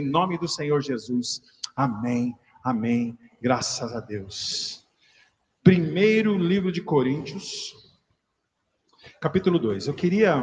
Em 0.00 0.08
nome 0.08 0.38
do 0.38 0.48
Senhor 0.48 0.80
Jesus. 0.80 1.42
Amém. 1.76 2.34
Amém. 2.64 3.18
Graças 3.38 3.94
a 3.94 4.00
Deus. 4.00 4.82
Primeiro 5.62 6.38
livro 6.38 6.72
de 6.72 6.80
Coríntios, 6.80 7.74
capítulo 9.20 9.58
2. 9.58 9.88
Eu 9.88 9.94
queria 9.94 10.42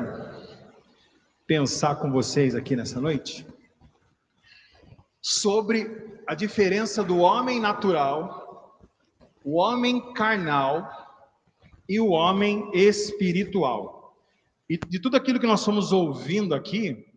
pensar 1.47 1.95
com 1.95 2.11
vocês 2.11 2.53
aqui 2.53 2.75
nessa 2.75 3.01
noite 3.01 3.47
sobre 5.19 6.21
a 6.27 6.35
diferença 6.35 7.03
do 7.03 7.17
homem 7.17 7.59
natural, 7.59 8.79
o 9.43 9.55
homem 9.55 10.13
carnal 10.13 10.87
e 11.89 11.99
o 11.99 12.09
homem 12.09 12.69
espiritual. 12.75 14.15
E 14.69 14.77
de 14.77 14.99
tudo 15.01 15.17
aquilo 15.17 15.39
que 15.39 15.47
nós 15.47 15.61
estamos 15.61 15.91
ouvindo 15.91 16.53
aqui, 16.53 17.07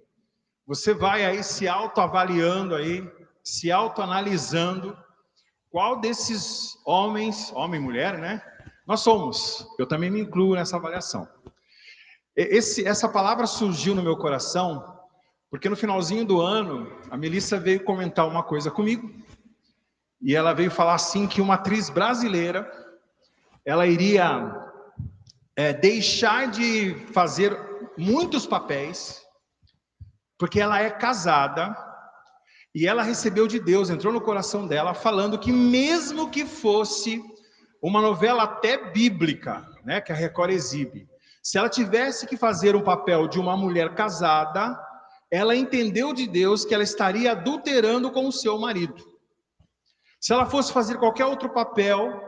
você 0.71 0.95
vai 0.95 1.25
aí 1.25 1.43
se 1.43 1.67
autoavaliando 1.67 2.77
aí, 2.77 3.05
se 3.43 3.73
autoanalisando 3.73 4.97
qual 5.69 6.01
desses 6.01 6.79
homens, 6.87 7.51
homem 7.57 7.81
e 7.81 7.83
mulher, 7.83 8.17
né? 8.17 8.41
Nós 8.87 9.01
somos. 9.01 9.67
Eu 9.81 9.87
também 9.89 10.13
me 10.13 10.21
incluo 10.21 10.55
nessa 10.55 10.77
avaliação. 10.77 11.27
Esse, 12.37 12.87
essa 12.87 13.09
palavra 13.09 13.49
surgiu 13.49 13.97
no 13.97 14.03
meu 14.03 14.17
coração 14.17 14.97
porque 15.51 15.69
no 15.69 15.75
finalzinho 15.75 16.25
do 16.25 16.41
ano 16.41 16.97
a 17.11 17.17
Melissa 17.17 17.59
veio 17.59 17.83
comentar 17.83 18.29
uma 18.29 18.45
coisa 18.45 18.71
comigo 18.71 19.13
e 20.23 20.37
ela 20.37 20.53
veio 20.53 20.71
falar 20.71 20.95
assim 20.95 21.27
que 21.27 21.41
uma 21.41 21.55
atriz 21.55 21.91
brasileira 21.91 22.71
ela 23.65 23.89
iria 23.89 24.55
é, 25.57 25.73
deixar 25.73 26.49
de 26.49 26.95
fazer 27.13 27.59
muitos 27.99 28.47
papéis 28.47 29.20
porque 30.41 30.59
ela 30.59 30.81
é 30.81 30.91
casada 30.91 31.77
e 32.75 32.87
ela 32.87 33.03
recebeu 33.03 33.47
de 33.47 33.61
Deus, 33.61 33.91
entrou 33.91 34.11
no 34.11 34.23
coração 34.23 34.67
dela, 34.67 34.95
falando 34.95 35.39
que 35.39 35.53
mesmo 35.53 36.31
que 36.31 36.47
fosse 36.47 37.23
uma 37.83 38.01
novela 38.01 38.45
até 38.45 38.91
bíblica, 38.91 39.63
né, 39.85 40.01
que 40.01 40.11
a 40.11 40.15
Record 40.15 40.51
exibe, 40.51 41.07
se 41.43 41.59
ela 41.59 41.69
tivesse 41.69 42.27
que 42.27 42.39
fazer 42.39 42.75
um 42.75 42.83
papel 42.83 43.29
de 43.29 43.39
uma 43.39 43.55
mulher 43.55 43.95
casada, 43.95 44.81
ela 45.31 45.55
entendeu 45.55 46.15
de 46.15 46.27
Deus 46.27 46.65
que 46.65 46.73
ela 46.73 46.83
estaria 46.83 47.33
adulterando 47.33 48.11
com 48.11 48.27
o 48.27 48.33
seu 48.33 48.59
marido. 48.59 49.05
Se 50.19 50.33
ela 50.33 50.47
fosse 50.47 50.73
fazer 50.73 50.97
qualquer 50.97 51.27
outro 51.27 51.51
papel 51.51 52.19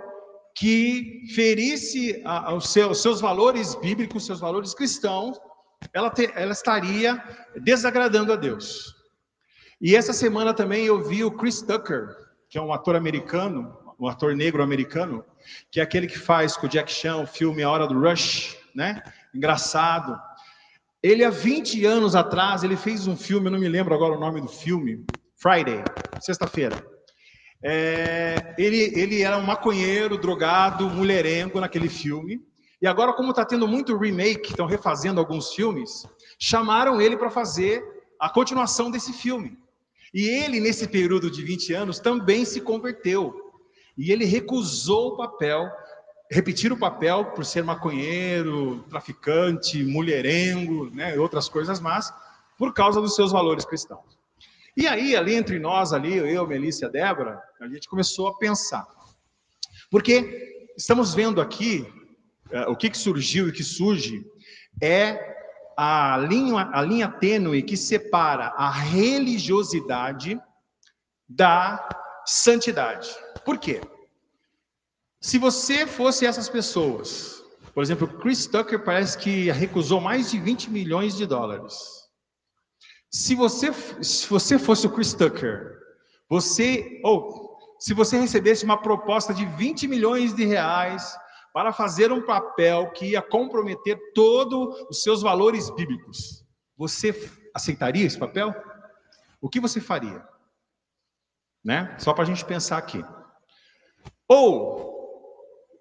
que 0.54 1.22
ferisse 1.34 2.22
os 2.54 2.68
seus, 2.68 3.00
seus 3.00 3.20
valores 3.22 3.74
bíblicos, 3.76 4.26
seus 4.26 4.40
valores 4.40 4.74
cristãos, 4.74 5.38
ela, 5.92 6.10
te, 6.10 6.30
ela 6.34 6.52
estaria 6.52 7.22
desagradando 7.56 8.32
a 8.32 8.36
Deus. 8.36 8.94
E 9.80 9.96
essa 9.96 10.12
semana 10.12 10.54
também 10.54 10.86
eu 10.86 11.02
vi 11.02 11.24
o 11.24 11.30
Chris 11.30 11.60
Tucker, 11.62 12.08
que 12.48 12.58
é 12.58 12.62
um 12.62 12.72
ator 12.72 12.94
americano, 12.94 13.76
um 13.98 14.06
ator 14.06 14.34
negro 14.34 14.62
americano, 14.62 15.24
que 15.70 15.80
é 15.80 15.82
aquele 15.82 16.06
que 16.06 16.18
faz 16.18 16.56
com 16.56 16.66
o 16.66 16.68
Jack 16.68 16.90
Chan 16.90 17.16
o 17.16 17.26
filme 17.26 17.62
A 17.62 17.70
Hora 17.70 17.86
do 17.86 17.98
Rush, 17.98 18.56
né? 18.74 19.02
Engraçado. 19.34 20.18
Ele 21.02 21.24
há 21.24 21.30
20 21.30 21.84
anos 21.84 22.14
atrás, 22.14 22.62
ele 22.62 22.76
fez 22.76 23.06
um 23.06 23.16
filme, 23.16 23.46
eu 23.46 23.50
não 23.50 23.58
me 23.58 23.68
lembro 23.68 23.94
agora 23.94 24.14
o 24.14 24.20
nome 24.20 24.40
do 24.40 24.48
filme, 24.48 25.04
Friday, 25.36 25.82
sexta-feira. 26.20 26.80
É, 27.64 28.54
ele, 28.58 28.92
ele 28.98 29.22
era 29.22 29.36
um 29.36 29.42
maconheiro, 29.42 30.18
drogado, 30.18 30.88
mulherengo 30.88 31.60
naquele 31.60 31.88
filme. 31.88 32.40
E 32.82 32.86
agora, 32.88 33.12
como 33.12 33.30
está 33.30 33.44
tendo 33.44 33.68
muito 33.68 33.96
remake, 33.96 34.50
estão 34.50 34.66
refazendo 34.66 35.20
alguns 35.20 35.54
filmes, 35.54 36.04
chamaram 36.36 37.00
ele 37.00 37.16
para 37.16 37.30
fazer 37.30 37.80
a 38.18 38.28
continuação 38.28 38.90
desse 38.90 39.12
filme. 39.12 39.56
E 40.12 40.28
ele, 40.28 40.58
nesse 40.58 40.88
período 40.88 41.30
de 41.30 41.44
20 41.44 41.72
anos, 41.74 42.00
também 42.00 42.44
se 42.44 42.60
converteu. 42.60 43.52
E 43.96 44.10
ele 44.10 44.24
recusou 44.24 45.12
o 45.12 45.16
papel, 45.16 45.70
repetir 46.28 46.72
o 46.72 46.76
papel 46.76 47.26
por 47.26 47.44
ser 47.44 47.62
maconheiro, 47.62 48.84
traficante, 48.90 49.84
mulherengo, 49.84 50.90
né, 50.90 51.16
outras 51.16 51.48
coisas 51.48 51.78
más, 51.78 52.12
por 52.58 52.74
causa 52.74 53.00
dos 53.00 53.14
seus 53.14 53.30
valores 53.30 53.64
cristãos. 53.64 54.18
E 54.76 54.88
aí, 54.88 55.14
ali 55.14 55.36
entre 55.36 55.60
nós, 55.60 55.92
ali, 55.92 56.16
eu, 56.16 56.48
Melissa 56.48 56.86
e 56.86 56.90
Débora, 56.90 57.40
a 57.60 57.68
gente 57.68 57.88
começou 57.88 58.26
a 58.26 58.36
pensar. 58.38 58.88
Porque 59.88 60.72
estamos 60.76 61.14
vendo 61.14 61.40
aqui 61.40 61.86
o 62.68 62.76
que, 62.76 62.90
que 62.90 62.98
surgiu 62.98 63.48
e 63.48 63.52
que 63.52 63.64
surge 63.64 64.24
é 64.80 65.32
a 65.76 66.16
linha, 66.18 66.70
a 66.72 66.82
linha 66.82 67.08
tênue 67.08 67.62
que 67.62 67.76
separa 67.76 68.48
a 68.56 68.70
religiosidade 68.70 70.40
da 71.28 71.88
santidade. 72.26 73.08
Por 73.44 73.58
quê? 73.58 73.80
Se 75.20 75.38
você 75.38 75.86
fosse 75.86 76.26
essas 76.26 76.48
pessoas, 76.48 77.42
por 77.74 77.82
exemplo, 77.82 78.06
Chris 78.18 78.46
Tucker 78.46 78.84
parece 78.84 79.16
que 79.16 79.50
recusou 79.50 80.00
mais 80.00 80.30
de 80.30 80.38
20 80.38 80.70
milhões 80.70 81.16
de 81.16 81.26
dólares. 81.26 81.74
Se 83.10 83.34
você, 83.34 83.72
se 84.02 84.26
você 84.28 84.58
fosse 84.58 84.86
o 84.86 84.90
Chris 84.90 85.14
Tucker, 85.14 85.78
você, 86.28 87.00
ou 87.04 87.56
se 87.78 87.94
você 87.94 88.18
recebesse 88.18 88.64
uma 88.64 88.80
proposta 88.80 89.32
de 89.32 89.44
20 89.44 89.86
milhões 89.86 90.34
de 90.34 90.44
reais 90.44 91.16
para 91.52 91.72
fazer 91.72 92.10
um 92.10 92.22
papel 92.22 92.90
que 92.92 93.10
ia 93.10 93.22
comprometer 93.22 93.98
todos 94.14 94.86
os 94.88 95.02
seus 95.02 95.20
valores 95.20 95.68
bíblicos. 95.70 96.44
Você 96.76 97.30
aceitaria 97.54 98.06
esse 98.06 98.18
papel? 98.18 98.54
O 99.40 99.48
que 99.48 99.60
você 99.60 99.80
faria? 99.80 100.26
Né? 101.64 101.94
Só 101.98 102.12
para 102.12 102.24
a 102.24 102.26
gente 102.26 102.44
pensar 102.44 102.78
aqui. 102.78 103.04
Ou, 104.26 104.92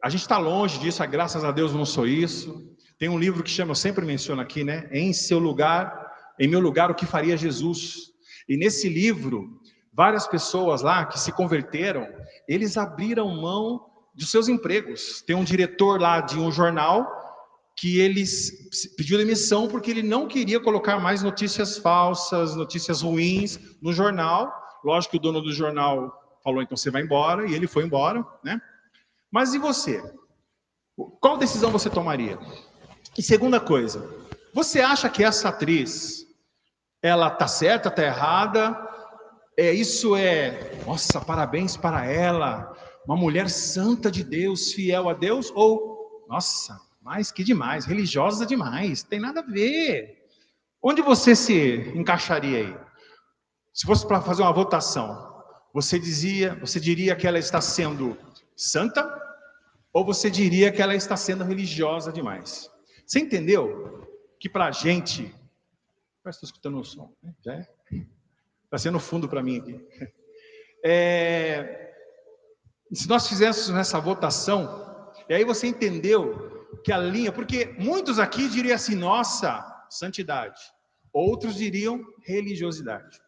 a 0.03 0.09
gente 0.09 0.21
está 0.21 0.37
longe 0.37 0.79
disso, 0.79 1.05
graças 1.07 1.43
a 1.43 1.51
Deus 1.51 1.73
não 1.73 1.85
sou 1.85 2.05
isso. 2.05 2.69
Tem 2.99 3.07
um 3.07 3.17
livro 3.17 3.43
que 3.43 3.49
chama, 3.49 3.71
eu 3.71 3.75
sempre 3.75 4.05
menciono 4.05 4.41
aqui, 4.41 4.63
né? 4.63 4.89
Em 4.91 5.13
seu 5.13 5.39
lugar, 5.39 6.11
em 6.39 6.47
meu 6.47 6.59
lugar, 6.59 6.91
o 6.91 6.95
que 6.95 7.05
faria 7.05 7.37
Jesus? 7.37 8.11
E 8.47 8.57
nesse 8.57 8.89
livro, 8.89 9.59
várias 9.93 10.27
pessoas 10.27 10.81
lá 10.81 11.05
que 11.05 11.19
se 11.19 11.31
converteram, 11.31 12.07
eles 12.47 12.77
abriram 12.77 13.41
mão 13.41 13.90
de 14.13 14.25
seus 14.25 14.47
empregos. 14.47 15.21
Tem 15.21 15.35
um 15.35 15.43
diretor 15.43 15.99
lá 15.99 16.21
de 16.21 16.39
um 16.39 16.51
jornal 16.51 17.19
que 17.77 17.99
ele 17.99 18.23
pediu 18.97 19.17
demissão 19.17 19.67
porque 19.67 19.89
ele 19.89 20.03
não 20.03 20.27
queria 20.27 20.59
colocar 20.59 20.99
mais 20.99 21.23
notícias 21.23 21.77
falsas, 21.77 22.55
notícias 22.55 23.01
ruins 23.01 23.59
no 23.81 23.93
jornal. 23.93 24.53
Lógico 24.83 25.11
que 25.11 25.17
o 25.17 25.21
dono 25.21 25.41
do 25.41 25.53
jornal 25.53 26.11
falou, 26.43 26.61
então 26.61 26.75
você 26.75 26.89
vai 26.89 27.03
embora, 27.03 27.47
e 27.47 27.53
ele 27.53 27.67
foi 27.67 27.83
embora, 27.83 28.25
né? 28.43 28.59
Mas 29.31 29.53
e 29.53 29.59
você? 29.59 30.03
Qual 31.19 31.37
decisão 31.37 31.71
você 31.71 31.89
tomaria? 31.89 32.37
E 33.17 33.21
segunda 33.21 33.59
coisa, 33.59 34.09
você 34.53 34.81
acha 34.81 35.09
que 35.09 35.23
essa 35.23 35.49
atriz, 35.49 36.25
ela 37.01 37.29
tá 37.29 37.47
certa, 37.47 37.91
tá 37.91 38.03
errada? 38.03 38.77
É, 39.57 39.71
isso 39.71 40.15
é, 40.15 40.71
nossa, 40.85 41.21
parabéns 41.21 41.77
para 41.77 42.05
ela 42.05 42.75
uma 43.05 43.15
mulher 43.15 43.49
santa 43.49 44.11
de 44.11 44.23
Deus, 44.23 44.73
fiel 44.73 45.09
a 45.09 45.13
Deus, 45.13 45.51
ou, 45.55 46.25
nossa, 46.27 46.79
mais 47.01 47.31
que 47.31 47.43
demais, 47.43 47.85
religiosa 47.85 48.45
demais, 48.45 49.03
tem 49.03 49.19
nada 49.19 49.39
a 49.39 49.43
ver. 49.43 50.21
Onde 50.81 51.01
você 51.01 51.35
se 51.35 51.91
encaixaria 51.95 52.59
aí? 52.59 52.77
Se 53.73 53.85
fosse 53.85 54.05
para 54.05 54.21
fazer 54.21 54.41
uma 54.41 54.53
votação, 54.53 55.31
você 55.73 55.97
dizia, 55.97 56.55
você 56.55 56.79
diria 56.79 57.15
que 57.15 57.25
ela 57.25 57.39
está 57.39 57.61
sendo 57.61 58.17
santa 58.55 59.19
ou 59.93 60.05
você 60.05 60.29
diria 60.29 60.71
que 60.71 60.81
ela 60.81 60.95
está 60.95 61.15
sendo 61.15 61.43
religiosa 61.43 62.11
demais? 62.11 62.69
Você 63.05 63.19
entendeu 63.19 64.07
que 64.39 64.49
para 64.49 64.65
a 64.65 64.71
gente, 64.71 65.33
parece 66.23 66.39
que 66.39 66.45
estou 66.45 66.47
escutando 66.47 66.79
o 66.79 66.83
som, 66.83 67.13
né? 67.21 67.33
já 67.43 67.53
é? 67.53 67.67
Está 68.65 68.77
sendo 68.77 68.99
fundo 68.99 69.27
para 69.27 69.43
mim 69.43 69.59
aqui. 69.59 69.79
É, 70.83 71.90
se 72.95 73.07
nós 73.07 73.27
fizéssemos 73.27 73.79
essa 73.79 73.99
votação, 73.99 75.13
e 75.29 75.33
aí 75.33 75.45
você 75.45 75.67
entendeu 75.67 76.67
que 76.83 76.91
a 76.91 76.97
linha, 76.97 77.31
porque 77.31 77.75
muitos 77.79 78.19
aqui 78.19 78.49
diriam 78.49 78.75
assim, 78.75 78.95
nossa, 78.95 79.63
santidade. 79.89 80.59
Outros 81.13 81.55
diriam 81.55 82.03
religiosidade. 82.23 83.19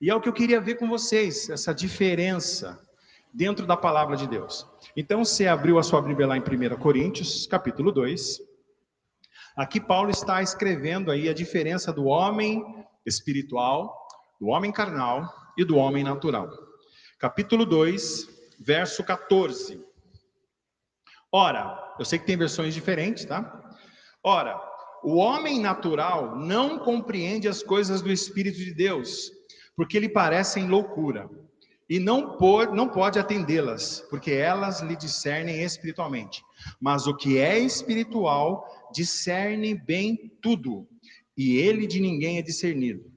E 0.00 0.10
é 0.10 0.14
o 0.14 0.20
que 0.20 0.28
eu 0.28 0.32
queria 0.32 0.60
ver 0.60 0.76
com 0.76 0.88
vocês, 0.88 1.50
essa 1.50 1.74
diferença 1.74 2.78
dentro 3.32 3.66
da 3.66 3.76
palavra 3.76 4.16
de 4.16 4.26
Deus. 4.26 4.66
Então, 4.96 5.24
você 5.24 5.46
abriu 5.46 5.78
a 5.78 5.82
sua 5.82 6.02
Bíblia 6.02 6.26
lá 6.26 6.36
em 6.36 6.40
1 6.40 6.76
Coríntios, 6.78 7.46
capítulo 7.46 7.90
2. 7.90 8.40
Aqui 9.56 9.80
Paulo 9.80 10.10
está 10.10 10.42
escrevendo 10.42 11.10
aí 11.10 11.28
a 11.28 11.34
diferença 11.34 11.92
do 11.92 12.04
homem 12.04 12.64
espiritual, 13.04 14.06
do 14.40 14.48
homem 14.48 14.72
carnal 14.72 15.32
e 15.56 15.64
do 15.64 15.76
homem 15.76 16.04
natural. 16.04 16.48
Capítulo 17.18 17.64
2, 17.64 18.31
verso 18.62 19.02
14. 19.02 19.80
Ora, 21.30 21.94
eu 21.98 22.04
sei 22.04 22.18
que 22.18 22.26
tem 22.26 22.36
versões 22.36 22.74
diferentes, 22.74 23.24
tá? 23.24 23.60
Ora, 24.22 24.60
o 25.02 25.16
homem 25.16 25.60
natural 25.60 26.36
não 26.36 26.78
compreende 26.78 27.48
as 27.48 27.62
coisas 27.62 28.00
do 28.00 28.12
Espírito 28.12 28.58
de 28.58 28.72
Deus, 28.72 29.30
porque 29.74 29.98
lhe 29.98 30.08
parecem 30.08 30.68
loucura, 30.68 31.28
e 31.88 31.98
não 31.98 32.36
pode, 32.36 32.74
não 32.74 32.88
pode 32.88 33.18
atendê-las, 33.18 34.00
porque 34.08 34.30
elas 34.30 34.80
lhe 34.80 34.96
discernem 34.96 35.62
espiritualmente. 35.62 36.42
Mas 36.80 37.06
o 37.06 37.16
que 37.16 37.38
é 37.38 37.58
espiritual 37.58 38.64
discerne 38.92 39.74
bem 39.74 40.30
tudo, 40.40 40.86
e 41.36 41.56
ele 41.56 41.86
de 41.86 42.00
ninguém 42.00 42.38
é 42.38 42.42
discernido. 42.42 43.10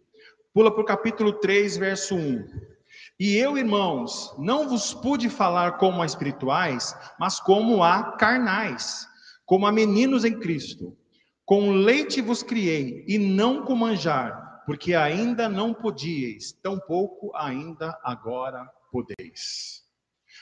Pula 0.53 0.73
para 0.73 0.81
o 0.81 0.85
capítulo 0.85 1.33
3, 1.33 1.77
verso 1.77 2.15
1. 2.15 2.74
E 3.17 3.37
eu, 3.37 3.57
irmãos, 3.57 4.35
não 4.37 4.67
vos 4.67 4.93
pude 4.93 5.29
falar 5.29 5.77
como 5.77 6.01
a 6.01 6.05
espirituais, 6.05 6.93
mas 7.17 7.39
como 7.39 7.81
a 7.81 8.17
carnais, 8.17 9.07
como 9.45 9.65
a 9.65 9.71
meninos 9.71 10.25
em 10.25 10.37
Cristo. 10.37 10.97
Com 11.45 11.71
leite 11.71 12.21
vos 12.21 12.43
criei, 12.43 13.05
e 13.07 13.17
não 13.17 13.63
com 13.63 13.75
manjar, 13.75 14.63
porque 14.65 14.93
ainda 14.93 15.47
não 15.47 15.73
podíeis, 15.73 16.51
tampouco 16.61 17.31
ainda 17.35 17.97
agora 18.03 18.69
podeis. 18.91 19.83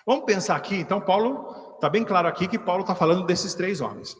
Vamos 0.06 0.26
pensar 0.26 0.56
aqui, 0.56 0.76
então, 0.76 1.00
Paulo, 1.00 1.76
está 1.76 1.90
bem 1.90 2.04
claro 2.04 2.28
aqui 2.28 2.48
que 2.48 2.58
Paulo 2.58 2.82
está 2.82 2.96
falando 2.96 3.26
desses 3.26 3.54
três 3.54 3.82
homens. 3.82 4.16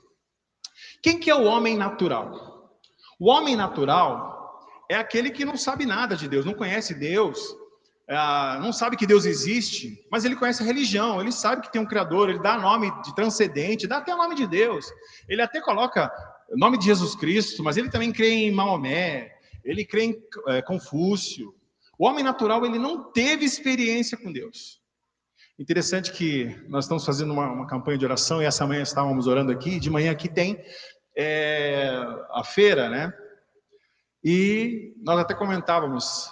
Quem 1.02 1.20
que 1.20 1.30
é 1.30 1.36
o 1.36 1.46
homem 1.46 1.76
natural? 1.76 2.78
O 3.20 3.30
homem 3.30 3.56
natural 3.56 4.64
é 4.90 4.96
aquele 4.96 5.32
que 5.32 5.44
não 5.44 5.58
sabe 5.58 5.86
nada 5.86 6.16
de 6.16 6.28
Deus, 6.28 6.46
não 6.46 6.54
conhece 6.54 6.94
Deus, 6.94 7.40
é, 8.08 8.16
não 8.60 8.74
sabe 8.74 8.98
que 8.98 9.08
Deus 9.08 9.26
existe, 9.26 10.06
mas 10.12 10.26
ele 10.26 10.36
conhece 10.36 10.62
a 10.62 10.66
religião, 10.66 11.22
ele 11.22 11.32
sabe 11.32 11.62
que 11.62 11.72
tem 11.72 11.82
um 11.82 11.86
Criador, 11.86 12.30
ele 12.30 12.40
dá 12.40 12.58
nome 12.58 12.92
de 13.02 13.16
transcendente, 13.16 13.88
dá 13.88 13.98
até 13.98 14.14
o 14.14 14.18
nome 14.18 14.36
de 14.36 14.46
Deus, 14.46 14.86
ele 15.28 15.42
até 15.42 15.62
coloca 15.62 16.12
o 16.50 16.58
nome 16.58 16.78
de 16.78 16.86
Jesus 16.86 17.16
Cristo, 17.16 17.64
mas 17.64 17.78
ele 17.78 17.90
também 17.90 18.12
crê 18.12 18.30
em 18.30 18.52
Maomé, 18.52 19.34
ele 19.64 19.86
crê 19.86 20.04
em 20.04 20.24
é, 20.48 20.62
Confúcio. 20.62 21.56
O 21.98 22.06
homem 22.06 22.24
natural, 22.24 22.66
ele 22.66 22.78
não 22.78 23.12
teve 23.12 23.46
experiência 23.46 24.18
com 24.18 24.32
Deus. 24.32 24.82
Interessante 25.58 26.12
que 26.12 26.46
nós 26.68 26.86
estamos 26.86 27.06
fazendo 27.06 27.32
uma, 27.32 27.50
uma 27.52 27.68
campanha 27.68 27.98
de 27.98 28.06
oração 28.06 28.42
e 28.42 28.46
essa 28.46 28.66
manhã 28.66 28.82
estávamos 28.82 29.28
orando 29.28 29.52
aqui, 29.52 29.80
de 29.80 29.90
manhã 29.90 30.12
aqui 30.12 30.28
tem 30.28 30.62
é, 31.16 31.92
a 32.32 32.44
feira, 32.44 32.90
né? 32.90 33.14
E 34.24 34.94
nós 35.04 35.20
até 35.20 35.36
comentávamos, 35.36 36.32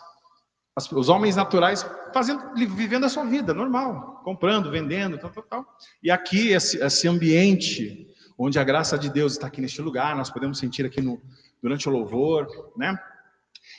os 0.94 1.10
homens 1.10 1.36
naturais 1.36 1.86
fazendo, 2.14 2.54
vivendo 2.56 3.06
a 3.06 3.10
sua 3.10 3.26
vida 3.26 3.54
normal, 3.54 4.22
comprando, 4.24 4.72
vendendo, 4.72 5.18
tal, 5.18 5.30
tal, 5.30 5.44
tal. 5.44 5.78
E 6.02 6.10
aqui 6.10 6.52
esse, 6.52 6.82
esse 6.82 7.08
ambiente 7.08 8.08
onde 8.38 8.58
a 8.58 8.64
graça 8.64 8.98
de 8.98 9.10
Deus 9.10 9.34
está 9.34 9.48
aqui 9.48 9.60
neste 9.60 9.82
lugar, 9.82 10.16
nós 10.16 10.30
podemos 10.30 10.58
sentir 10.58 10.86
aqui 10.86 11.02
no, 11.02 11.22
durante 11.62 11.88
o 11.90 11.92
louvor, 11.92 12.48
né? 12.78 12.98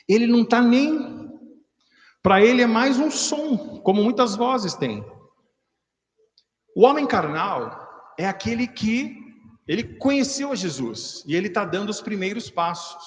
Ele 0.09 0.27
não 0.27 0.43
está 0.43 0.61
nem. 0.61 1.33
Para 2.23 2.41
ele 2.43 2.63
é 2.63 2.67
mais 2.67 2.99
um 2.99 3.11
som, 3.11 3.81
como 3.81 4.03
muitas 4.03 4.37
vozes 4.37 4.75
têm. 4.75 5.05
O 6.77 6.85
homem 6.85 7.07
carnal 7.07 8.15
é 8.19 8.27
aquele 8.27 8.67
que 8.67 9.17
ele 9.67 9.97
conheceu 9.97 10.53
a 10.53 10.55
Jesus 10.55 11.25
e 11.27 11.35
ele 11.35 11.49
está 11.49 11.65
dando 11.65 11.89
os 11.89 12.01
primeiros 12.01 12.51
passos. 12.51 13.03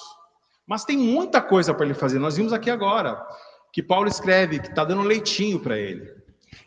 Mas 0.66 0.84
tem 0.84 0.98
muita 0.98 1.40
coisa 1.40 1.72
para 1.72 1.86
ele 1.86 1.94
fazer. 1.94 2.18
Nós 2.18 2.36
vimos 2.36 2.52
aqui 2.52 2.68
agora 2.68 3.24
que 3.76 3.82
Paulo 3.82 4.08
escreve 4.08 4.58
que 4.58 4.68
está 4.68 4.86
dando 4.86 5.02
leitinho 5.02 5.60
para 5.60 5.78
ele. 5.78 6.10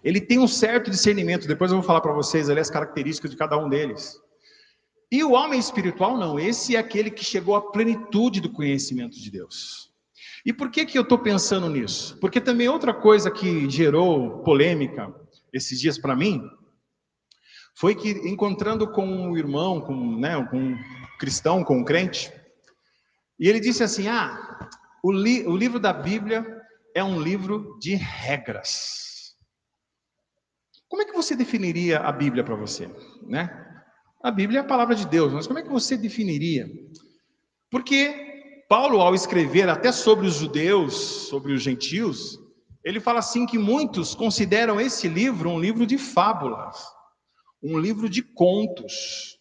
Ele 0.04 0.22
tem 0.22 0.38
um 0.38 0.48
certo 0.48 0.92
discernimento. 0.92 1.48
Depois 1.48 1.72
eu 1.72 1.78
vou 1.78 1.84
falar 1.84 2.02
para 2.02 2.14
vocês 2.14 2.52
ali 2.52 2.60
as 2.60 2.70
características 2.70 3.32
de 3.32 3.36
cada 3.36 3.58
um 3.58 3.68
deles. 3.68 4.22
E 5.12 5.24
o 5.24 5.32
homem 5.32 5.60
espiritual 5.60 6.20
não. 6.20 6.40
Esse 6.40 6.76
é 6.76 6.80
aquele 6.80 7.10
que 7.10 7.26
chegou 7.26 7.56
à 7.56 7.72
plenitude 7.72 8.40
do 8.40 8.52
conhecimento 8.52 9.20
de 9.20 9.32
Deus. 9.32 9.92
E 10.46 10.54
por 10.54 10.70
que 10.70 10.86
que 10.86 11.00
eu 11.00 11.02
estou 11.02 11.18
pensando 11.18 11.68
nisso? 11.68 12.16
Porque 12.22 12.40
também 12.40 12.70
outra 12.70 12.94
coisa 12.94 13.32
que 13.32 13.68
gerou 13.68 14.44
polêmica 14.44 15.12
esses 15.52 15.82
dias 15.82 15.98
para 15.98 16.16
mim 16.16 16.48
foi 17.74 17.96
que 17.96 18.12
encontrando 18.30 18.88
com 18.88 19.08
um 19.08 19.36
irmão, 19.36 19.82
com, 19.82 20.16
né, 20.20 20.48
com 20.52 20.60
um 20.60 20.78
cristão, 21.18 21.64
com 21.64 21.80
um 21.80 21.84
crente, 21.84 22.32
e 23.40 23.50
ele 23.50 23.60
disse 23.60 23.82
assim: 23.82 24.08
Ah, 24.08 24.70
o, 25.04 25.12
li 25.12 25.44
o 25.48 25.58
livro 25.58 25.80
da 25.80 25.92
Bíblia 25.92 26.59
é 27.00 27.04
um 27.04 27.20
livro 27.20 27.78
de 27.80 27.96
regras. 27.96 29.36
Como 30.88 31.02
é 31.02 31.06
que 31.06 31.14
você 31.14 31.36
definiria 31.36 32.00
a 32.00 32.12
Bíblia 32.12 32.44
para 32.44 32.56
você, 32.56 32.90
né? 33.24 33.66
A 34.22 34.30
Bíblia 34.30 34.60
é 34.60 34.62
a 34.62 34.68
palavra 34.68 34.96
de 34.96 35.08
Deus, 35.08 35.32
mas 35.32 35.48
como 35.48 35.60
é 35.60 35.64
que 35.64 35.70
você 35.70 35.96
definiria? 35.96 36.68
Porque 37.72 38.66
Paulo, 38.68 39.00
ao 39.00 39.16
escrever 39.16 39.70
até 39.70 39.92
sobre 39.92 40.28
os 40.28 40.36
judeus, 40.36 40.94
sobre 41.30 41.54
os 41.54 41.62
gentios, 41.62 42.38
ele 42.84 43.00
fala 43.00 43.20
assim 43.20 43.46
que 43.46 43.58
muitos 43.58 44.14
consideram 44.14 44.80
esse 44.80 45.08
livro 45.08 45.50
um 45.50 45.60
livro 45.60 45.86
de 45.86 45.98
fábulas, 45.98 46.78
um 47.64 47.80
livro 47.80 48.10
de 48.10 48.22
contos. 48.22 49.40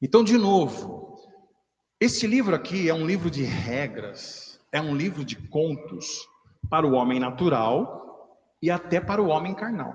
Então, 0.00 0.24
de 0.24 0.38
novo, 0.38 1.16
esse 2.00 2.26
livro 2.26 2.54
aqui 2.54 2.88
é 2.88 2.94
um 2.94 3.06
livro 3.06 3.30
de 3.30 3.42
regras, 3.42 4.58
é 4.72 4.80
um 4.80 4.96
livro 4.96 5.24
de 5.24 5.36
contos 5.48 6.26
para 6.68 6.86
o 6.86 6.92
homem 6.92 7.18
natural 7.18 8.36
e 8.62 8.70
até 8.70 9.00
para 9.00 9.22
o 9.22 9.28
homem 9.28 9.54
carnal. 9.54 9.94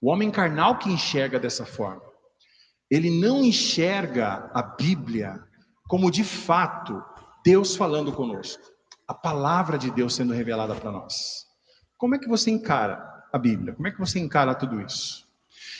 O 0.00 0.10
homem 0.10 0.30
carnal 0.30 0.78
que 0.78 0.90
enxerga 0.90 1.38
dessa 1.38 1.64
forma 1.64 2.12
ele 2.92 3.10
não 3.10 3.42
enxerga 3.42 4.50
a 4.52 4.62
Bíblia 4.62 5.42
como 5.88 6.10
de 6.10 6.22
fato 6.22 7.02
Deus 7.42 7.74
falando 7.74 8.12
conosco, 8.12 8.62
a 9.08 9.14
palavra 9.14 9.78
de 9.78 9.90
Deus 9.90 10.14
sendo 10.14 10.34
revelada 10.34 10.74
para 10.74 10.92
nós. 10.92 11.46
Como 11.96 12.14
é 12.14 12.18
que 12.18 12.28
você 12.28 12.50
encara 12.50 13.02
a 13.32 13.38
Bíblia? 13.38 13.72
Como 13.72 13.88
é 13.88 13.90
que 13.90 13.98
você 13.98 14.20
encara 14.20 14.54
tudo 14.54 14.78
isso? 14.78 15.26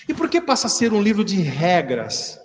E 0.09 0.15
por 0.15 0.31
que 0.31 0.41
passa 0.41 0.69
a 0.69 0.71
ser 0.71 0.95
um 0.95 1.03
livro 1.03 1.23
de 1.23 1.37
regras, 1.43 2.41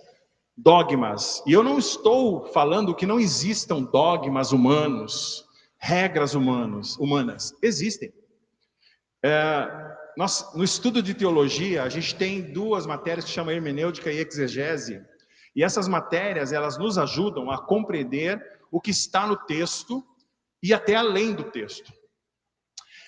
dogmas? 0.58 1.42
E 1.48 1.54
eu 1.54 1.64
não 1.64 1.80
estou 1.80 2.48
falando 2.48 2.94
que 2.94 3.06
não 3.06 3.22
existam 3.22 3.84
dogmas 3.84 4.52
humanos, 4.52 5.47
regras 5.80 6.34
humanos, 6.34 6.98
humanas. 6.98 7.54
Existem. 7.62 8.14
É, 9.24 9.68
nós, 10.18 10.54
no 10.56 10.64
estudo 10.64 11.02
de 11.02 11.14
teologia, 11.14 11.84
a 11.84 11.90
gente 11.90 12.16
tem 12.16 12.42
duas 12.42 12.86
matérias 12.86 13.26
que 13.26 13.32
chamam 13.32 13.54
hermenêutica 13.54 14.12
e 14.12 14.18
exegese. 14.18 15.02
E 15.56 15.64
essas 15.64 15.88
matérias, 15.88 16.52
elas 16.52 16.78
nos 16.78 16.98
ajudam 16.98 17.52
a 17.52 17.58
compreender 17.58 18.60
o 18.72 18.82
que 18.82 18.92
está 18.92 19.26
no 19.26 19.36
texto 19.36 20.04
e 20.62 20.74
até 20.74 20.96
além 20.96 21.34
do 21.34 21.44
texto. 21.44 21.94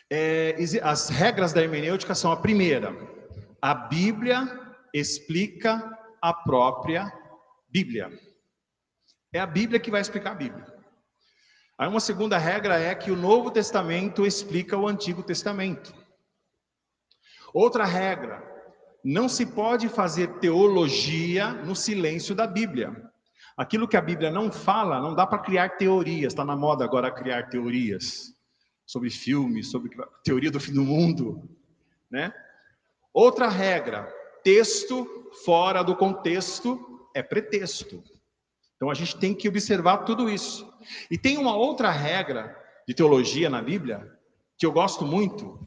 É, 0.09 0.55
as 0.81 1.09
regras 1.09 1.53
da 1.53 1.61
hermenêutica 1.61 2.15
são 2.15 2.31
a 2.31 2.37
primeira: 2.37 2.95
a 3.61 3.73
Bíblia 3.73 4.47
explica 4.93 5.97
a 6.21 6.33
própria 6.33 7.11
Bíblia. 7.67 8.11
É 9.31 9.39
a 9.39 9.45
Bíblia 9.45 9.79
que 9.79 9.91
vai 9.91 10.01
explicar 10.01 10.31
a 10.31 10.35
Bíblia. 10.35 10.78
Aí 11.79 11.87
uma 11.87 12.01
segunda 12.01 12.37
regra 12.37 12.77
é 12.77 12.93
que 12.93 13.09
o 13.09 13.15
Novo 13.15 13.49
Testamento 13.49 14.25
explica 14.25 14.75
o 14.75 14.85
Antigo 14.85 15.23
Testamento. 15.23 15.95
Outra 17.53 17.85
regra: 17.85 18.43
não 19.01 19.29
se 19.29 19.45
pode 19.45 19.87
fazer 19.87 20.27
teologia 20.39 21.53
no 21.53 21.73
silêncio 21.73 22.35
da 22.35 22.45
Bíblia. 22.45 23.09
Aquilo 23.55 23.87
que 23.87 23.95
a 23.95 24.01
Bíblia 24.01 24.29
não 24.29 24.51
fala, 24.51 24.99
não 24.99 25.15
dá 25.15 25.25
para 25.25 25.39
criar 25.39 25.77
teorias. 25.77 26.33
Está 26.33 26.43
na 26.43 26.53
moda 26.53 26.83
agora 26.83 27.09
criar 27.09 27.49
teorias 27.49 28.33
sobre 28.85 29.09
filmes, 29.09 29.71
sobre 29.71 29.89
teoria 30.21 30.51
do 30.51 30.59
fim 30.59 30.73
do 30.73 30.83
mundo, 30.83 31.49
né? 32.11 32.33
Outra 33.13 33.47
regra: 33.47 34.03
texto 34.43 35.07
fora 35.45 35.81
do 35.81 35.95
contexto 35.95 37.07
é 37.15 37.23
pretexto. 37.23 38.03
Então 38.75 38.89
a 38.89 38.93
gente 38.93 39.17
tem 39.17 39.33
que 39.33 39.47
observar 39.47 39.99
tudo 39.99 40.29
isso. 40.29 40.68
E 41.09 41.17
tem 41.17 41.37
uma 41.37 41.55
outra 41.55 41.91
regra 41.91 42.55
de 42.87 42.93
teologia 42.93 43.49
na 43.49 43.61
Bíblia 43.61 44.17
que 44.57 44.65
eu 44.65 44.71
gosto 44.71 45.05
muito, 45.05 45.59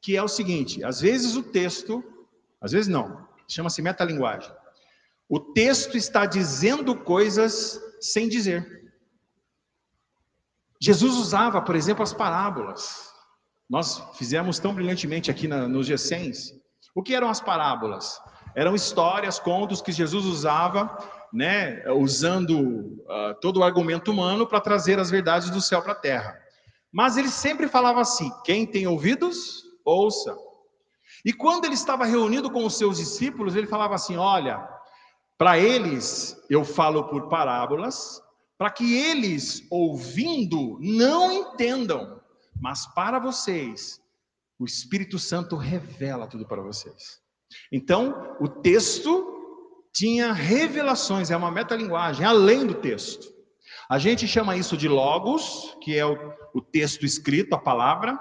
que 0.00 0.16
é 0.16 0.22
o 0.22 0.28
seguinte: 0.28 0.84
às 0.84 1.00
vezes 1.00 1.36
o 1.36 1.42
texto, 1.42 2.04
às 2.60 2.72
vezes 2.72 2.88
não, 2.88 3.26
chama-se 3.48 3.82
metalinguagem. 3.82 4.50
O 5.28 5.40
texto 5.40 5.96
está 5.96 6.24
dizendo 6.24 6.94
coisas 6.96 7.80
sem 8.00 8.28
dizer. 8.28 8.92
Jesus 10.80 11.16
usava, 11.16 11.60
por 11.60 11.74
exemplo, 11.74 12.02
as 12.02 12.12
parábolas. 12.12 13.10
Nós 13.68 14.00
fizemos 14.16 14.58
tão 14.58 14.74
brilhantemente 14.74 15.30
aqui 15.30 15.48
na, 15.48 15.66
nos 15.66 15.86
Gessens. 15.86 16.54
O 16.94 17.02
que 17.02 17.14
eram 17.14 17.28
as 17.28 17.40
parábolas? 17.40 18.20
Eram 18.54 18.74
histórias, 18.74 19.38
contos 19.38 19.82
que 19.82 19.90
Jesus 19.90 20.24
usava, 20.24 20.96
né, 21.32 21.82
usando 21.90 22.60
uh, 22.60 23.34
todo 23.40 23.60
o 23.60 23.64
argumento 23.64 24.10
humano 24.10 24.46
para 24.46 24.60
trazer 24.60 24.98
as 24.98 25.10
verdades 25.10 25.50
do 25.50 25.60
céu 25.60 25.82
para 25.82 25.92
a 25.92 25.96
terra. 25.96 26.38
Mas 26.92 27.16
ele 27.16 27.28
sempre 27.28 27.68
falava 27.68 28.00
assim: 28.00 28.30
quem 28.44 28.66
tem 28.66 28.86
ouvidos, 28.86 29.64
ouça. 29.84 30.36
E 31.24 31.32
quando 31.32 31.64
ele 31.64 31.74
estava 31.74 32.04
reunido 32.04 32.50
com 32.50 32.64
os 32.64 32.76
seus 32.76 32.96
discípulos, 32.98 33.54
ele 33.54 33.66
falava 33.66 33.94
assim: 33.94 34.16
Olha, 34.16 34.66
para 35.36 35.58
eles 35.58 36.36
eu 36.48 36.64
falo 36.64 37.04
por 37.04 37.28
parábolas, 37.28 38.22
para 38.56 38.70
que 38.70 38.96
eles, 38.96 39.66
ouvindo, 39.70 40.78
não 40.80 41.30
entendam, 41.30 42.20
Mas 42.58 42.86
para 42.94 43.18
vocês, 43.18 44.00
o 44.58 44.64
Espírito 44.64 45.18
Santo 45.18 45.56
revela 45.56 46.26
tudo 46.26 46.46
para 46.46 46.62
vocês. 46.62 47.20
Então, 47.70 48.36
o 48.40 48.48
texto 48.48 49.35
tinha 49.96 50.30
revelações, 50.30 51.30
é 51.30 51.36
uma 51.36 51.50
metalinguagem, 51.50 52.22
além 52.22 52.66
do 52.66 52.74
texto. 52.74 53.32
A 53.88 53.98
gente 53.98 54.28
chama 54.28 54.54
isso 54.54 54.76
de 54.76 54.88
logos, 54.88 55.74
que 55.80 55.96
é 55.96 56.04
o, 56.04 56.34
o 56.52 56.60
texto 56.60 57.06
escrito, 57.06 57.54
a 57.54 57.58
palavra, 57.58 58.18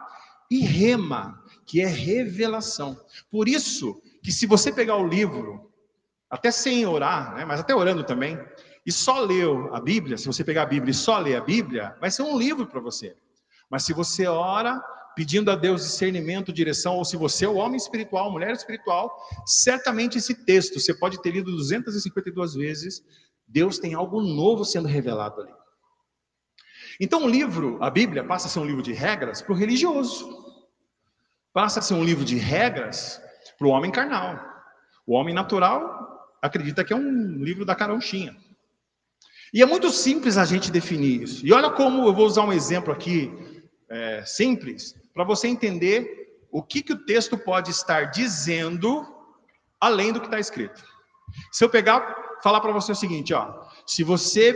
e 0.50 0.60
rema, 0.60 1.38
que 1.66 1.82
é 1.82 1.86
revelação. 1.86 2.98
Por 3.30 3.50
isso 3.50 4.02
que 4.24 4.32
se 4.32 4.46
você 4.46 4.72
pegar 4.72 4.96
o 4.96 5.06
livro, 5.06 5.70
até 6.30 6.50
sem 6.50 6.86
orar, 6.86 7.36
né, 7.36 7.44
mas 7.44 7.60
até 7.60 7.76
orando 7.76 8.06
também, 8.06 8.40
e 8.86 8.92
só 8.92 9.20
ler 9.20 9.46
a 9.74 9.82
Bíblia, 9.82 10.18
se 10.18 10.28
você 10.28 10.46
pegar 10.46 10.62
a 10.62 10.68
Bíblia 10.68 10.92
e 10.92 10.94
só 10.94 11.18
ler 11.18 11.36
a 11.36 11.42
Bíblia, 11.42 11.94
vai 12.00 12.10
ser 12.10 12.22
um 12.22 12.38
livro 12.38 12.66
para 12.66 12.80
você. 12.80 13.18
Mas 13.70 13.84
se 13.84 13.92
você 13.92 14.28
ora 14.28 14.82
pedindo 15.16 15.50
a 15.50 15.56
Deus 15.56 15.82
discernimento, 15.82 16.52
direção, 16.52 16.98
ou 16.98 17.06
se 17.06 17.16
você 17.16 17.46
é 17.46 17.50
o 17.50 17.56
homem 17.56 17.78
espiritual, 17.78 18.32
mulher 18.32 18.52
espiritual, 18.52 19.18
certamente 19.46 20.18
esse 20.18 20.46
texto 20.46 20.80
você 20.80 20.94
pode 20.94 21.22
ter 21.22 21.32
lido 21.32 21.52
252 21.52 22.54
vezes, 22.54 23.02
Deus 23.48 23.80
tem 23.80 23.94
algo 23.94 24.22
novo 24.22 24.66
sendo 24.66 24.88
revelado 24.88 25.42
ali. 25.42 25.54
Então 27.00 27.24
o 27.24 27.30
livro, 27.30 27.78
a 27.82 27.90
Bíblia, 27.90 28.24
passa 28.24 28.48
a 28.48 28.50
ser 28.50 28.60
um 28.60 28.66
livro 28.66 28.82
de 28.82 28.94
regras 28.94 29.42
para 29.42 29.54
o 29.54 29.56
religioso. 29.56 30.44
Passa 31.54 31.80
a 31.80 31.82
ser 31.82 31.94
um 31.94 32.04
livro 32.04 32.26
de 32.26 32.38
regras 32.38 33.22
para 33.58 33.68
o 33.68 33.72
homem 33.72 33.92
carnal. 33.92 34.40
O 35.06 35.14
homem 35.14 35.34
natural 35.34 36.28
acredita 36.42 36.84
que 36.84 36.94
é 36.94 36.96
um 36.96 37.44
livro 37.44 37.66
da 37.66 37.76
caronchinha. 37.76 38.36
E 39.54 39.62
é 39.62 39.66
muito 39.66 39.90
simples 39.90 40.38
a 40.38 40.44
gente 40.44 40.72
definir 40.72 41.24
isso. 41.24 41.46
E 41.46 41.54
olha 41.54 41.70
como 41.70 42.06
eu 42.06 42.14
vou 42.14 42.26
usar 42.26 42.44
um 42.44 42.52
exemplo 42.52 42.92
aqui 42.92 43.32
é, 43.90 44.24
simples 44.26 44.96
para 45.16 45.24
você 45.24 45.48
entender 45.48 46.46
o 46.52 46.62
que, 46.62 46.84
que 46.84 46.92
o 46.92 47.06
texto 47.06 47.38
pode 47.38 47.72
estar 47.72 48.12
dizendo 48.12 49.08
além 49.80 50.12
do 50.12 50.20
que 50.20 50.28
está 50.28 50.40
escrito. 50.40 50.84
Se 51.54 51.64
eu 51.64 51.70
pegar, 51.70 52.38
falar 52.44 52.60
para 52.60 52.74
você 52.74 52.92
o 52.92 52.96
seguinte, 52.96 53.34
ó, 53.34 53.64
se 53.88 54.04
você 54.04 54.54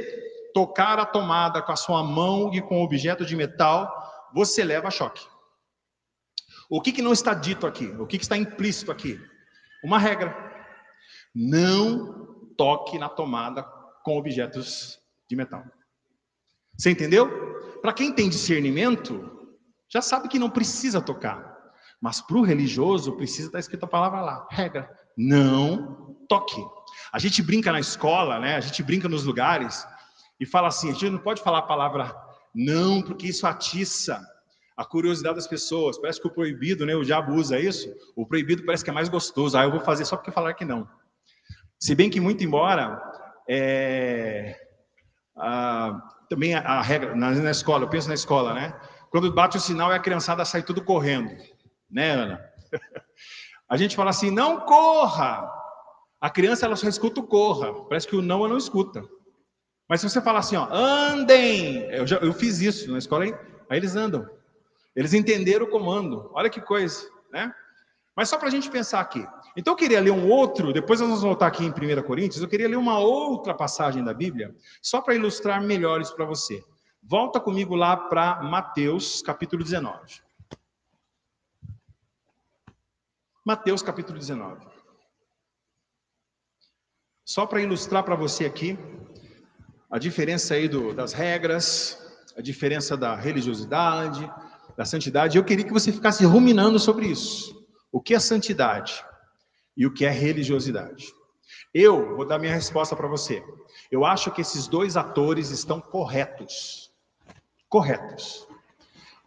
tocar 0.54 1.00
a 1.00 1.06
tomada 1.06 1.62
com 1.62 1.72
a 1.72 1.78
sua 1.78 2.04
mão 2.04 2.54
e 2.54 2.62
com 2.62 2.84
objeto 2.84 3.26
de 3.26 3.38
metal, 3.38 3.90
você 4.34 4.64
leva 4.64 4.92
choque. 4.92 5.26
O 6.70 6.82
que, 6.82 6.92
que 6.92 7.02
não 7.02 7.14
está 7.14 7.34
dito 7.34 7.66
aqui? 7.66 7.88
O 7.98 8.06
que, 8.06 8.18
que 8.18 8.26
está 8.26 8.36
implícito 8.36 8.92
aqui? 8.92 9.20
Uma 9.84 9.98
regra: 9.98 10.36
não 11.34 12.36
toque 12.58 13.00
na 13.00 13.08
tomada 13.08 13.64
com 14.04 14.18
objetos 14.18 15.00
de 15.30 15.38
metal. 15.38 15.64
Você 16.78 16.92
entendeu? 16.92 17.30
Para 17.82 17.94
quem 17.94 18.14
tem 18.14 18.30
discernimento, 18.30 19.39
já 19.90 20.02
sabe 20.02 20.28
que 20.28 20.40
não 20.40 20.50
precisa 20.50 21.02
tocar. 21.02 21.58
Mas 22.00 22.22
para 22.22 22.38
o 22.38 22.44
religioso, 22.44 23.18
precisa 23.18 23.48
estar 23.48 23.60
escrita 23.60 23.86
a 23.86 23.90
palavra 23.90 24.22
lá, 24.22 24.48
regra, 24.50 24.90
não 25.18 26.16
toque. 26.30 26.64
A 27.12 27.20
gente 27.20 27.42
brinca 27.42 27.72
na 27.72 27.80
escola, 27.80 28.40
né? 28.40 28.56
A 28.56 28.62
gente 28.62 28.82
brinca 28.84 29.10
nos 29.10 29.26
lugares 29.26 29.86
e 30.40 30.46
fala 30.46 30.70
assim, 30.70 30.90
a 30.90 30.94
gente 30.94 31.10
não 31.10 31.20
pode 31.20 31.42
falar 31.42 31.60
a 31.60 31.64
palavra 31.64 32.16
não, 32.54 33.02
porque 33.02 33.28
isso 33.28 33.46
atiça 33.46 34.26
a 34.78 34.86
curiosidade 34.86 35.36
das 35.36 35.48
pessoas. 35.48 35.98
Parece 35.98 36.22
que 36.22 36.28
o 36.28 36.32
proibido, 36.32 36.86
né? 36.86 36.96
O 36.96 37.04
diabo 37.04 37.34
usa 37.34 37.60
isso. 37.60 37.94
O 38.16 38.26
proibido 38.26 38.64
parece 38.66 38.84
que 38.84 38.90
é 38.90 38.94
mais 38.94 39.10
gostoso. 39.10 39.58
Ah, 39.58 39.64
eu 39.64 39.72
vou 39.72 39.82
fazer 39.82 40.06
só 40.06 40.16
porque 40.16 40.32
falar 40.32 40.54
que 40.54 40.64
não. 40.64 40.88
Se 41.78 41.94
bem 41.94 42.10
que 42.10 42.22
muito 42.22 42.44
embora 42.44 43.02
é, 43.50 44.56
a, 45.36 46.00
também 46.30 46.56
a, 46.56 46.60
a 46.60 46.82
regra 46.82 47.16
na, 47.16 47.32
na 47.32 47.52
escola, 47.52 47.84
eu 47.84 47.90
penso 47.90 48.08
na 48.08 48.14
escola, 48.14 48.54
né? 48.54 48.80
Quando 49.10 49.32
bate 49.32 49.58
o 49.58 49.60
sinal, 49.60 49.92
é 49.92 49.96
a 49.96 50.00
criançada 50.00 50.46
sai 50.46 50.64
tudo 50.64 50.84
correndo. 50.84 51.36
Né, 51.90 52.12
Ana? 52.12 52.46
A 53.68 53.78
gente 53.78 53.96
fala 53.96 54.10
assim, 54.10 54.32
não 54.32 54.62
corra. 54.62 55.50
A 56.20 56.30
criança, 56.30 56.66
ela 56.66 56.76
só 56.76 56.88
escuta 56.88 57.20
o 57.20 57.28
corra. 57.28 57.86
Parece 57.86 58.08
que 58.08 58.16
o 58.16 58.22
não, 58.22 58.40
ela 58.40 58.50
não 58.50 58.58
escuta. 58.58 59.04
Mas 59.88 60.02
se 60.02 60.10
você 60.10 60.22
falar 60.22 60.40
assim, 60.40 60.56
ó, 60.56 60.68
andem. 60.72 61.84
Eu, 61.92 62.06
já, 62.06 62.18
eu 62.18 62.34
fiz 62.34 62.60
isso 62.60 62.92
na 62.92 62.98
escola, 62.98 63.26
aí 63.26 63.78
eles 63.78 63.96
andam. 63.96 64.28
Eles 64.96 65.14
entenderam 65.14 65.66
o 65.66 65.70
comando. 65.70 66.30
Olha 66.34 66.50
que 66.50 66.62
coisa, 66.62 67.08
né? 67.32 67.54
Mas 68.16 68.30
só 68.30 68.38
para 68.38 68.50
a 68.50 68.52
gente 68.52 68.70
pensar 68.70 69.00
aqui. 69.00 69.26
Então 69.56 69.74
eu 69.74 69.78
queria 69.78 70.02
ler 70.02 70.12
um 70.12 70.30
outro, 70.30 70.74
depois 70.74 71.00
nós 71.00 71.10
vamos 71.10 71.24
voltar 71.24 71.48
aqui 71.48 71.64
em 71.64 71.70
1 71.70 72.04
Coríntios, 72.04 72.42
eu 72.42 72.50
queria 72.50 72.68
ler 72.68 72.76
uma 72.76 73.00
outra 73.00 73.54
passagem 73.54 74.04
da 74.04 74.14
Bíblia, 74.14 74.56
só 74.82 75.02
para 75.02 75.16
ilustrar 75.16 75.62
melhores 75.62 76.12
para 76.12 76.26
você. 76.26 76.62
Volta 77.02 77.40
comigo 77.40 77.76
lá 77.76 77.96
para 77.96 78.42
Mateus, 78.44 79.22
capítulo 79.22 79.64
19. 79.64 80.22
Mateus, 83.44 83.82
capítulo 83.82 84.20
19. 84.20 84.68
Só 87.26 87.46
para 87.46 87.62
ilustrar 87.62 88.04
para 88.04 88.16
você 88.16 88.46
aqui 88.46 88.78
a 89.90 89.98
diferença 89.98 90.54
aí 90.54 90.68
do, 90.68 90.94
das 90.94 91.14
regras, 91.14 91.98
a 92.38 92.42
diferença 92.42 92.96
da 92.96 93.16
religiosidade, 93.16 94.32
da 94.78 94.86
santidade. 94.86 95.38
Eu 95.38 95.44
queria 95.44 95.66
que 95.66 95.74
você 95.74 95.92
ficasse 95.92 96.24
ruminando 96.26 96.78
sobre 96.78 97.08
isso. 97.08 97.66
O 97.92 98.00
que 98.00 98.14
é 98.14 98.20
santidade 98.20 99.04
e 99.76 99.88
o 99.88 99.94
que 99.94 100.06
é 100.06 100.12
religiosidade? 100.12 101.12
Eu 101.74 102.16
vou 102.16 102.26
dar 102.26 102.38
minha 102.38 102.54
resposta 102.54 102.96
para 102.96 103.08
você. 103.08 103.44
Eu 103.90 104.06
acho 104.06 104.32
que 104.32 104.42
esses 104.42 104.68
dois 104.68 104.96
atores 104.96 105.50
estão 105.50 105.82
corretos 105.82 106.89
corretos. 107.70 108.48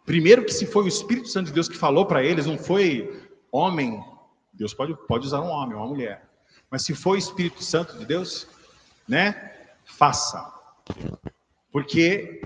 Primeiro, 0.05 0.43
que 0.43 0.53
se 0.53 0.65
foi 0.65 0.83
o 0.83 0.87
Espírito 0.87 1.29
Santo 1.29 1.47
de 1.47 1.53
Deus 1.53 1.69
que 1.69 1.77
falou 1.77 2.05
para 2.05 2.23
eles, 2.23 2.45
não 2.45 2.57
foi 2.57 3.23
homem, 3.51 4.03
Deus 4.51 4.73
pode, 4.73 4.95
pode 5.07 5.25
usar 5.25 5.41
um 5.41 5.49
homem, 5.49 5.75
uma 5.75 5.87
mulher, 5.87 6.29
mas 6.69 6.83
se 6.83 6.93
foi 6.93 7.17
o 7.17 7.19
Espírito 7.19 7.63
Santo 7.63 7.97
de 7.97 8.05
Deus, 8.05 8.47
né, 9.07 9.53
faça, 9.85 10.53
porque 11.71 12.41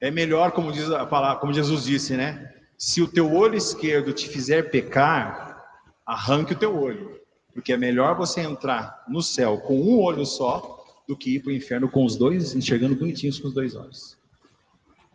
é 0.00 0.10
melhor, 0.10 0.50
como 0.50 0.72
diz 0.72 0.90
a 0.90 1.06
palavra, 1.06 1.40
como 1.40 1.52
Jesus 1.52 1.84
disse, 1.84 2.16
né, 2.16 2.52
se 2.76 3.00
o 3.00 3.06
teu 3.06 3.32
olho 3.32 3.56
esquerdo 3.56 4.12
te 4.12 4.28
fizer 4.28 4.70
pecar, 4.70 5.64
arranque 6.04 6.54
o 6.54 6.58
teu 6.58 6.76
olho, 6.76 7.20
porque 7.52 7.72
é 7.72 7.76
melhor 7.76 8.16
você 8.16 8.40
entrar 8.40 9.04
no 9.08 9.22
céu 9.22 9.58
com 9.58 9.80
um 9.80 10.00
olho 10.00 10.26
só 10.26 10.82
do 11.06 11.16
que 11.16 11.36
ir 11.36 11.40
para 11.40 11.50
o 11.50 11.54
inferno 11.54 11.88
com 11.88 12.04
os 12.04 12.16
dois, 12.16 12.54
enxergando 12.54 12.96
bonitinhos 12.96 13.38
com 13.38 13.48
os 13.48 13.54
dois 13.54 13.76
olhos. 13.76 14.19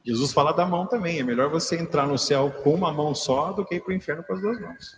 Jesus 0.06 0.32
fala 0.32 0.52
da 0.52 0.66
mão 0.66 0.86
também. 0.86 1.20
É 1.20 1.24
melhor 1.24 1.50
você 1.50 1.76
entrar 1.76 2.06
no 2.06 2.18
céu 2.18 2.52
com 2.64 2.76
uma 2.76 2.94
mão 2.94 3.16
só 3.16 3.52
do 3.52 3.66
que 3.66 3.76
ir 3.76 3.82
para 3.82 3.92
o 3.92 3.96
inferno 3.96 4.24
com 4.24 4.34
as 4.34 4.42
duas 4.42 4.62
mãos. 4.62 4.96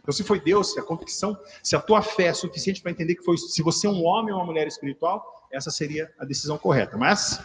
Então, 0.00 0.12
se 0.12 0.22
foi 0.22 0.40
Deus, 0.40 0.72
se 0.72 0.80
a 0.80 0.82
convicção, 0.82 1.38
se 1.62 1.74
a 1.74 1.80
tua 1.80 2.02
fé 2.02 2.26
é 2.26 2.34
suficiente 2.34 2.82
para 2.82 2.90
entender 2.90 3.14
que 3.14 3.24
foi, 3.24 3.36
se 3.38 3.62
você 3.62 3.86
é 3.86 3.90
um 3.90 4.04
homem 4.04 4.32
ou 4.32 4.40
uma 4.40 4.46
mulher 4.46 4.66
espiritual, 4.66 5.24
essa 5.50 5.70
seria 5.70 6.12
a 6.18 6.24
decisão 6.24 6.58
correta. 6.58 6.96
Mas 6.96 7.40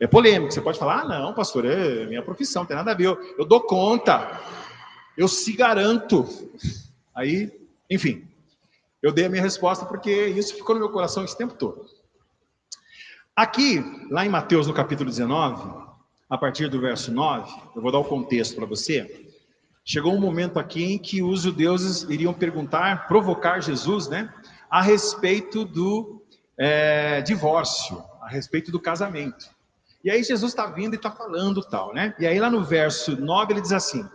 é 0.00 0.06
polêmico. 0.06 0.52
Você 0.52 0.60
pode 0.60 0.78
falar, 0.78 1.02
ah, 1.02 1.04
não, 1.04 1.34
pastor, 1.34 1.64
é 1.64 2.06
minha 2.06 2.22
profissão, 2.22 2.62
não 2.62 2.66
tem 2.66 2.76
nada 2.76 2.90
a 2.90 2.94
ver. 2.94 3.06
Eu, 3.06 3.36
eu 3.38 3.44
dou 3.44 3.60
conta. 3.60 4.40
Eu 5.16 5.28
se 5.28 5.52
garanto. 5.52 6.26
Aí, 7.14 7.52
enfim, 7.88 8.28
eu 9.02 9.12
dei 9.12 9.26
a 9.26 9.28
minha 9.28 9.42
resposta 9.42 9.84
porque 9.84 10.26
isso 10.28 10.54
ficou 10.54 10.74
no 10.74 10.80
meu 10.80 10.90
coração 10.90 11.24
esse 11.24 11.36
tempo 11.36 11.54
todo. 11.54 11.86
Aqui, 13.36 13.82
lá 14.10 14.24
em 14.24 14.28
Mateus, 14.28 14.66
no 14.66 14.74
capítulo 14.74 15.08
19, 15.08 15.89
a 16.30 16.38
partir 16.38 16.68
do 16.68 16.80
verso 16.80 17.10
9, 17.10 17.52
eu 17.74 17.82
vou 17.82 17.90
dar 17.90 17.98
o 17.98 18.04
contexto 18.04 18.54
para 18.54 18.64
você. 18.64 19.28
Chegou 19.84 20.14
um 20.14 20.20
momento 20.20 20.60
aqui 20.60 20.84
em 20.84 20.96
que 20.96 21.20
os 21.20 21.42
judeus 21.42 22.04
iriam 22.04 22.32
perguntar, 22.32 23.08
provocar 23.08 23.60
Jesus, 23.60 24.06
né, 24.06 24.32
a 24.70 24.80
respeito 24.80 25.64
do 25.64 26.22
é, 26.56 27.20
divórcio, 27.22 28.00
a 28.22 28.28
respeito 28.28 28.70
do 28.70 28.78
casamento. 28.78 29.50
E 30.04 30.10
aí 30.10 30.22
Jesus 30.22 30.52
está 30.52 30.66
vindo 30.66 30.94
e 30.94 30.96
está 30.96 31.10
falando 31.10 31.62
tal, 31.62 31.92
né? 31.92 32.14
E 32.18 32.26
aí 32.26 32.38
lá 32.38 32.48
no 32.48 32.64
verso 32.64 33.20
9 33.20 33.52
ele 33.52 33.60
diz 33.60 33.72
assim: 33.72 34.08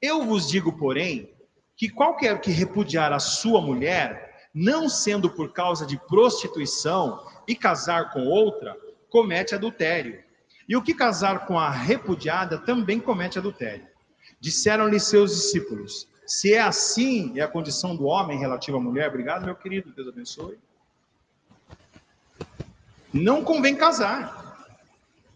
Eu 0.00 0.22
vos 0.22 0.46
digo, 0.46 0.76
porém, 0.76 1.30
que 1.76 1.88
qualquer 1.88 2.40
que 2.40 2.50
repudiar 2.50 3.12
a 3.12 3.18
sua 3.18 3.60
mulher, 3.60 4.48
não 4.52 4.88
sendo 4.88 5.30
por 5.30 5.52
causa 5.52 5.86
de 5.86 5.98
prostituição 6.06 7.24
e 7.48 7.56
casar 7.56 8.12
com 8.12 8.26
outra, 8.26 8.76
comete 9.08 9.54
adultério. 9.54 10.22
E 10.68 10.76
o 10.76 10.82
que 10.82 10.94
casar 10.94 11.46
com 11.46 11.58
a 11.58 11.70
repudiada 11.70 12.58
também 12.58 12.98
comete 12.98 13.38
adultério. 13.38 13.86
Disseram-lhe 14.40 14.98
seus 14.98 15.34
discípulos: 15.34 16.08
Se 16.26 16.54
é 16.54 16.60
assim, 16.60 17.38
é 17.38 17.42
a 17.42 17.48
condição 17.48 17.94
do 17.94 18.04
homem 18.04 18.38
relativa 18.38 18.78
à 18.78 18.80
mulher. 18.80 19.08
Obrigado, 19.08 19.44
meu 19.44 19.54
querido, 19.54 19.92
Deus 19.92 20.08
abençoe. 20.08 20.58
Não 23.12 23.44
convém 23.44 23.76
casar. 23.76 24.42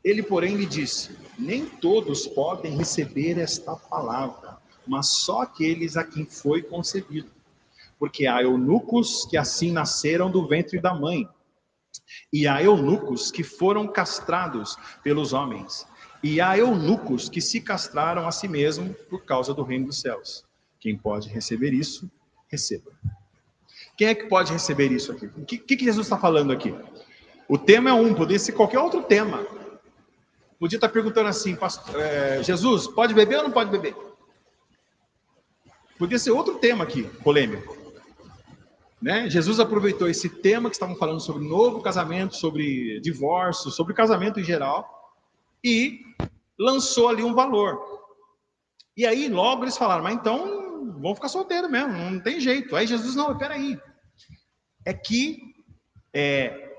Ele, 0.02 0.22
porém, 0.22 0.56
lhe 0.56 0.66
disse: 0.66 1.16
Nem 1.38 1.66
todos 1.66 2.26
podem 2.26 2.76
receber 2.76 3.38
esta 3.38 3.76
palavra, 3.76 4.56
mas 4.86 5.08
só 5.08 5.42
aqueles 5.42 5.96
a 5.96 6.04
quem 6.04 6.24
foi 6.24 6.62
concedido. 6.62 7.30
Porque 7.98 8.26
há 8.26 8.42
eunucos 8.42 9.26
que 9.26 9.36
assim 9.36 9.72
nasceram 9.72 10.30
do 10.30 10.46
ventre 10.46 10.80
da 10.80 10.94
mãe 10.94 11.28
e 12.32 12.46
há 12.46 12.62
eunucos 12.62 13.30
que 13.30 13.42
foram 13.42 13.86
castrados 13.86 14.76
pelos 15.02 15.32
homens, 15.32 15.86
e 16.22 16.40
há 16.40 16.58
eunucos 16.58 17.28
que 17.28 17.40
se 17.40 17.60
castraram 17.60 18.26
a 18.26 18.32
si 18.32 18.48
mesmos 18.48 18.96
por 19.08 19.24
causa 19.24 19.54
do 19.54 19.62
reino 19.62 19.86
dos 19.86 20.00
céus. 20.00 20.44
Quem 20.80 20.96
pode 20.96 21.28
receber 21.28 21.72
isso, 21.72 22.10
receba. 22.48 22.90
Quem 23.96 24.08
é 24.08 24.14
que 24.14 24.26
pode 24.26 24.52
receber 24.52 24.92
isso 24.92 25.12
aqui? 25.12 25.26
O 25.26 25.44
que, 25.44 25.58
que 25.58 25.84
Jesus 25.84 26.06
está 26.06 26.18
falando 26.18 26.52
aqui? 26.52 26.74
O 27.48 27.56
tema 27.56 27.90
é 27.90 27.92
um, 27.92 28.14
poderia 28.14 28.38
ser 28.38 28.52
qualquer 28.52 28.78
outro 28.78 29.02
tema. 29.02 29.46
Podia 30.58 30.76
estar 30.76 30.88
perguntando 30.88 31.28
assim, 31.28 31.56
é, 31.94 32.42
Jesus, 32.42 32.88
pode 32.88 33.14
beber 33.14 33.36
ou 33.38 33.44
não 33.44 33.50
pode 33.52 33.70
beber? 33.70 33.94
Podia 35.96 36.18
ser 36.18 36.32
outro 36.32 36.56
tema 36.56 36.84
aqui, 36.84 37.04
polêmico. 37.22 37.77
Né? 39.00 39.30
Jesus 39.30 39.60
aproveitou 39.60 40.08
esse 40.08 40.28
tema 40.28 40.68
que 40.68 40.74
estavam 40.74 40.96
falando 40.96 41.20
sobre 41.20 41.46
novo 41.46 41.80
casamento, 41.80 42.34
sobre 42.34 43.00
divórcio, 43.00 43.70
sobre 43.70 43.94
casamento 43.94 44.40
em 44.40 44.44
geral, 44.44 45.16
e 45.62 46.00
lançou 46.58 47.08
ali 47.08 47.22
um 47.22 47.34
valor. 47.34 47.80
E 48.96 49.06
aí 49.06 49.28
logo 49.28 49.62
eles 49.62 49.76
falaram, 49.76 50.02
mas 50.02 50.14
então 50.14 50.98
vão 51.00 51.14
ficar 51.14 51.28
solteiros 51.28 51.70
mesmo, 51.70 51.92
não 51.92 52.20
tem 52.20 52.40
jeito. 52.40 52.74
Aí 52.74 52.86
Jesus, 52.86 53.14
não, 53.14 53.36
peraí. 53.38 53.78
É 54.84 54.92
que 54.92 55.54
é, 56.12 56.74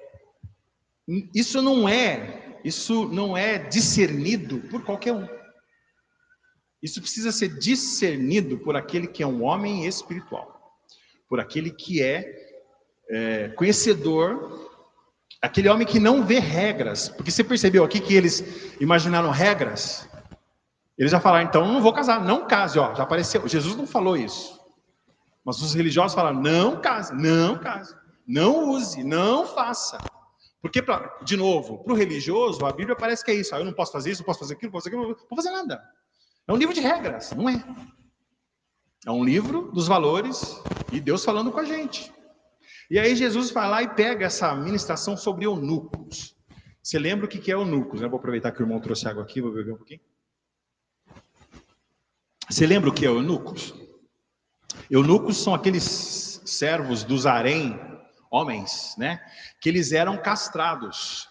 isso 1.34 1.62
não 1.62 1.88
é, 1.88 2.60
isso 2.66 3.08
não 3.08 3.38
é 3.38 3.58
discernido 3.58 4.60
por 4.70 4.84
qualquer 4.84 5.14
um. 5.14 5.28
Isso 6.82 7.00
precisa 7.00 7.32
ser 7.32 7.58
discernido 7.58 8.58
por 8.58 8.76
aquele 8.76 9.08
que 9.08 9.24
é 9.24 9.28
um 9.28 9.44
homem 9.44 9.86
espiritual 9.86 10.59
por 11.30 11.40
aquele 11.40 11.70
que 11.70 12.02
é, 12.02 12.50
é 13.08 13.50
conhecedor, 13.50 14.70
aquele 15.42 15.70
homem 15.70 15.86
que 15.86 16.00
não 16.00 16.26
vê 16.26 16.40
regras. 16.40 17.08
Porque 17.08 17.32
você 17.32 17.44
percebeu 17.44 17.84
aqui 17.84 18.00
que 18.00 18.16
eles 18.16 18.76
imaginaram 18.82 19.30
regras? 19.30 20.10
Eles 20.98 21.12
já 21.12 21.20
falaram, 21.22 21.48
então 21.48 21.66
não 21.66 21.82
vou 21.82 21.94
casar, 21.94 22.22
não 22.26 22.46
case, 22.46 22.78
ó, 22.78 22.94
já 22.94 23.04
apareceu. 23.04 23.48
Jesus 23.48 23.76
não 23.76 23.88
falou 23.88 24.18
isso. 24.18 24.60
Mas 25.46 25.62
os 25.62 25.74
religiosos 25.74 26.14
falaram, 26.14 26.42
não 26.42 26.82
case, 26.82 27.16
não 27.16 27.58
case, 27.58 27.96
não 28.28 28.72
use, 28.72 29.04
não 29.04 29.46
faça. 29.46 29.98
Porque, 30.62 30.82
pra, 30.82 31.18
de 31.24 31.38
novo, 31.38 31.82
para 31.84 31.94
o 31.94 31.96
religioso, 31.96 32.66
a 32.66 32.74
Bíblia 32.74 32.96
parece 32.96 33.24
que 33.24 33.32
é 33.32 33.36
isso. 33.36 33.56
Ah, 33.56 33.60
eu 33.60 33.66
não 33.66 33.72
posso 33.72 33.94
fazer 33.94 34.12
isso, 34.12 34.22
não 34.22 34.26
posso 34.26 34.40
fazer 34.40 34.56
aquilo, 34.56 34.68
não 34.68 34.74
posso 34.74 34.90
fazer 34.90 34.98
aquilo, 34.98 35.12
não 35.18 35.28
vou 35.30 35.38
fazer 35.38 35.52
nada. 35.52 35.82
É 36.46 36.52
um 36.52 36.58
livro 36.58 36.74
de 36.74 36.82
regras, 36.82 37.32
não 37.32 37.48
é? 37.48 37.64
É 39.06 39.12
um 39.12 39.24
livro 39.24 39.72
dos 39.72 39.88
valores 39.88 40.62
e 40.92 41.00
Deus 41.00 41.24
falando 41.24 41.52
com 41.52 41.60
a 41.60 41.64
gente. 41.64 42.12
E 42.90 42.98
aí 42.98 43.16
Jesus 43.16 43.52
vai 43.52 43.70
lá 43.70 43.84
e 43.84 43.90
pega 43.90 44.26
essa 44.26 44.56
ministração 44.56 45.16
sobre 45.16 45.46
eunucos. 45.46 46.36
Você 46.82 46.98
lembra 46.98 47.26
o 47.26 47.30
que 47.30 47.52
é 47.52 47.54
eunucos? 47.54 48.02
Eu 48.02 48.10
vou 48.10 48.18
aproveitar 48.18 48.52
que 48.52 48.62
o 48.62 48.64
irmão 48.64 48.80
trouxe 48.80 49.08
água 49.08 49.24
aqui, 49.24 49.42
vou 49.42 49.52
beber 49.52 49.74
um 49.74 49.78
pouquinho. 49.78 50.02
Você 52.50 52.66
lembra 52.66 52.90
o 52.90 52.94
que 52.94 53.06
é 53.06 53.10
eunucos? 53.10 53.76
Eunucos 54.90 55.38
são 55.38 55.54
aqueles 55.54 56.42
servos 56.46 57.04
dos 57.04 57.28
harém, 57.28 57.80
homens, 58.32 58.96
né? 58.98 59.24
Que 59.62 59.70
eles 59.70 59.92
eram 59.92 60.18
castrados. 60.18 61.28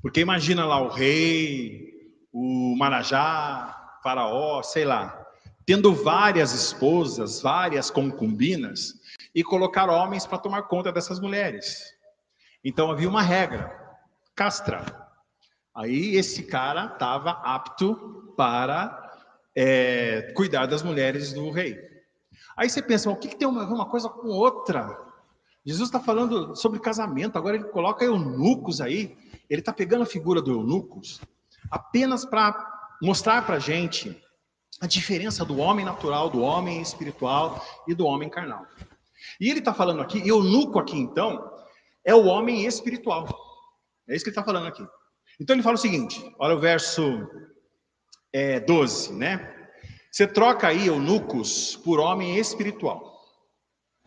Porque 0.00 0.20
imagina 0.20 0.64
lá 0.64 0.80
o 0.80 0.88
rei, 0.88 1.92
o 2.32 2.76
marajá, 2.76 3.98
faraó, 4.02 4.62
sei 4.62 4.84
lá 4.84 5.23
tendo 5.66 5.94
várias 5.94 6.52
esposas, 6.52 7.40
várias 7.40 7.90
concubinas, 7.90 8.94
e 9.34 9.42
colocar 9.42 9.90
homens 9.90 10.26
para 10.26 10.38
tomar 10.38 10.62
conta 10.62 10.92
dessas 10.92 11.18
mulheres. 11.18 11.92
Então 12.64 12.90
havia 12.90 13.08
uma 13.08 13.22
regra: 13.22 13.70
castra. 14.34 14.84
Aí 15.74 16.16
esse 16.16 16.44
cara 16.44 16.86
estava 16.92 17.30
apto 17.42 18.32
para 18.36 19.12
é, 19.54 20.32
cuidar 20.36 20.66
das 20.66 20.82
mulheres 20.82 21.32
do 21.32 21.50
rei. 21.50 21.76
Aí 22.56 22.70
você 22.70 22.80
pensa, 22.80 23.10
o 23.10 23.16
que, 23.16 23.28
que 23.28 23.36
tem 23.36 23.48
uma, 23.48 23.64
uma 23.64 23.86
coisa 23.86 24.08
com 24.08 24.28
outra? 24.28 24.96
Jesus 25.66 25.88
está 25.88 25.98
falando 25.98 26.54
sobre 26.54 26.78
casamento, 26.78 27.36
agora 27.36 27.56
ele 27.56 27.64
coloca 27.64 28.04
eunucos 28.04 28.80
aí. 28.80 29.16
Ele 29.50 29.60
está 29.60 29.72
pegando 29.72 30.02
a 30.02 30.06
figura 30.06 30.40
do 30.40 30.52
eunucos 30.52 31.20
apenas 31.70 32.24
para 32.24 32.72
mostrar 33.02 33.44
para 33.44 33.56
a 33.56 33.60
gente 33.60 34.22
a 34.80 34.86
diferença 34.86 35.44
do 35.44 35.58
homem 35.58 35.84
natural, 35.84 36.30
do 36.30 36.40
homem 36.40 36.80
espiritual 36.80 37.64
e 37.86 37.94
do 37.94 38.06
homem 38.06 38.28
carnal. 38.28 38.66
E 39.40 39.48
ele 39.48 39.60
está 39.60 39.72
falando 39.72 40.02
aqui, 40.02 40.26
eunuco 40.26 40.78
aqui 40.78 40.96
então, 40.96 41.50
é 42.04 42.14
o 42.14 42.26
homem 42.26 42.66
espiritual. 42.66 43.26
É 44.08 44.14
isso 44.14 44.24
que 44.24 44.30
ele 44.30 44.36
está 44.36 44.44
falando 44.44 44.66
aqui. 44.66 44.86
Então 45.40 45.54
ele 45.54 45.62
fala 45.62 45.76
o 45.76 45.78
seguinte, 45.78 46.22
olha 46.38 46.54
o 46.54 46.60
verso 46.60 47.28
é, 48.32 48.60
12, 48.60 49.12
né? 49.14 49.50
Você 50.10 50.26
troca 50.26 50.68
aí 50.68 50.86
eunucos 50.86 51.76
por 51.76 51.98
homem 51.98 52.38
espiritual. 52.38 53.14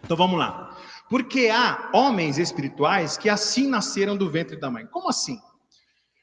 Então 0.04 0.16
vamos 0.16 0.38
lá. 0.40 0.78
Porque 1.10 1.50
há 1.50 1.90
homens 1.94 2.38
espirituais 2.38 3.18
que 3.18 3.30
assim 3.30 3.68
nasceram 3.68 4.16
do 4.16 4.30
ventre 4.30 4.58
da 4.58 4.70
mãe. 4.70 4.86
Como 4.88 5.10
assim? 5.10 5.40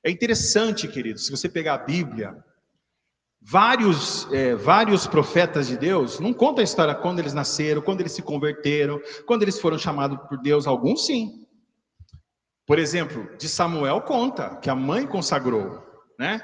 É 0.03 0.11
interessante, 0.11 0.87
queridos, 0.87 1.27
se 1.27 1.31
você 1.31 1.49
pegar 1.49 1.75
a 1.75 1.79
Bíblia, 1.79 2.37
Vários, 3.47 4.27
é, 4.33 4.55
vários 4.55 5.07
profetas 5.07 5.67
de 5.67 5.77
Deus 5.77 6.19
não 6.19 6.33
contam 6.33 6.63
a 6.63 6.65
história 6.65 6.95
quando 6.95 7.19
eles 7.19 7.35
nasceram, 7.35 7.83
quando 7.83 8.01
eles 8.01 8.13
se 8.13 8.23
converteram, 8.23 8.99
quando 9.27 9.43
eles 9.43 9.61
foram 9.61 9.77
chamados 9.77 10.19
por 10.27 10.41
Deus, 10.41 10.67
alguns 10.67 11.05
sim. 11.05 11.47
Por 12.67 12.79
exemplo, 12.79 13.29
de 13.37 13.47
Samuel 13.47 14.01
conta 14.01 14.57
que 14.57 14.71
a 14.71 14.75
mãe 14.75 15.07
consagrou, 15.07 15.85
né? 16.19 16.41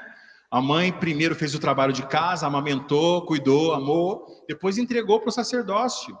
A 0.51 0.61
mãe 0.61 0.93
primeiro 0.93 1.33
fez 1.33 1.55
o 1.55 1.59
trabalho 1.59 1.91
de 1.91 2.05
casa, 2.05 2.45
amamentou, 2.45 3.25
cuidou, 3.25 3.73
amou, 3.73 4.27
depois 4.47 4.77
entregou 4.77 5.19
para 5.19 5.29
o 5.29 5.31
sacerdócio. 5.31 6.15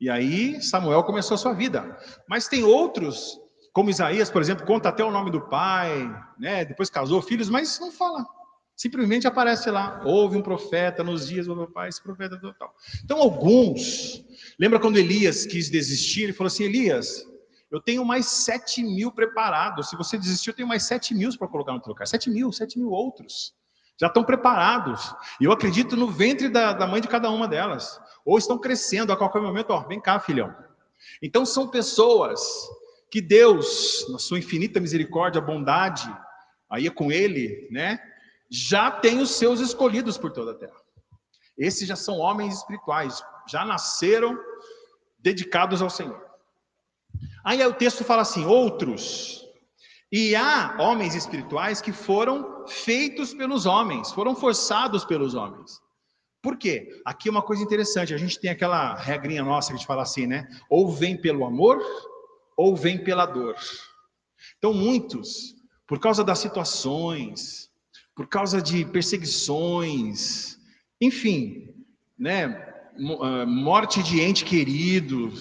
E 0.00 0.08
aí 0.08 0.62
Samuel 0.62 1.04
começou 1.04 1.34
a 1.34 1.38
sua 1.38 1.52
vida. 1.52 1.98
Mas 2.26 2.48
tem 2.48 2.64
outros, 2.64 3.38
como 3.74 3.90
Isaías, 3.90 4.30
por 4.30 4.40
exemplo, 4.40 4.64
conta 4.64 4.88
até 4.88 5.04
o 5.04 5.10
nome 5.10 5.30
do 5.30 5.42
pai, 5.50 6.10
né? 6.38 6.64
Depois 6.64 6.88
casou 6.88 7.20
filhos, 7.20 7.50
mas 7.50 7.78
não 7.78 7.92
fala 7.92 8.24
Simplesmente 8.76 9.26
aparece 9.26 9.70
lá, 9.70 10.02
houve 10.04 10.36
um 10.36 10.42
profeta 10.42 11.04
nos 11.04 11.28
dias 11.28 11.46
do 11.46 11.54
meu 11.54 11.70
pai, 11.70 11.88
esse 11.88 12.02
profeta 12.02 12.36
total. 12.40 12.74
Então, 13.04 13.18
alguns, 13.18 14.24
lembra 14.58 14.80
quando 14.80 14.96
Elias 14.96 15.46
quis 15.46 15.70
desistir? 15.70 16.24
Ele 16.24 16.32
falou 16.32 16.48
assim: 16.48 16.64
Elias, 16.64 17.24
eu 17.70 17.80
tenho 17.80 18.04
mais 18.04 18.26
sete 18.26 18.82
mil 18.82 19.12
preparados. 19.12 19.90
Se 19.90 19.96
você 19.96 20.18
desistir, 20.18 20.50
eu 20.50 20.54
tenho 20.54 20.68
mais 20.68 20.82
sete 20.82 21.14
mil 21.14 21.36
para 21.38 21.46
colocar 21.46 21.72
no 21.72 21.80
teu 21.80 21.90
lugar. 21.90 22.06
Sete 22.06 22.28
mil, 22.30 22.50
sete 22.52 22.78
mil 22.78 22.90
outros. 22.90 23.54
Já 24.00 24.08
estão 24.08 24.24
preparados. 24.24 25.14
E 25.40 25.44
eu 25.44 25.52
acredito 25.52 25.96
no 25.96 26.08
ventre 26.08 26.48
da, 26.48 26.72
da 26.72 26.86
mãe 26.86 27.00
de 27.00 27.08
cada 27.08 27.30
uma 27.30 27.46
delas. 27.46 28.00
Ou 28.24 28.38
estão 28.38 28.58
crescendo 28.58 29.12
a 29.12 29.16
qualquer 29.16 29.40
momento. 29.40 29.70
Ó, 29.70 29.86
vem 29.86 30.00
cá, 30.00 30.18
filhão. 30.18 30.54
Então, 31.22 31.46
são 31.46 31.68
pessoas 31.68 32.40
que 33.10 33.20
Deus, 33.20 34.06
na 34.10 34.18
sua 34.18 34.38
infinita 34.38 34.80
misericórdia, 34.80 35.40
bondade, 35.40 36.12
aí 36.68 36.86
é 36.86 36.90
com 36.90 37.12
Ele, 37.12 37.68
né? 37.70 38.00
Já 38.54 38.88
tem 38.90 39.20
os 39.20 39.30
seus 39.30 39.58
escolhidos 39.58 40.16
por 40.16 40.30
toda 40.30 40.52
a 40.52 40.54
terra. 40.54 40.80
Esses 41.58 41.88
já 41.88 41.96
são 41.96 42.18
homens 42.18 42.58
espirituais, 42.58 43.22
já 43.48 43.64
nasceram 43.64 44.38
dedicados 45.18 45.82
ao 45.82 45.90
Senhor. 45.90 46.24
Aí 47.44 47.64
o 47.66 47.74
texto 47.74 48.04
fala 48.04 48.22
assim: 48.22 48.44
outros. 48.44 49.42
E 50.12 50.36
há 50.36 50.76
homens 50.78 51.16
espirituais 51.16 51.80
que 51.80 51.92
foram 51.92 52.64
feitos 52.68 53.34
pelos 53.34 53.66
homens, 53.66 54.12
foram 54.12 54.36
forçados 54.36 55.04
pelos 55.04 55.34
homens. 55.34 55.80
Por 56.40 56.56
quê? 56.56 57.02
Aqui 57.04 57.28
é 57.28 57.32
uma 57.32 57.42
coisa 57.42 57.62
interessante, 57.62 58.14
a 58.14 58.18
gente 58.18 58.38
tem 58.38 58.50
aquela 58.50 58.94
regrinha 58.94 59.42
nossa 59.42 59.68
que 59.68 59.74
a 59.74 59.76
gente 59.76 59.86
fala 59.86 60.02
assim, 60.02 60.26
né? 60.26 60.46
Ou 60.70 60.92
vem 60.92 61.20
pelo 61.20 61.44
amor, 61.44 61.82
ou 62.56 62.76
vem 62.76 63.02
pela 63.02 63.26
dor. 63.26 63.56
Então, 64.58 64.72
muitos, 64.72 65.54
por 65.88 65.98
causa 65.98 66.22
das 66.22 66.38
situações, 66.38 67.68
por 68.14 68.28
causa 68.28 68.62
de 68.62 68.84
perseguições, 68.84 70.58
enfim, 71.00 71.74
né? 72.18 72.72
Ah, 73.20 73.44
morte 73.44 74.02
de 74.02 74.20
ente 74.20 74.44
querido, 74.44 75.32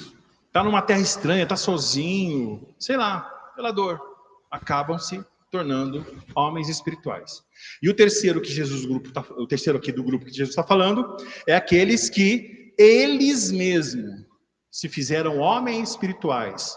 tá 0.51 0.63
numa 0.63 0.81
terra 0.81 1.01
estranha, 1.01 1.45
tá 1.45 1.55
sozinho, 1.55 2.67
sei 2.79 2.97
lá, 2.97 3.21
pela 3.55 3.71
dor, 3.71 4.01
acabam 4.49 4.97
se 4.97 5.23
tornando 5.51 6.03
homens 6.36 6.67
espirituais. 6.67 7.43
E 7.81 7.88
o 7.89 7.95
terceiro 7.95 8.41
que 8.41 8.51
Jesus 8.51 8.86
grupo 8.86 9.12
tá, 9.12 9.23
o 9.38 9.45
terceiro 9.45 9.77
aqui 9.77 9.91
do 9.91 10.03
grupo 10.03 10.25
que 10.25 10.31
Jesus 10.31 10.49
está 10.49 10.63
falando 10.63 11.15
é 11.47 11.55
aqueles 11.55 12.09
que 12.09 12.73
eles 12.77 13.51
mesmos 13.51 14.25
se 14.71 14.89
fizeram 14.89 15.38
homens 15.38 15.91
espirituais 15.91 16.75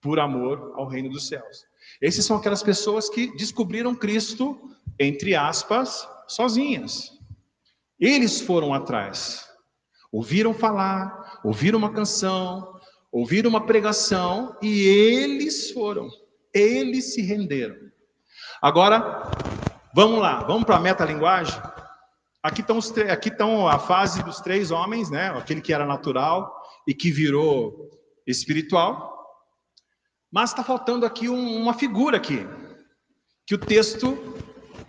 por 0.00 0.18
amor 0.18 0.72
ao 0.76 0.88
reino 0.88 1.10
dos 1.10 1.28
céus. 1.28 1.66
Esses 2.00 2.24
são 2.24 2.38
aquelas 2.38 2.62
pessoas 2.62 3.10
que 3.10 3.36
descobriram 3.36 3.94
Cristo, 3.94 4.58
entre 4.98 5.34
aspas, 5.34 6.08
sozinhas. 6.28 7.12
Eles 7.98 8.40
foram 8.40 8.74
atrás. 8.74 9.46
Ouviram 10.12 10.54
falar, 10.54 11.40
ouviram 11.44 11.78
uma 11.78 11.92
canção, 11.92 12.80
ouviram 13.10 13.50
uma 13.50 13.66
pregação 13.66 14.56
e 14.62 14.82
eles 14.82 15.70
foram. 15.70 16.08
Eles 16.54 17.14
se 17.14 17.22
renderam. 17.22 17.76
Agora, 18.62 19.30
Vamos 19.96 20.20
lá, 20.20 20.42
vamos 20.42 20.64
para 20.64 20.76
a 20.76 20.80
metalinguagem? 20.80 21.58
Aqui 22.42 22.60
estão, 22.60 22.76
os, 22.76 22.92
aqui 22.98 23.30
estão 23.30 23.66
a 23.66 23.78
fase 23.78 24.22
dos 24.22 24.42
três 24.42 24.70
homens, 24.70 25.08
né? 25.08 25.30
Aquele 25.30 25.62
que 25.62 25.72
era 25.72 25.86
natural 25.86 26.54
e 26.86 26.92
que 26.92 27.10
virou 27.10 27.88
espiritual. 28.26 29.26
Mas 30.30 30.50
está 30.50 30.62
faltando 30.62 31.06
aqui 31.06 31.30
um, 31.30 31.62
uma 31.62 31.72
figura 31.72 32.18
aqui, 32.18 32.46
que 33.46 33.54
o 33.54 33.58
texto 33.58 34.18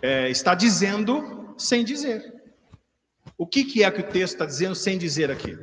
é, 0.02 0.30
está 0.30 0.54
dizendo 0.54 1.54
sem 1.58 1.84
dizer. 1.84 2.34
O 3.36 3.46
que, 3.46 3.64
que 3.64 3.84
é 3.84 3.90
que 3.90 4.00
o 4.00 4.10
texto 4.10 4.34
está 4.34 4.46
dizendo 4.46 4.74
sem 4.74 4.98
dizer 4.98 5.30
aqui? 5.30 5.56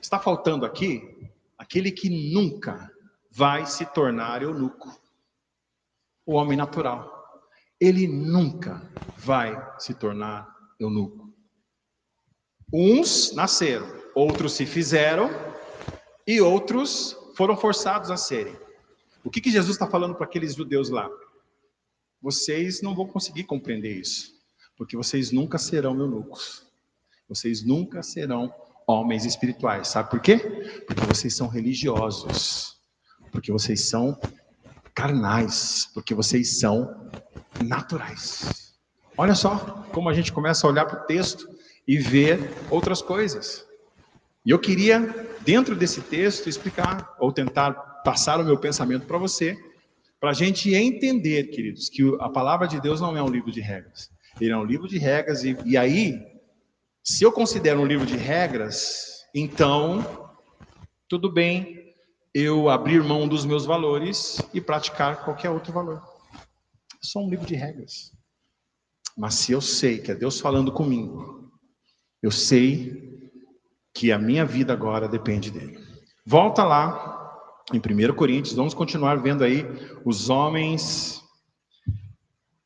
Está 0.00 0.18
faltando 0.18 0.66
aqui 0.66 1.30
aquele 1.56 1.90
que 1.90 2.10
nunca 2.34 2.90
vai 3.30 3.66
se 3.66 3.86
tornar 3.86 4.42
eunuco, 4.42 5.00
o 6.26 6.34
homem 6.34 6.56
natural. 6.56 7.40
Ele 7.80 8.06
nunca 8.06 8.82
vai 9.16 9.56
se 9.78 9.94
tornar 9.94 10.46
eunuco. 10.78 11.32
Uns 12.72 13.32
nasceram, 13.34 13.86
outros 14.14 14.52
se 14.54 14.66
fizeram 14.66 15.30
e 16.26 16.40
outros 16.40 17.16
foram 17.36 17.56
forçados 17.56 18.10
a 18.10 18.16
serem. 18.16 18.56
O 19.24 19.30
que, 19.30 19.40
que 19.40 19.50
Jesus 19.50 19.74
está 19.74 19.86
falando 19.86 20.14
para 20.14 20.26
aqueles 20.26 20.54
judeus 20.54 20.90
lá? 20.90 21.08
Vocês 22.22 22.80
não 22.80 22.94
vão 22.94 23.06
conseguir 23.06 23.44
compreender 23.44 23.96
isso, 23.96 24.32
porque 24.76 24.96
vocês 24.96 25.32
nunca 25.32 25.58
serão 25.58 25.98
eunucos. 25.98 26.64
Vocês 27.28 27.64
nunca 27.64 28.02
serão 28.02 28.54
homens 28.86 29.24
espirituais. 29.24 29.88
Sabe 29.88 30.10
por 30.10 30.20
quê? 30.20 30.38
Porque 30.86 31.04
vocês 31.04 31.34
são 31.34 31.48
religiosos. 31.48 32.76
Porque 33.32 33.50
vocês 33.50 33.88
são 33.88 34.16
carnais. 34.94 35.88
Porque 35.94 36.14
vocês 36.14 36.60
são 36.60 37.10
naturais. 37.64 38.74
Olha 39.16 39.34
só 39.34 39.56
como 39.92 40.08
a 40.08 40.14
gente 40.14 40.32
começa 40.32 40.66
a 40.66 40.70
olhar 40.70 40.86
para 40.86 41.02
o 41.02 41.06
texto 41.06 41.48
e 41.88 41.98
ver 41.98 42.52
outras 42.70 43.02
coisas. 43.02 43.66
E 44.44 44.50
eu 44.50 44.58
queria, 44.58 45.00
dentro 45.40 45.74
desse 45.74 46.00
texto, 46.02 46.48
explicar 46.48 47.14
ou 47.18 47.32
tentar 47.32 47.72
passar 48.04 48.40
o 48.40 48.44
meu 48.44 48.58
pensamento 48.58 49.06
para 49.06 49.18
você, 49.18 49.56
para 50.22 50.30
a 50.30 50.34
gente 50.34 50.72
entender, 50.72 51.48
queridos, 51.48 51.88
que 51.88 52.00
a 52.20 52.28
palavra 52.28 52.68
de 52.68 52.80
Deus 52.80 53.00
não 53.00 53.16
é 53.16 53.20
um 53.20 53.28
livro 53.28 53.50
de 53.50 53.60
regras. 53.60 54.08
Ele 54.40 54.52
é 54.52 54.56
um 54.56 54.64
livro 54.64 54.86
de 54.86 54.96
regras, 54.96 55.42
e, 55.42 55.56
e 55.64 55.76
aí, 55.76 56.24
se 57.02 57.24
eu 57.24 57.32
considero 57.32 57.80
um 57.80 57.84
livro 57.84 58.06
de 58.06 58.16
regras, 58.16 59.24
então, 59.34 60.38
tudo 61.08 61.28
bem 61.28 61.92
eu 62.32 62.68
abrir 62.68 63.02
mão 63.02 63.26
dos 63.26 63.44
meus 63.44 63.66
valores 63.66 64.40
e 64.54 64.60
praticar 64.60 65.24
qualquer 65.24 65.50
outro 65.50 65.72
valor. 65.72 66.00
É 66.32 66.98
só 67.00 67.18
um 67.18 67.28
livro 67.28 67.44
de 67.44 67.56
regras. 67.56 68.12
Mas 69.18 69.34
se 69.34 69.50
eu 69.50 69.60
sei 69.60 69.98
que 69.98 70.12
é 70.12 70.14
Deus 70.14 70.38
falando 70.38 70.70
comigo, 70.70 71.50
eu 72.22 72.30
sei 72.30 73.28
que 73.92 74.12
a 74.12 74.20
minha 74.20 74.46
vida 74.46 74.72
agora 74.72 75.08
depende 75.08 75.50
dele. 75.50 75.80
Volta 76.24 76.62
lá 76.62 77.21
em 77.72 77.78
1 77.78 78.14
Coríntios, 78.14 78.54
vamos 78.54 78.74
continuar 78.74 79.16
vendo 79.16 79.44
aí 79.44 79.66
os 80.04 80.28
homens, 80.28 81.22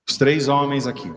os 0.08 0.16
três 0.16 0.48
homens 0.48 0.86
aqui. 0.86 1.12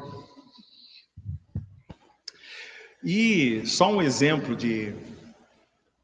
E 3.03 3.65
só 3.65 3.91
um 3.91 4.01
exemplo 4.01 4.55
de. 4.55 4.93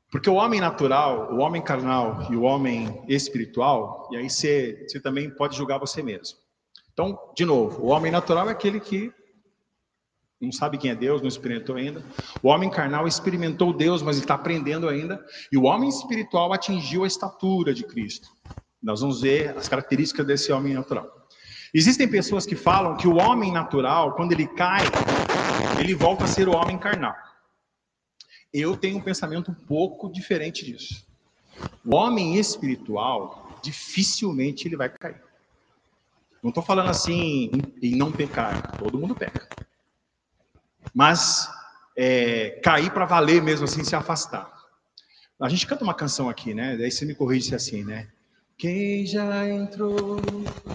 Porque 0.10 0.30
o 0.30 0.36
homem 0.36 0.62
natural, 0.62 1.34
o 1.34 1.39
homem 1.39 1.62
carnal 1.62 2.28
e 2.32 2.36
o 2.36 2.43
homem 2.43 3.04
espiritual, 3.08 4.08
e 4.12 4.17
aí 4.17 4.30
você, 4.30 4.86
você 4.88 5.00
também 5.00 5.30
pode 5.30 5.58
julgar 5.58 5.78
você 5.78 6.02
mesmo. 6.02 6.38
Então, 6.93 7.19
de 7.36 7.43
novo, 7.43 7.84
o 7.84 7.88
homem 7.88 8.12
natural 8.12 8.48
é 8.48 8.52
aquele 8.54 8.80
que 8.80 9.13
não 10.45 10.51
sabe 10.51 10.77
quem 10.77 10.91
é 10.91 10.95
Deus, 10.95 11.21
não 11.21 11.27
experimentou 11.27 11.75
ainda. 11.75 12.03
O 12.41 12.47
homem 12.47 12.69
carnal 12.69 13.08
experimentou 13.08 13.73
Deus, 13.73 14.01
mas 14.01 14.17
está 14.17 14.36
aprendendo 14.36 14.88
ainda. 14.88 15.23
E 15.51 15.58
o 15.58 15.63
homem 15.63 15.89
espiritual 15.89 16.53
atingiu 16.53 17.03
a 17.03 17.08
estatura 17.08 17.73
de 17.73 17.84
Cristo. 17.84 18.29
Nós 18.81 19.01
vamos 19.01 19.21
ver 19.21 19.58
as 19.58 19.67
características 19.67 20.25
desse 20.25 20.51
homem 20.51 20.73
natural. 20.73 21.10
Existem 21.73 22.08
pessoas 22.08 22.45
que 22.45 22.55
falam 22.55 22.95
que 22.95 23.08
o 23.08 23.17
homem 23.17 23.51
natural, 23.51 24.15
quando 24.15 24.31
ele 24.31 24.47
cai, 24.47 24.84
ele 25.79 25.93
volta 25.93 26.23
a 26.23 26.27
ser 26.27 26.47
o 26.47 26.55
homem 26.55 26.77
carnal. 26.77 27.15
Eu 28.53 28.77
tenho 28.77 28.97
um 28.97 29.01
pensamento 29.01 29.51
um 29.51 29.53
pouco 29.53 30.10
diferente 30.10 30.63
disso. 30.63 31.05
O 31.84 31.95
homem 31.95 32.38
espiritual, 32.38 33.60
dificilmente 33.62 34.67
ele 34.67 34.77
vai 34.77 34.89
cair. 34.89 35.21
Não 36.41 36.49
estou 36.49 36.63
falando 36.63 36.89
assim 36.89 37.49
em 37.81 37.95
não 37.95 38.12
pecar, 38.12 38.77
todo 38.77 38.99
mundo 38.99 39.15
peca. 39.15 39.47
Mas 40.95 41.49
é, 41.97 42.51
cair 42.63 42.89
para 42.89 43.05
valer 43.05 43.41
mesmo 43.41 43.65
assim, 43.65 43.84
se 43.84 43.95
afastar. 43.95 44.49
A 45.41 45.49
gente 45.49 45.67
canta 45.67 45.84
uma 45.84 45.93
canção 45.93 46.29
aqui, 46.29 46.53
né? 46.53 46.77
Daí 46.77 46.89
você 46.89 47.03
me 47.03 47.13
corrige 47.13 47.53
assim, 47.53 47.84
né? 47.84 48.08
Quem 48.58 49.05
já 49.05 49.45
entrou 49.49 50.21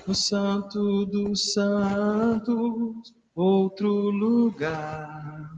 no 0.06 0.14
santo 0.14 1.06
dos 1.06 1.54
santos, 1.54 3.14
outro 3.34 3.88
lugar. 3.88 5.50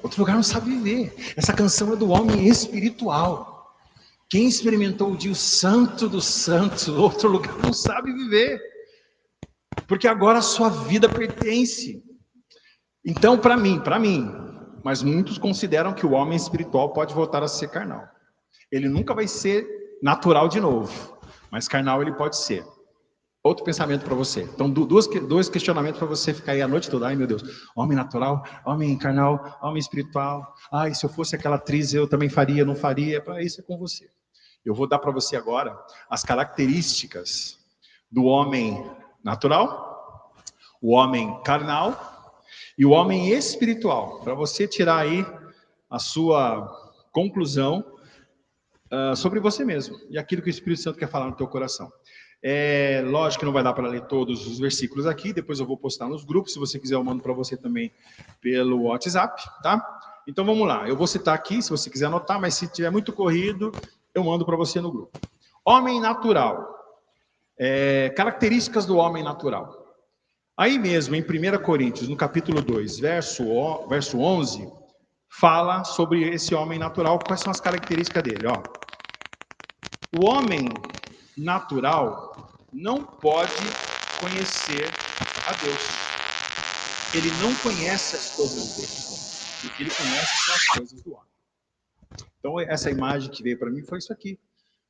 Outro 0.00 0.20
lugar 0.20 0.36
não 0.36 0.42
sabe 0.44 0.70
viver. 0.70 1.34
Essa 1.36 1.52
canção 1.52 1.92
é 1.92 1.96
do 1.96 2.10
homem 2.10 2.46
espiritual. 2.46 3.76
Quem 4.30 4.46
experimentou 4.46 5.12
o 5.12 5.16
dia 5.16 5.34
santo 5.34 6.08
dos 6.08 6.24
santos, 6.24 6.86
outro 6.88 7.28
lugar, 7.28 7.58
não 7.58 7.72
sabe 7.72 8.12
viver. 8.12 8.71
Porque 9.92 10.08
agora 10.08 10.38
a 10.38 10.42
sua 10.42 10.70
vida 10.70 11.06
pertence. 11.06 12.02
Então, 13.04 13.36
para 13.36 13.58
mim, 13.58 13.78
para 13.78 13.98
mim, 13.98 14.26
mas 14.82 15.02
muitos 15.02 15.36
consideram 15.36 15.92
que 15.92 16.06
o 16.06 16.12
homem 16.12 16.34
espiritual 16.34 16.94
pode 16.94 17.12
voltar 17.12 17.42
a 17.42 17.46
ser 17.46 17.68
carnal. 17.68 18.02
Ele 18.70 18.88
nunca 18.88 19.12
vai 19.12 19.28
ser 19.28 19.66
natural 20.02 20.48
de 20.48 20.58
novo, 20.60 21.18
mas 21.50 21.68
carnal 21.68 22.00
ele 22.00 22.14
pode 22.14 22.38
ser. 22.38 22.64
Outro 23.44 23.66
pensamento 23.66 24.02
para 24.02 24.14
você. 24.14 24.44
Então, 24.44 24.70
dois, 24.70 25.06
dois 25.28 25.50
questionamentos 25.50 25.98
para 25.98 26.08
você 26.08 26.32
ficar 26.32 26.52
aí 26.52 26.62
a 26.62 26.68
noite 26.68 26.88
toda. 26.88 27.08
Ai, 27.08 27.14
meu 27.14 27.26
Deus. 27.26 27.42
Homem 27.76 27.94
natural, 27.94 28.42
homem 28.64 28.96
carnal, 28.96 29.58
homem 29.60 29.78
espiritual. 29.78 30.54
Ai, 30.72 30.94
se 30.94 31.04
eu 31.04 31.10
fosse 31.10 31.36
aquela 31.36 31.56
atriz, 31.56 31.92
eu 31.92 32.08
também 32.08 32.30
faria, 32.30 32.64
não 32.64 32.74
faria. 32.74 33.20
Para 33.20 33.42
isso 33.42 33.60
é 33.60 33.64
com 33.64 33.76
você. 33.76 34.08
Eu 34.64 34.74
vou 34.74 34.88
dar 34.88 35.00
para 35.00 35.12
você 35.12 35.36
agora 35.36 35.78
as 36.08 36.24
características 36.24 37.58
do 38.10 38.24
homem 38.24 38.90
natural, 39.24 40.32
o 40.80 40.92
homem 40.92 41.40
carnal 41.44 42.42
e 42.76 42.84
o 42.84 42.90
homem 42.90 43.30
espiritual, 43.30 44.20
para 44.20 44.34
você 44.34 44.66
tirar 44.66 44.98
aí 44.98 45.24
a 45.90 45.98
sua 45.98 46.68
conclusão 47.12 47.84
uh, 48.90 49.14
sobre 49.14 49.38
você 49.38 49.64
mesmo 49.64 49.96
e 50.10 50.18
aquilo 50.18 50.42
que 50.42 50.48
o 50.48 50.50
Espírito 50.50 50.82
Santo 50.82 50.98
quer 50.98 51.08
falar 51.08 51.26
no 51.26 51.36
teu 51.36 51.46
coração. 51.46 51.92
É, 52.44 53.04
lógico 53.06 53.40
que 53.40 53.46
não 53.46 53.52
vai 53.52 53.62
dar 53.62 53.72
para 53.72 53.86
ler 53.86 54.02
todos 54.06 54.46
os 54.48 54.58
versículos 54.58 55.06
aqui, 55.06 55.32
depois 55.32 55.60
eu 55.60 55.66
vou 55.66 55.76
postar 55.76 56.08
nos 56.08 56.24
grupos, 56.24 56.52
se 56.52 56.58
você 56.58 56.76
quiser 56.76 56.96
eu 56.96 57.04
mando 57.04 57.22
para 57.22 57.32
você 57.32 57.56
também 57.56 57.92
pelo 58.40 58.82
WhatsApp, 58.82 59.40
tá? 59.62 59.80
Então 60.26 60.44
vamos 60.44 60.66
lá, 60.66 60.88
eu 60.88 60.96
vou 60.96 61.06
citar 61.06 61.34
aqui, 61.34 61.62
se 61.62 61.70
você 61.70 61.88
quiser 61.88 62.06
anotar, 62.06 62.40
mas 62.40 62.54
se 62.54 62.66
tiver 62.66 62.90
muito 62.90 63.12
corrido, 63.12 63.70
eu 64.12 64.24
mando 64.24 64.44
para 64.44 64.56
você 64.56 64.80
no 64.80 64.90
grupo. 64.90 65.18
Homem 65.64 66.00
natural. 66.00 66.71
É, 67.64 68.10
características 68.16 68.84
do 68.84 68.96
homem 68.96 69.22
natural. 69.22 69.94
Aí 70.56 70.80
mesmo, 70.80 71.14
em 71.14 71.22
1 71.22 71.62
Coríntios, 71.62 72.08
no 72.08 72.16
capítulo 72.16 72.60
2, 72.60 72.98
verso, 72.98 73.86
verso 73.88 74.18
11, 74.18 74.68
fala 75.28 75.84
sobre 75.84 76.28
esse 76.28 76.56
homem 76.56 76.76
natural, 76.76 77.24
quais 77.24 77.40
são 77.40 77.52
as 77.52 77.60
características 77.60 78.24
dele. 78.24 78.48
Ó. 78.48 78.64
O 80.10 80.22
homem 80.22 80.76
natural 81.38 82.52
não 82.72 83.04
pode 83.04 83.64
conhecer 84.18 84.92
a 85.46 85.52
Deus. 85.54 85.80
Ele 87.14 87.30
não 87.38 87.54
conhece 87.54 88.16
as 88.16 88.34
coisas 88.34 88.74
dele. 88.74 88.88
O 89.62 89.70
que 89.72 89.82
ele 89.84 89.94
conhece 89.94 90.46
são 90.46 90.54
as 90.56 90.66
coisas 90.66 91.02
do 91.02 91.12
homem. 91.12 91.32
Então, 92.40 92.58
essa 92.58 92.90
imagem 92.90 93.30
que 93.30 93.40
veio 93.40 93.56
para 93.56 93.70
mim 93.70 93.82
foi 93.82 93.98
isso 93.98 94.12
aqui. 94.12 94.36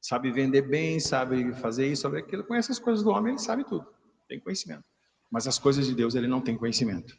Sabe 0.02 0.32
vender 0.32 0.62
bem, 0.62 0.98
sabe 0.98 1.52
fazer 1.54 1.86
isso, 1.86 2.02
sabe 2.02 2.18
aquilo. 2.18 2.42
Conhece 2.42 2.72
as 2.72 2.80
coisas 2.80 3.04
do 3.04 3.10
homem, 3.10 3.34
ele 3.34 3.38
sabe 3.40 3.62
tudo. 3.62 3.86
Tem 4.28 4.40
conhecimento. 4.40 4.82
Mas 5.30 5.46
as 5.46 5.60
coisas 5.60 5.86
de 5.86 5.94
Deus 5.94 6.16
ele 6.16 6.26
não 6.26 6.40
tem 6.40 6.56
conhecimento. 6.56 7.16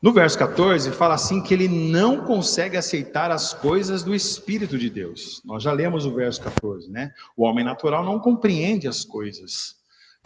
No 0.00 0.12
verso 0.12 0.36
14, 0.38 0.90
fala 0.92 1.14
assim 1.14 1.42
que 1.42 1.52
ele 1.52 1.68
não 1.68 2.24
consegue 2.24 2.76
aceitar 2.78 3.30
as 3.30 3.52
coisas 3.52 4.02
do 4.02 4.14
Espírito 4.14 4.78
de 4.78 4.88
Deus. 4.88 5.42
Nós 5.44 5.62
já 5.62 5.72
lemos 5.72 6.06
o 6.06 6.14
verso 6.14 6.40
14, 6.40 6.90
né? 6.90 7.12
O 7.36 7.44
homem 7.44 7.64
natural 7.64 8.02
não 8.02 8.18
compreende 8.18 8.88
as 8.88 9.04
coisas 9.04 9.76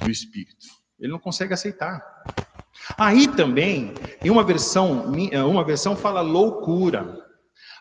do 0.01 0.09
Espírito. 0.09 0.67
Ele 0.99 1.11
não 1.11 1.19
consegue 1.19 1.53
aceitar. 1.53 2.01
Aí 2.97 3.27
também, 3.27 3.93
em 4.23 4.31
uma 4.31 4.45
versão, 4.45 5.13
uma 5.47 5.65
versão 5.65 5.97
fala 5.97 6.21
loucura. 6.21 7.27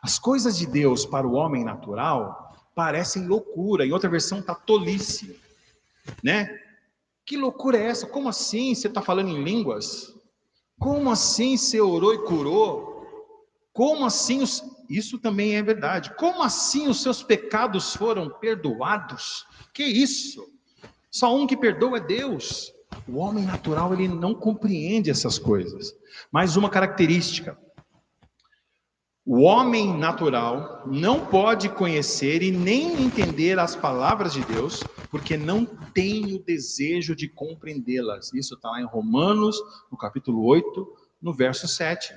As 0.02 0.18
coisas 0.18 0.58
de 0.58 0.66
Deus 0.66 1.06
para 1.06 1.28
o 1.28 1.34
homem 1.34 1.64
natural 1.64 2.45
parecem 2.76 3.26
loucura. 3.26 3.86
Em 3.86 3.94
outra 3.94 4.10
versão 4.10 4.40
está 4.40 4.54
tolice, 4.54 5.40
né? 6.22 6.60
Que 7.26 7.38
loucura 7.38 7.78
é 7.78 7.86
essa? 7.86 8.06
Como 8.06 8.30
assim 8.30 8.76
você 8.76 8.88
está 8.88 9.02
falando 9.02 9.30
em 9.30 9.44
línguas? 9.44 10.14
Como 10.78 11.10
assim 11.10 11.58
você 11.58 11.80
orou 11.80 12.14
e 12.14 12.24
curou? 12.26 13.08
Como 13.74 14.06
assim 14.06 14.44
os... 14.44 14.62
Isso 14.88 15.18
também 15.18 15.56
é 15.56 15.64
verdade. 15.64 16.14
Como 16.16 16.44
assim 16.44 16.88
os 16.88 17.02
seus 17.02 17.24
pecados 17.24 17.96
foram 17.96 18.30
perdoados? 18.30 19.48
Que 19.74 19.84
isso? 19.84 20.48
Só 21.10 21.36
um 21.36 21.48
que 21.48 21.58
perdoa 21.58 21.98
é 21.98 22.02
Deus. 22.02 22.72
O 23.08 23.18
homem 23.18 23.46
natural 23.46 23.94
ele 23.94 24.08
não 24.08 24.36
compreende 24.36 25.10
essas 25.10 25.40
coisas. 25.40 25.96
Mais 26.32 26.56
uma 26.56 26.70
característica: 26.70 27.58
o 29.26 29.42
homem 29.42 29.98
natural 29.98 30.84
não 30.86 31.26
pode 31.26 31.68
conhecer 31.70 32.44
e 32.44 32.52
nem 32.52 33.04
entender 33.04 33.58
as 33.58 33.76
palavras 33.76 34.34
de 34.34 34.46
Deus, 34.46 34.86
porque 35.10 35.36
não 35.36 35.66
tem 35.66 36.36
o 36.36 36.44
desejo 36.44 37.16
de 37.16 37.28
compreendê-las. 37.28 38.32
Isso 38.34 38.54
está 38.54 38.70
lá 38.70 38.80
em 38.80 38.86
Romanos, 38.86 39.58
no 39.92 39.98
capítulo 39.98 40.46
8, 40.46 40.88
no 41.20 41.34
verso 41.34 41.68
7. 41.68 42.14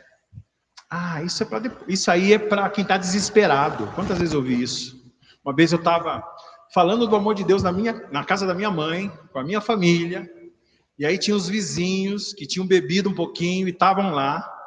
Ah, 0.91 1.23
isso, 1.23 1.43
é 1.43 1.47
pra, 1.47 1.63
isso 1.87 2.11
aí 2.11 2.35
é 2.35 2.39
para 2.39 2.69
quem 2.69 2.83
está 2.83 2.99
desesperado. 2.99 3.87
Quantas 3.95 4.19
vezes 4.19 4.35
eu 4.35 4.41
ouvi 4.41 4.63
isso? 4.63 4.99
Uma 5.43 5.55
vez 5.55 5.73
eu 5.73 5.79
estava 5.79 6.23
falando 6.75 7.07
do 7.07 7.17
amor 7.17 7.35
de 7.35 7.45
Deus 7.45 7.63
na, 7.63 7.73
minha, 7.73 8.07
na 8.13 8.23
casa 8.23 8.47
da 8.47 8.55
minha 8.55 8.71
mãe, 8.71 9.11
com 9.33 9.39
a 9.39 9.45
minha 9.45 9.63
família, 9.63 10.31
e 10.99 11.07
aí 11.07 11.17
tinha 11.17 11.37
os 11.37 11.49
vizinhos 11.49 12.35
que 12.35 12.47
tinham 12.47 12.67
bebido 12.67 13.09
um 13.09 13.15
pouquinho 13.15 13.67
e 13.67 13.71
estavam 13.71 14.13
lá. 14.13 14.58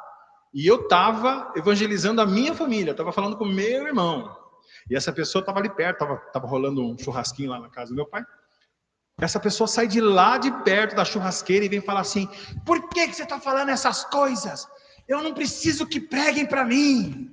E 0.52 0.66
eu 0.66 0.82
estava 0.82 1.52
evangelizando 1.56 2.20
a 2.20 2.26
minha 2.26 2.54
família, 2.54 2.90
estava 2.90 3.12
falando 3.12 3.36
com 3.36 3.44
meu 3.44 3.86
irmão. 3.86 4.36
E 4.90 4.96
essa 4.96 5.12
pessoa 5.12 5.40
estava 5.40 5.58
ali 5.58 5.70
perto, 5.70 6.04
estava 6.04 6.46
rolando 6.46 6.84
um 6.84 6.98
churrasquinho 6.98 7.50
lá 7.50 7.60
na 7.60 7.68
casa 7.68 7.90
do 7.90 7.96
meu 7.96 8.06
pai. 8.06 8.22
Essa 9.20 9.38
pessoa 9.38 9.68
sai 9.68 9.86
de 9.86 10.00
lá 10.00 10.36
de 10.36 10.50
perto 10.62 10.96
da 10.96 11.04
churrasqueira 11.04 11.64
e 11.64 11.68
vem 11.68 11.80
falar 11.80 12.00
assim: 12.00 12.28
por 12.66 12.88
que, 12.88 13.08
que 13.08 13.14
você 13.14 13.22
está 13.22 13.38
falando 13.38 13.68
essas 13.68 14.04
coisas? 14.04 14.66
Eu 15.06 15.22
não 15.22 15.32
preciso 15.32 15.86
que 15.86 16.00
preguem 16.00 16.46
para 16.46 16.64
mim. 16.64 17.30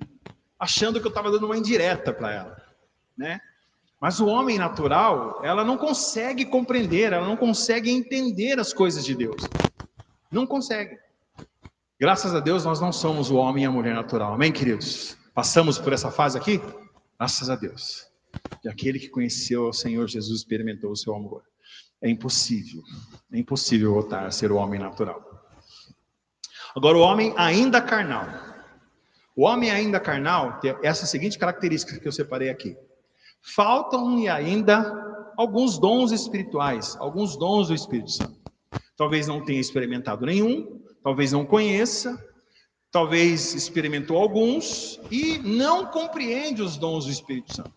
Achando 0.59 0.99
que 0.99 1.07
eu 1.07 1.09
estava 1.09 1.31
dando 1.31 1.45
uma 1.45 1.57
indireta 1.57 2.13
para 2.13 2.33
ela. 2.33 2.61
Né? 3.17 3.39
Mas 3.99 4.19
o 4.19 4.27
homem 4.27 4.57
natural, 4.57 5.41
ela 5.43 5.63
não 5.63 5.77
consegue 5.77 6.45
compreender, 6.45 7.11
ela 7.11 7.25
não 7.25 7.35
consegue 7.35 7.91
entender 7.91 8.59
as 8.59 8.73
coisas 8.73 9.03
de 9.03 9.15
Deus. 9.15 9.41
Não 10.31 10.45
consegue. 10.45 10.97
Graças 11.99 12.33
a 12.33 12.39
Deus, 12.39 12.63
nós 12.63 12.79
não 12.79 12.93
somos 12.93 13.29
o 13.29 13.35
homem 13.35 13.65
e 13.65 13.67
a 13.67 13.71
mulher 13.71 13.93
natural. 13.93 14.33
Amém, 14.33 14.53
queridos? 14.53 15.17
Passamos 15.33 15.77
por 15.77 15.91
essa 15.91 16.09
fase 16.09 16.37
aqui? 16.37 16.61
Graças 17.19 17.49
a 17.49 17.57
Deus. 17.57 18.07
E 18.63 18.69
aquele 18.69 18.97
que 18.97 19.09
conheceu 19.09 19.67
o 19.67 19.73
Senhor 19.73 20.07
Jesus 20.07 20.39
experimentou 20.39 20.91
o 20.91 20.95
seu 20.95 21.13
amor. 21.13 21.43
É 22.01 22.09
impossível, 22.09 22.81
é 23.33 23.37
impossível 23.37 23.93
voltar 23.93 24.25
a 24.25 24.31
ser 24.31 24.49
o 24.49 24.55
homem 24.55 24.79
natural. 24.79 25.21
Agora, 26.73 26.97
o 26.97 27.01
homem 27.01 27.33
ainda 27.35 27.81
carnal. 27.81 28.29
O 29.35 29.43
homem 29.43 29.69
ainda 29.69 29.99
carnal 29.99 30.57
tem 30.61 30.73
essa 30.81 31.05
seguinte 31.05 31.37
característica 31.37 31.99
que 31.99 32.07
eu 32.07 32.13
separei 32.13 32.49
aqui. 32.49 32.77
Faltam-lhe 33.41 34.29
ainda 34.29 35.33
alguns 35.35 35.77
dons 35.77 36.13
espirituais, 36.13 36.95
alguns 36.97 37.35
dons 37.35 37.67
do 37.67 37.73
Espírito 37.73 38.11
Santo. 38.11 38.39
Talvez 38.95 39.27
não 39.27 39.43
tenha 39.43 39.59
experimentado 39.59 40.25
nenhum, 40.25 40.78
talvez 41.03 41.31
não 41.31 41.45
conheça, 41.45 42.17
talvez 42.91 43.53
experimentou 43.53 44.17
alguns 44.17 44.99
e 45.11 45.37
não 45.39 45.85
compreende 45.85 46.61
os 46.61 46.77
dons 46.77 47.05
do 47.05 47.11
Espírito 47.11 47.55
Santo. 47.55 47.73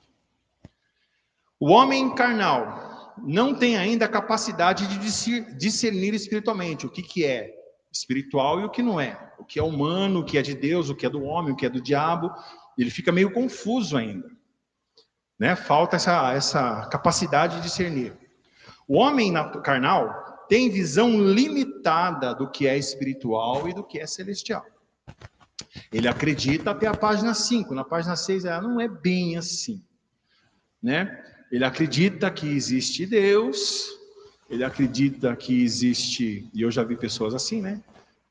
O 1.61 1.71
homem 1.71 2.15
carnal 2.15 3.15
não 3.23 3.55
tem 3.55 3.77
ainda 3.77 4.07
a 4.07 4.09
capacidade 4.09 4.87
de 4.87 5.57
discernir 5.57 6.15
espiritualmente 6.15 6.87
o 6.87 6.91
que, 6.91 7.03
que 7.03 7.25
é 7.25 7.55
espiritual 7.93 8.61
e 8.61 8.65
o 8.65 8.71
que 8.71 8.83
não 8.83 9.01
é, 9.01 9.33
o 9.39 9.45
que 9.45 9.61
é 9.61 9.63
humano, 9.63 10.21
o 10.21 10.25
que 10.25 10.39
é 10.39 10.43
de 10.43 10.55
Deus, 10.55 10.89
o 10.89 10.95
que 10.95 11.07
é 11.07 11.11
do 11.11 11.23
homem, 11.23 11.53
o 11.53 11.57
que 11.57 11.67
é 11.67 11.71
do 11.71 11.81
diabo. 11.81 12.33
Ele 12.77 12.91
fica 12.91 13.13
meio 13.13 13.33
confuso 13.33 13.97
ainda. 13.97 14.29
Né? 15.39 15.55
Falta 15.55 15.97
essa, 15.97 16.33
essa 16.33 16.87
capacidade 16.87 17.57
de 17.57 17.63
discernir. 17.63 18.17
O 18.89 18.97
homem 18.97 19.33
carnal 19.63 20.22
tem 20.49 20.71
visão 20.71 21.21
limitada 21.21 22.35
do 22.35 22.51
que 22.51 22.67
é 22.67 22.77
espiritual 22.77 23.69
e 23.69 23.75
do 23.75 23.85
que 23.85 23.99
é 23.99 24.07
celestial. 24.07 24.65
Ele 25.93 26.09
acredita 26.09 26.71
até 26.71 26.87
a 26.87 26.95
página 26.95 27.35
5, 27.35 27.75
na 27.75 27.85
página 27.85 28.17
6 28.17 28.45
ela 28.45 28.63
não 28.63 28.81
é 28.81 28.89
bem 28.89 29.37
assim, 29.37 29.83
né? 30.83 31.25
Ele 31.51 31.65
acredita 31.65 32.31
que 32.31 32.47
existe 32.47 33.07
Deus, 33.07 33.89
ele 34.49 34.65
acredita 34.65 35.35
que 35.37 35.63
existe, 35.63 36.49
e 36.53 36.63
eu 36.63 36.71
já 36.71 36.83
vi 36.83 36.97
pessoas 36.97 37.35
assim, 37.35 37.61
né? 37.61 37.83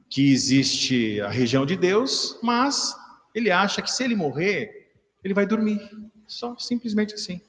Que 0.09 0.31
existe 0.31 1.21
a 1.21 1.29
região 1.29 1.65
de 1.65 1.75
Deus, 1.75 2.37
mas 2.43 2.95
ele 3.33 3.49
acha 3.49 3.81
que 3.81 3.91
se 3.91 4.03
ele 4.03 4.15
morrer, 4.15 4.91
ele 5.23 5.33
vai 5.33 5.45
dormir. 5.45 5.89
Só 6.27 6.55
simplesmente 6.57 7.13
assim. 7.13 7.41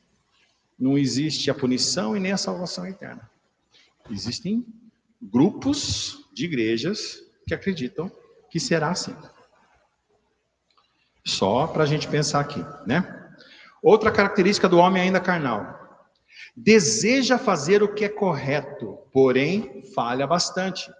Não 0.78 0.98
existe 0.98 1.50
a 1.50 1.54
punição 1.54 2.16
e 2.16 2.20
nem 2.20 2.32
a 2.32 2.36
salvação 2.36 2.86
eterna. 2.86 3.30
Existem 4.10 4.66
grupos 5.20 6.28
de 6.32 6.44
igrejas 6.44 7.20
que 7.46 7.54
acreditam 7.54 8.10
que 8.50 8.58
será 8.58 8.90
assim. 8.90 9.14
Só 11.24 11.66
para 11.66 11.84
a 11.84 11.86
gente 11.86 12.08
pensar 12.08 12.40
aqui, 12.40 12.64
né? 12.86 13.30
Outra 13.82 14.10
característica 14.10 14.68
do 14.68 14.78
homem 14.78 15.02
ainda 15.02 15.20
carnal. 15.20 15.80
Deseja 16.56 17.38
fazer 17.38 17.82
o 17.82 17.94
que 17.94 18.04
é 18.04 18.08
correto, 18.08 18.98
porém 19.12 19.82
falha 19.94 20.26
bastante. 20.26 20.90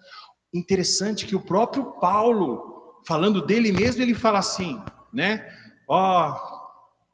Interessante 0.54 1.26
que 1.26 1.36
o 1.36 1.44
próprio 1.44 1.92
Paulo, 2.00 3.02
falando 3.06 3.44
dele 3.44 3.72
mesmo, 3.72 4.02
ele 4.02 4.14
fala 4.14 4.38
assim, 4.38 4.82
né? 5.12 5.46
Ó, 5.88 6.30
oh, 6.30 6.62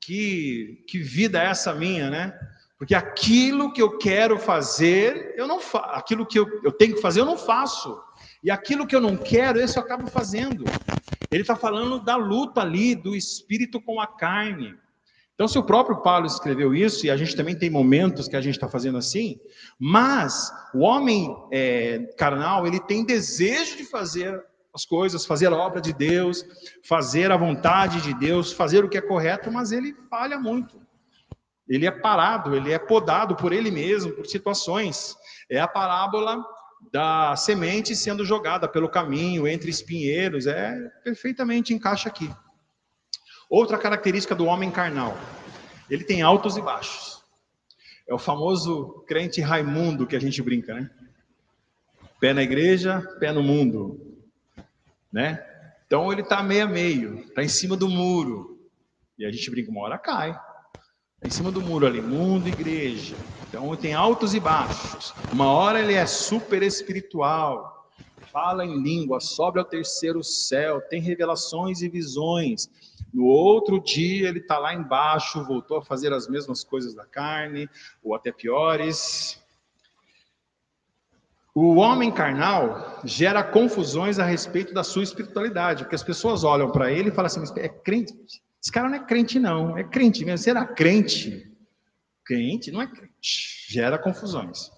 que, 0.00 0.84
que 0.88 0.98
vida 0.98 1.42
é 1.42 1.46
essa 1.46 1.74
minha, 1.74 2.10
né? 2.10 2.38
Porque 2.78 2.94
aquilo 2.94 3.72
que 3.72 3.82
eu 3.82 3.98
quero 3.98 4.38
fazer, 4.38 5.34
eu 5.36 5.48
não 5.48 5.60
faço. 5.60 5.90
Aquilo 5.90 6.24
que 6.24 6.38
eu, 6.38 6.46
eu 6.62 6.70
tenho 6.70 6.94
que 6.94 7.00
fazer, 7.00 7.20
eu 7.20 7.26
não 7.26 7.36
faço. 7.36 8.00
E 8.42 8.50
aquilo 8.50 8.86
que 8.86 8.94
eu 8.94 9.00
não 9.00 9.16
quero, 9.16 9.60
esse 9.60 9.76
eu 9.76 9.82
acabo 9.82 10.06
fazendo. 10.06 10.64
Ele 11.30 11.42
está 11.42 11.56
falando 11.56 11.98
da 11.98 12.14
luta 12.14 12.60
ali, 12.60 12.94
do 12.94 13.16
espírito 13.16 13.80
com 13.80 14.00
a 14.00 14.06
carne. 14.06 14.76
Então, 15.34 15.48
se 15.48 15.58
o 15.58 15.62
próprio 15.62 16.02
Paulo 16.02 16.26
escreveu 16.26 16.74
isso, 16.74 17.06
e 17.06 17.10
a 17.10 17.16
gente 17.16 17.36
também 17.36 17.56
tem 17.56 17.70
momentos 17.70 18.26
que 18.26 18.36
a 18.36 18.40
gente 18.40 18.54
está 18.54 18.68
fazendo 18.68 18.98
assim, 18.98 19.40
mas 19.78 20.52
o 20.74 20.80
homem 20.80 21.32
é, 21.52 22.10
carnal, 22.16 22.66
ele 22.66 22.80
tem 22.80 23.04
desejo 23.04 23.76
de 23.76 23.84
fazer 23.84 24.40
as 24.74 24.84
coisas, 24.84 25.26
fazer 25.26 25.46
a 25.48 25.56
obra 25.56 25.80
de 25.80 25.92
Deus, 25.92 26.44
fazer 26.82 27.30
a 27.30 27.36
vontade 27.36 28.00
de 28.00 28.14
Deus, 28.14 28.52
fazer 28.52 28.84
o 28.84 28.88
que 28.88 28.98
é 28.98 29.00
correto, 29.00 29.50
mas 29.50 29.70
ele 29.70 29.94
falha 30.10 30.38
muito. 30.38 30.80
Ele 31.68 31.86
é 31.86 31.90
parado, 31.90 32.56
ele 32.56 32.72
é 32.72 32.78
podado 32.78 33.36
por 33.36 33.52
ele 33.52 33.70
mesmo, 33.70 34.12
por 34.12 34.26
situações. 34.26 35.14
É 35.50 35.60
a 35.60 35.68
parábola 35.68 36.42
da 36.90 37.36
semente 37.36 37.94
sendo 37.94 38.24
jogada 38.24 38.66
pelo 38.66 38.88
caminho 38.88 39.46
entre 39.46 39.68
espinheiros, 39.68 40.46
é 40.46 40.88
perfeitamente 41.04 41.74
encaixa 41.74 42.08
aqui. 42.08 42.30
Outra 43.50 43.76
característica 43.76 44.34
do 44.34 44.46
homem 44.46 44.70
carnal, 44.70 45.16
ele 45.90 46.04
tem 46.04 46.22
altos 46.22 46.56
e 46.56 46.62
baixos. 46.62 47.22
É 48.08 48.14
o 48.14 48.18
famoso 48.18 49.04
crente 49.06 49.40
Raimundo 49.40 50.06
que 50.06 50.16
a 50.16 50.20
gente 50.20 50.40
brinca, 50.40 50.74
né? 50.74 50.90
Pé 52.18 52.32
na 52.32 52.42
igreja, 52.42 53.00
pé 53.20 53.32
no 53.32 53.42
mundo, 53.42 54.18
né? 55.12 55.44
Então 55.86 56.10
ele 56.10 56.22
está 56.22 56.42
meio 56.42 56.64
a 56.64 56.68
meio, 56.68 57.20
está 57.20 57.42
em 57.42 57.48
cima 57.48 57.76
do 57.76 57.88
muro. 57.88 58.58
E 59.18 59.26
a 59.26 59.30
gente 59.30 59.50
brinca, 59.50 59.70
uma 59.70 59.82
hora 59.82 59.98
cai 59.98 60.38
em 61.22 61.30
cima 61.30 61.50
do 61.50 61.60
muro 61.60 61.86
ali, 61.86 62.00
mundo, 62.00 62.48
igreja. 62.48 63.16
Então 63.48 63.74
tem 63.76 63.94
altos 63.94 64.34
e 64.34 64.40
baixos. 64.40 65.12
Uma 65.32 65.46
hora 65.50 65.80
ele 65.80 65.94
é 65.94 66.06
super 66.06 66.62
espiritual, 66.62 67.90
fala 68.32 68.64
em 68.64 68.80
língua, 68.80 69.20
sobe 69.20 69.58
ao 69.58 69.64
terceiro 69.64 70.22
céu, 70.22 70.80
tem 70.80 71.00
revelações 71.00 71.82
e 71.82 71.88
visões. 71.88 72.70
No 73.12 73.24
outro 73.24 73.80
dia 73.80 74.28
ele 74.28 74.38
está 74.38 74.58
lá 74.58 74.74
embaixo, 74.74 75.44
voltou 75.44 75.78
a 75.78 75.82
fazer 75.82 76.12
as 76.12 76.28
mesmas 76.28 76.62
coisas 76.62 76.94
da 76.94 77.04
carne, 77.04 77.68
ou 78.02 78.14
até 78.14 78.30
piores. 78.30 79.40
O 81.54 81.76
homem 81.76 82.12
carnal 82.12 83.00
gera 83.02 83.42
confusões 83.42 84.20
a 84.20 84.24
respeito 84.24 84.72
da 84.72 84.84
sua 84.84 85.02
espiritualidade, 85.02 85.82
porque 85.82 85.96
as 85.96 86.02
pessoas 86.04 86.44
olham 86.44 86.70
para 86.70 86.92
ele 86.92 87.08
e 87.08 87.12
falam 87.12 87.26
assim: 87.26 87.42
é 87.56 87.68
crente, 87.68 88.14
esse 88.68 88.72
cara 88.72 88.86
não 88.86 88.96
é 88.96 89.04
crente, 89.06 89.38
não. 89.38 89.78
É 89.78 89.82
crente 89.82 90.26
mesmo. 90.26 90.44
Será 90.44 90.66
crente? 90.66 91.50
Crente 92.22 92.70
não 92.70 92.82
é 92.82 92.86
crente. 92.86 93.64
Gera 93.66 93.96
confusões. 93.96 94.70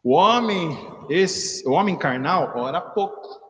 O 0.00 0.12
homem, 0.12 0.70
esse, 1.08 1.66
o 1.66 1.72
homem 1.72 1.98
carnal, 1.98 2.52
ora 2.54 2.80
pouco. 2.80 3.40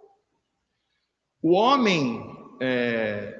O 1.42 1.52
homem, 1.52 2.22
é, 2.58 3.38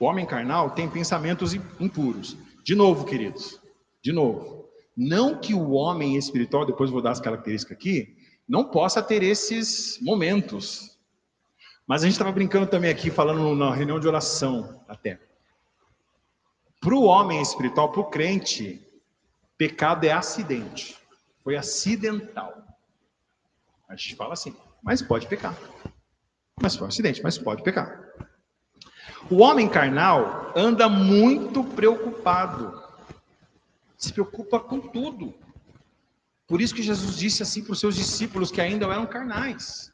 o 0.00 0.06
homem 0.06 0.24
carnal 0.24 0.70
tem 0.70 0.88
pensamentos 0.88 1.52
impuros. 1.52 2.38
De 2.64 2.74
novo, 2.74 3.04
queridos, 3.04 3.60
de 4.02 4.12
novo. 4.12 4.66
Não 4.96 5.38
que 5.38 5.52
o 5.52 5.72
homem 5.72 6.16
espiritual, 6.16 6.64
depois 6.64 6.90
vou 6.90 7.02
dar 7.02 7.10
as 7.10 7.20
características 7.20 7.76
aqui, 7.76 8.16
não 8.48 8.64
possa 8.64 9.02
ter 9.02 9.22
esses 9.22 9.98
momentos. 10.00 10.98
Mas 11.86 12.02
a 12.02 12.06
gente 12.06 12.14
estava 12.14 12.32
brincando 12.32 12.66
também 12.66 12.90
aqui, 12.90 13.10
falando 13.10 13.54
na 13.54 13.74
reunião 13.74 14.00
de 14.00 14.08
oração 14.08 14.82
até. 14.88 15.20
Para 16.80 16.94
o 16.94 17.04
homem 17.04 17.42
espiritual, 17.42 17.92
para 17.92 18.00
o 18.00 18.10
crente, 18.10 18.82
pecado 19.58 20.04
é 20.04 20.12
acidente. 20.12 20.96
Foi 21.44 21.54
acidental. 21.54 22.64
A 23.86 23.94
gente 23.94 24.16
fala 24.16 24.32
assim, 24.32 24.56
mas 24.82 25.02
pode 25.02 25.26
pecar. 25.26 25.54
Mas 26.60 26.76
foi 26.76 26.86
um 26.86 26.88
acidente, 26.88 27.22
mas 27.22 27.36
pode 27.36 27.62
pecar. 27.62 28.08
O 29.30 29.38
homem 29.38 29.68
carnal 29.68 30.52
anda 30.56 30.88
muito 30.88 31.62
preocupado. 31.62 32.82
Se 33.98 34.12
preocupa 34.12 34.58
com 34.58 34.80
tudo. 34.80 35.34
Por 36.46 36.60
isso 36.60 36.74
que 36.74 36.82
Jesus 36.82 37.16
disse 37.16 37.42
assim 37.42 37.62
para 37.62 37.72
os 37.72 37.80
seus 37.80 37.94
discípulos 37.94 38.50
que 38.50 38.60
ainda 38.60 38.86
eram 38.86 39.06
carnais. 39.06 39.92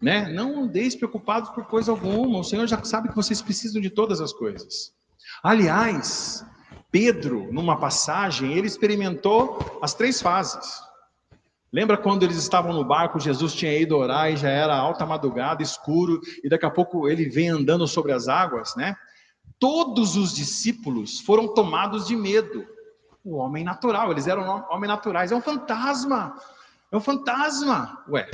Né? 0.00 0.32
Não 0.32 0.62
andeis 0.62 0.94
preocupados 0.94 1.50
por 1.50 1.66
coisa 1.66 1.90
alguma. 1.90 2.38
O 2.38 2.44
Senhor 2.44 2.66
já 2.66 2.82
sabe 2.84 3.08
que 3.08 3.16
vocês 3.16 3.42
precisam 3.42 3.82
de 3.82 3.90
todas 3.90 4.20
as 4.20 4.32
coisas. 4.32 4.94
Aliás, 5.42 6.46
Pedro, 6.92 7.52
numa 7.52 7.76
passagem, 7.76 8.52
ele 8.52 8.68
experimentou 8.68 9.58
as 9.82 9.92
três 9.92 10.22
fases. 10.22 10.80
Lembra 11.72 11.96
quando 11.96 12.22
eles 12.22 12.36
estavam 12.36 12.72
no 12.72 12.84
barco, 12.84 13.18
Jesus 13.18 13.54
tinha 13.54 13.76
ido 13.76 13.96
orar 13.96 14.30
e 14.30 14.36
já 14.36 14.50
era 14.50 14.76
alta 14.76 15.04
madrugada, 15.04 15.62
escuro, 15.62 16.20
e 16.44 16.48
daqui 16.48 16.66
a 16.66 16.70
pouco 16.70 17.08
ele 17.08 17.28
vem 17.28 17.48
andando 17.48 17.88
sobre 17.88 18.12
as 18.12 18.28
águas, 18.28 18.76
né? 18.76 18.94
Todos 19.58 20.16
os 20.16 20.34
discípulos 20.34 21.18
foram 21.20 21.48
tomados 21.48 22.06
de 22.06 22.14
medo. 22.14 22.66
O 23.24 23.36
homem 23.36 23.64
natural, 23.64 24.12
eles 24.12 24.26
eram 24.26 24.64
homens 24.70 24.88
naturais, 24.88 25.32
é 25.32 25.34
um 25.36 25.40
fantasma. 25.40 26.36
É 26.92 26.96
um 26.96 27.00
fantasma. 27.00 28.04
Ué. 28.08 28.30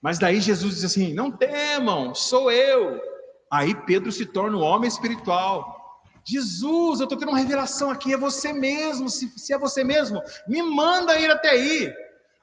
Mas 0.00 0.18
daí 0.18 0.40
Jesus 0.40 0.76
diz 0.76 0.84
assim: 0.84 1.12
"Não 1.12 1.30
temam, 1.30 2.14
sou 2.14 2.50
eu". 2.50 3.00
Aí 3.50 3.74
Pedro 3.74 4.10
se 4.10 4.24
torna 4.26 4.56
o 4.56 4.60
homem 4.60 4.88
espiritual. 4.88 5.83
Jesus, 6.24 7.00
eu 7.00 7.04
estou 7.04 7.18
tendo 7.18 7.28
uma 7.28 7.38
revelação 7.38 7.90
aqui, 7.90 8.14
é 8.14 8.16
você 8.16 8.52
mesmo. 8.52 9.10
Se, 9.10 9.28
se 9.38 9.52
é 9.52 9.58
você 9.58 9.84
mesmo, 9.84 10.22
me 10.48 10.62
manda 10.62 11.18
ir 11.18 11.30
até 11.30 11.50
aí. 11.50 11.92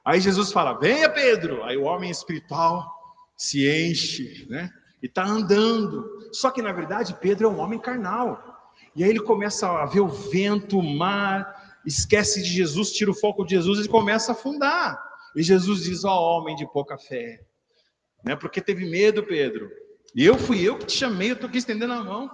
Aí 0.04 0.20
Jesus 0.20 0.52
fala: 0.52 0.78
Venha, 0.78 1.08
Pedro. 1.08 1.64
Aí 1.64 1.76
o 1.76 1.82
homem 1.82 2.10
espiritual 2.10 2.88
se 3.36 3.68
enche, 3.68 4.46
né? 4.48 4.70
E 5.02 5.06
está 5.06 5.24
andando. 5.24 6.08
Só 6.32 6.50
que 6.50 6.62
na 6.62 6.72
verdade 6.72 7.16
Pedro 7.20 7.48
é 7.48 7.50
um 7.50 7.58
homem 7.58 7.78
carnal. 7.78 8.50
E 8.94 9.02
aí 9.02 9.10
ele 9.10 9.20
começa 9.20 9.68
a 9.68 9.86
ver 9.86 10.00
o 10.00 10.08
vento, 10.08 10.78
o 10.78 10.82
mar, 10.82 11.80
esquece 11.84 12.42
de 12.42 12.48
Jesus, 12.48 12.92
tira 12.92 13.10
o 13.10 13.14
foco 13.14 13.44
de 13.44 13.56
Jesus 13.56 13.84
e 13.84 13.88
começa 13.88 14.32
a 14.32 14.34
afundar. 14.34 15.02
E 15.34 15.42
Jesus 15.42 15.82
diz: 15.82 16.04
Ó 16.04 16.14
oh, 16.14 16.38
homem 16.38 16.54
de 16.54 16.66
pouca 16.72 16.96
fé, 16.96 17.40
né? 18.24 18.36
Porque 18.36 18.60
teve 18.60 18.88
medo, 18.88 19.24
Pedro. 19.24 19.70
E 20.14 20.24
eu 20.24 20.36
fui 20.36 20.62
eu 20.62 20.78
que 20.78 20.86
te 20.86 20.92
chamei, 20.92 21.30
eu 21.30 21.34
estou 21.34 21.48
aqui 21.48 21.58
estendendo 21.58 21.94
a 21.94 22.04
mão. 22.04 22.30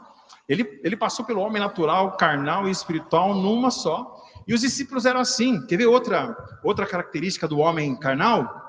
Ele, 0.48 0.80
ele 0.82 0.96
passou 0.96 1.24
pelo 1.24 1.40
homem 1.40 1.60
natural, 1.60 2.16
carnal 2.16 2.68
e 2.68 2.70
espiritual 2.70 3.34
numa 3.34 3.70
só. 3.70 4.16
E 4.46 4.54
os 4.54 4.60
discípulos 4.60 5.04
eram 5.04 5.20
assim. 5.20 5.64
Quer 5.66 5.76
ver 5.76 5.86
outra, 5.86 6.36
outra 6.64 6.86
característica 6.86 7.46
do 7.46 7.58
homem 7.58 7.94
carnal? 7.98 8.66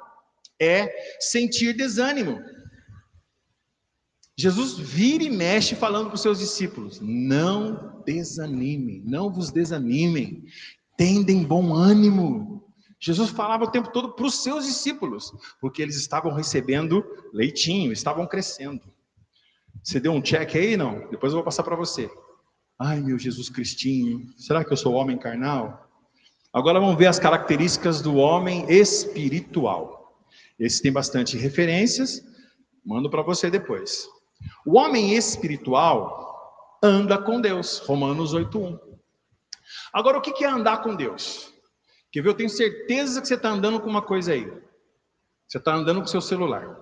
É 0.59 0.91
sentir 1.19 1.73
desânimo. 1.73 2.39
Jesus 4.39 4.77
vira 4.77 5.23
e 5.25 5.29
mexe 5.29 5.75
falando 5.75 6.07
para 6.07 6.15
os 6.15 6.21
seus 6.21 6.39
discípulos: 6.39 6.99
não 7.01 8.01
desanimem, 8.05 9.03
não 9.05 9.29
vos 9.29 9.51
desanimem, 9.51 10.45
tendem 10.95 11.43
bom 11.43 11.73
ânimo. 11.73 12.63
Jesus 13.01 13.29
falava 13.29 13.65
o 13.65 13.71
tempo 13.71 13.91
todo 13.91 14.13
para 14.13 14.25
os 14.25 14.41
seus 14.41 14.65
discípulos, 14.65 15.33
porque 15.59 15.81
eles 15.81 15.97
estavam 15.97 16.33
recebendo 16.33 17.03
leitinho, 17.33 17.91
estavam 17.91 18.25
crescendo. 18.25 18.81
Você 19.83 19.99
deu 19.99 20.11
um 20.11 20.21
check 20.21 20.55
aí? 20.55 20.77
Não? 20.77 21.07
Depois 21.09 21.31
eu 21.31 21.37
vou 21.37 21.43
passar 21.43 21.63
para 21.63 21.75
você. 21.75 22.09
Ai, 22.79 22.99
meu 22.99 23.17
Jesus 23.17 23.49
Cristinho, 23.49 24.31
será 24.37 24.63
que 24.63 24.71
eu 24.71 24.77
sou 24.77 24.93
homem 24.93 25.17
carnal? 25.17 25.89
Agora 26.53 26.79
vamos 26.79 26.97
ver 26.97 27.07
as 27.07 27.19
características 27.19 28.01
do 28.01 28.15
homem 28.15 28.65
espiritual. 28.69 30.17
Esse 30.57 30.81
tem 30.81 30.91
bastante 30.91 31.37
referências, 31.37 32.23
mando 32.85 33.09
para 33.09 33.21
você 33.21 33.49
depois. 33.49 34.07
O 34.65 34.77
homem 34.77 35.13
espiritual 35.13 36.77
anda 36.81 37.17
com 37.17 37.39
Deus, 37.39 37.79
Romanos 37.79 38.33
8:1. 38.33 38.79
Agora 39.93 40.17
o 40.17 40.21
que 40.21 40.43
é 40.43 40.47
andar 40.47 40.81
com 40.81 40.95
Deus? 40.95 41.53
Quer 42.11 42.21
ver? 42.21 42.29
Eu 42.29 42.33
tenho 42.33 42.49
certeza 42.49 43.21
que 43.21 43.27
você 43.27 43.35
está 43.35 43.49
andando 43.49 43.79
com 43.79 43.89
uma 43.89 44.01
coisa 44.01 44.33
aí. 44.33 44.45
Você 45.47 45.57
está 45.57 45.73
andando 45.73 46.01
com 46.01 46.07
seu 46.07 46.21
celular. 46.21 46.79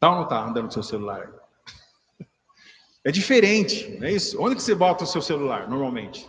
Tá 0.00 0.10
ou 0.10 0.16
não 0.16 0.22
está 0.24 0.44
andando 0.44 0.66
com 0.66 0.70
seu 0.70 0.82
celular? 0.82 1.30
É 3.04 3.10
diferente, 3.10 3.96
não 3.98 4.06
é 4.06 4.12
isso? 4.12 4.40
Onde 4.40 4.54
que 4.54 4.62
você 4.62 4.74
bota 4.74 5.04
o 5.04 5.06
seu 5.06 5.22
celular, 5.22 5.68
normalmente? 5.68 6.28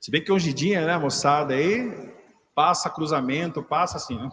Se 0.00 0.10
bem 0.10 0.22
que 0.22 0.30
hoje 0.30 0.50
em 0.50 0.54
dia, 0.54 0.86
né, 0.86 0.96
moçada, 0.96 1.54
aí 1.54 2.14
passa 2.54 2.88
cruzamento, 2.88 3.62
passa 3.62 3.96
assim, 3.96 4.16
né? 4.16 4.30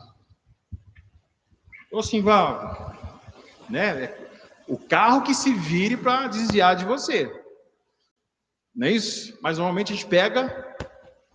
Ou 1.92 2.00
assim, 2.00 2.22
vai, 2.22 2.96
né? 3.70 4.16
O 4.68 4.78
carro 4.78 5.24
que 5.24 5.34
se 5.34 5.54
vire 5.54 5.98
para 5.98 6.28
desviar 6.28 6.76
de 6.76 6.86
você. 6.86 7.32
Não 8.76 8.88
é 8.88 8.92
isso? 8.92 9.38
Mas 9.42 9.58
normalmente 9.58 9.94
a 9.94 9.96
gente 9.96 10.08
pega, 10.08 10.76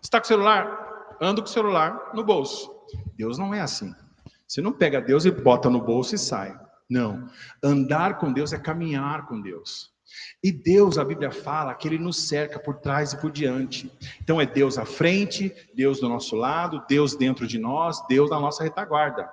está 0.03 0.19
com 0.21 0.25
o 0.25 0.29
celular, 0.29 1.17
anda 1.21 1.43
com 1.43 1.49
o 1.49 1.51
celular 1.51 2.11
no 2.14 2.25
bolso. 2.25 2.73
Deus 3.17 3.38
não 3.38 3.53
é 3.53 3.61
assim. 3.61 3.95
Você 4.47 4.61
não 4.61 4.73
pega 4.73 5.01
Deus 5.01 5.25
e 5.25 5.31
bota 5.31 5.69
no 5.69 5.81
bolso 5.81 6.14
e 6.14 6.19
sai. 6.19 6.59
Não. 6.88 7.29
Andar 7.62 8.18
com 8.18 8.33
Deus 8.33 8.53
é 8.53 8.59
caminhar 8.59 9.27
com 9.27 9.40
Deus. 9.40 9.92
E 10.42 10.51
Deus, 10.51 10.96
a 10.98 11.05
Bíblia 11.05 11.31
fala 11.31 11.74
que 11.74 11.87
Ele 11.87 11.98
nos 11.98 12.29
cerca 12.29 12.59
por 12.59 12.77
trás 12.77 13.12
e 13.12 13.20
por 13.20 13.31
diante. 13.31 13.90
Então 14.22 14.40
é 14.40 14.46
Deus 14.46 14.79
à 14.79 14.85
frente, 14.85 15.55
Deus 15.74 16.01
do 16.01 16.09
nosso 16.09 16.37
lado, 16.37 16.83
Deus 16.88 17.14
dentro 17.14 17.46
de 17.46 17.59
nós, 17.59 18.05
Deus 18.09 18.31
na 18.31 18.40
nossa 18.40 18.62
retaguarda, 18.62 19.29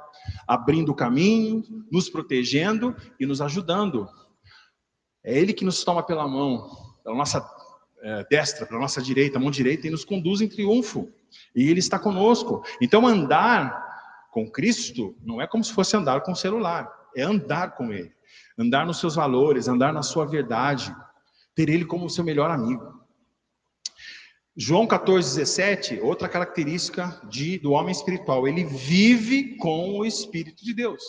abrindo 0.47 0.91
o 0.91 0.95
caminho, 0.95 1.63
nos 1.91 2.09
protegendo 2.09 2.95
e 3.19 3.25
nos 3.25 3.41
ajudando. 3.41 4.09
É 5.23 5.37
Ele 5.37 5.53
que 5.53 5.65
nos 5.65 5.83
toma 5.83 6.03
pela 6.03 6.27
mão, 6.27 6.69
pela 7.03 7.15
nossa 7.15 7.47
é, 8.01 8.25
destra, 8.29 8.65
pela 8.65 8.79
nossa 8.79 9.01
direita, 9.01 9.39
mão 9.39 9.51
direita, 9.51 9.87
e 9.87 9.91
nos 9.91 10.03
conduz 10.03 10.41
em 10.41 10.47
triunfo. 10.47 11.09
E 11.55 11.69
Ele 11.69 11.79
está 11.79 11.97
conosco. 11.97 12.63
Então 12.81 13.07
andar 13.07 13.83
com 14.31 14.49
Cristo 14.49 15.15
não 15.23 15.41
é 15.41 15.47
como 15.47 15.63
se 15.63 15.71
fosse 15.71 15.95
andar 15.95 16.21
com 16.21 16.33
o 16.33 16.35
celular, 16.35 16.91
é 17.15 17.23
andar 17.23 17.75
com 17.75 17.91
Ele 17.91 18.15
andar 18.57 18.85
nos 18.85 18.99
seus 18.99 19.15
valores, 19.15 19.67
andar 19.67 19.93
na 19.93 20.01
sua 20.01 20.25
verdade, 20.25 20.95
ter 21.53 21.69
Ele 21.69 21.85
como 21.85 22.09
seu 22.09 22.23
melhor 22.23 22.49
amigo. 22.49 23.03
João 24.55 24.87
14, 24.87 25.37
17, 25.37 25.99
outra 25.99 26.29
característica 26.29 27.19
de, 27.25 27.59
do 27.59 27.71
homem 27.71 27.91
espiritual, 27.91 28.47
ele 28.47 28.63
vive 28.63 29.57
com 29.57 29.99
o 29.99 30.05
Espírito 30.05 30.63
de 30.63 30.73
Deus. 30.73 31.03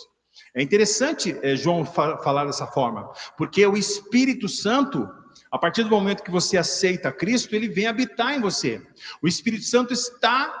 É 0.53 0.61
interessante 0.61 1.37
é, 1.41 1.55
João 1.55 1.85
fa 1.85 2.17
falar 2.17 2.43
dessa 2.43 2.67
forma, 2.67 3.09
porque 3.37 3.65
o 3.65 3.77
Espírito 3.77 4.49
Santo, 4.49 5.09
a 5.49 5.57
partir 5.57 5.83
do 5.83 5.89
momento 5.89 6.23
que 6.23 6.29
você 6.29 6.57
aceita 6.57 7.09
Cristo, 7.09 7.55
ele 7.55 7.69
vem 7.69 7.87
habitar 7.87 8.35
em 8.35 8.41
você. 8.41 8.85
O 9.21 9.29
Espírito 9.29 9.63
Santo 9.63 9.93
está 9.93 10.53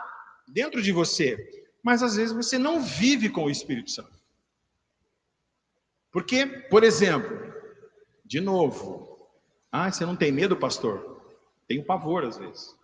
dentro 0.47 0.81
de 0.81 0.93
você, 0.93 1.37
mas 1.83 2.01
às 2.01 2.15
vezes 2.15 2.33
você 2.33 2.57
não 2.57 2.81
vive 2.81 3.27
com 3.27 3.43
o 3.43 3.51
Espírito 3.51 3.91
Santo. 3.91 4.16
Porque, 6.17 6.47
por 6.47 6.83
exemplo, 6.83 7.53
de 8.25 8.41
novo, 8.41 9.29
ah, 9.71 9.91
você 9.91 10.03
não 10.03 10.15
tem 10.15 10.31
medo, 10.31 10.57
pastor? 10.57 11.21
Tenho 11.67 11.85
pavor 11.85 12.23
às 12.23 12.39
vezes. 12.39 12.75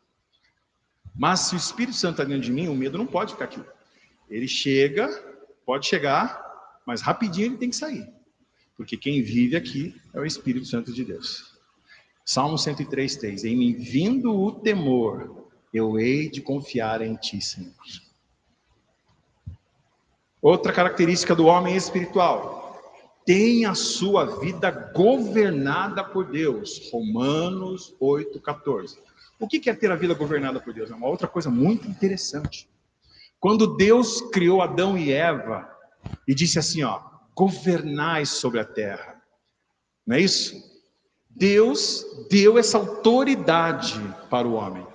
Mas 1.15 1.39
se 1.39 1.55
o 1.55 1.57
Espírito 1.57 1.97
Santo 1.97 2.21
está 2.21 2.23
dentro 2.25 2.43
de 2.43 2.51
mim, 2.51 2.67
o 2.67 2.75
medo 2.75 2.95
não 2.95 3.07
pode 3.07 3.33
ficar 3.33 3.45
aqui. 3.45 3.59
Ele 4.29 4.47
chega, 4.47 5.07
pode 5.65 5.87
chegar, 5.87 6.45
mas 6.85 7.01
rapidinho 7.01 7.47
ele 7.47 7.57
tem 7.57 7.71
que 7.71 7.75
sair. 7.75 8.07
Porque 8.77 8.95
quem 8.95 9.23
vive 9.23 9.55
aqui 9.55 9.99
é 10.13 10.19
o 10.19 10.25
Espírito 10.27 10.67
Santo 10.67 10.93
de 10.93 11.03
Deus. 11.03 11.57
Salmo 12.23 12.55
103, 12.55 13.15
3. 13.15 13.45
Em 13.45 13.57
mim 13.57 13.73
vindo 13.73 14.31
o 14.31 14.51
temor, 14.51 15.49
eu 15.73 15.99
hei 15.99 16.29
de 16.29 16.39
confiar 16.39 17.01
em 17.01 17.15
ti, 17.15 17.41
Senhor. 17.41 17.73
Outra 20.39 20.71
característica 20.71 21.33
do 21.33 21.47
homem 21.47 21.75
espiritual 21.75 22.62
tem 23.25 23.65
a 23.65 23.73
sua 23.73 24.39
vida 24.39 24.69
governada 24.93 26.03
por 26.03 26.25
Deus. 26.25 26.89
Romanos 26.91 27.95
8,14. 28.01 28.97
O 29.39 29.47
que 29.47 29.69
é 29.69 29.73
ter 29.73 29.91
a 29.91 29.95
vida 29.95 30.13
governada 30.13 30.59
por 30.59 30.73
Deus? 30.73 30.91
É 30.91 30.95
uma 30.95 31.07
outra 31.07 31.27
coisa 31.27 31.49
muito 31.49 31.87
interessante. 31.87 32.69
Quando 33.39 33.75
Deus 33.75 34.21
criou 34.31 34.61
Adão 34.61 34.97
e 34.97 35.11
Eva 35.11 35.69
e 36.27 36.33
disse 36.33 36.59
assim, 36.59 36.83
ó, 36.83 37.01
governais 37.35 38.29
sobre 38.29 38.59
a 38.59 38.65
terra. 38.65 39.21
Não 40.05 40.15
é 40.15 40.21
isso? 40.21 40.61
Deus 41.29 42.05
deu 42.29 42.57
essa 42.57 42.77
autoridade 42.77 43.99
para 44.29 44.47
o 44.47 44.53
homem. 44.53 44.85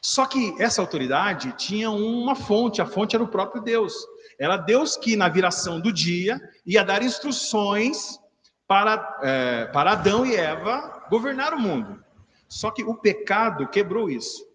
Só 0.00 0.26
que 0.26 0.54
essa 0.58 0.80
autoridade 0.80 1.52
tinha 1.58 1.90
uma 1.90 2.34
fonte, 2.34 2.80
a 2.80 2.86
fonte 2.86 3.16
era 3.16 3.24
o 3.24 3.28
próprio 3.28 3.60
Deus. 3.60 3.94
Era 4.38 4.56
Deus 4.56 4.96
que, 4.96 5.16
na 5.16 5.28
viração 5.28 5.80
do 5.80 5.92
dia, 5.92 6.40
ia 6.64 6.84
dar 6.84 7.02
instruções 7.02 8.18
para, 8.66 9.18
é, 9.22 9.66
para 9.66 9.92
Adão 9.92 10.24
e 10.24 10.36
Eva 10.36 11.06
governar 11.10 11.54
o 11.54 11.60
mundo. 11.60 12.02
Só 12.48 12.70
que 12.70 12.84
o 12.84 12.94
pecado 12.94 13.68
quebrou 13.68 14.08
isso. 14.08 14.46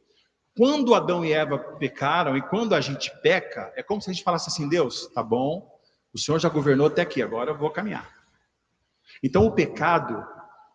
Quando 0.56 0.94
Adão 0.94 1.26
e 1.26 1.34
Eva 1.34 1.58
pecaram 1.58 2.38
e 2.38 2.42
quando 2.42 2.76
a 2.76 2.82
gente 2.82 3.12
peca, 3.22 3.74
é 3.76 3.82
como 3.82 4.02
se 4.02 4.10
a 4.10 4.14
gente 4.14 4.24
falasse 4.24 4.50
assim: 4.50 4.70
Deus, 4.70 5.08
tá 5.08 5.24
bom, 5.24 5.68
o 6.14 6.20
Senhor 6.20 6.40
já 6.40 6.48
governou 6.48 6.88
até 6.88 7.02
aqui, 7.02 7.22
agora 7.22 7.52
eu 7.52 7.58
vou 7.58 7.72
caminhar. 7.72 8.08
Então 9.22 9.46
o 9.46 9.52
pecado 9.52 10.24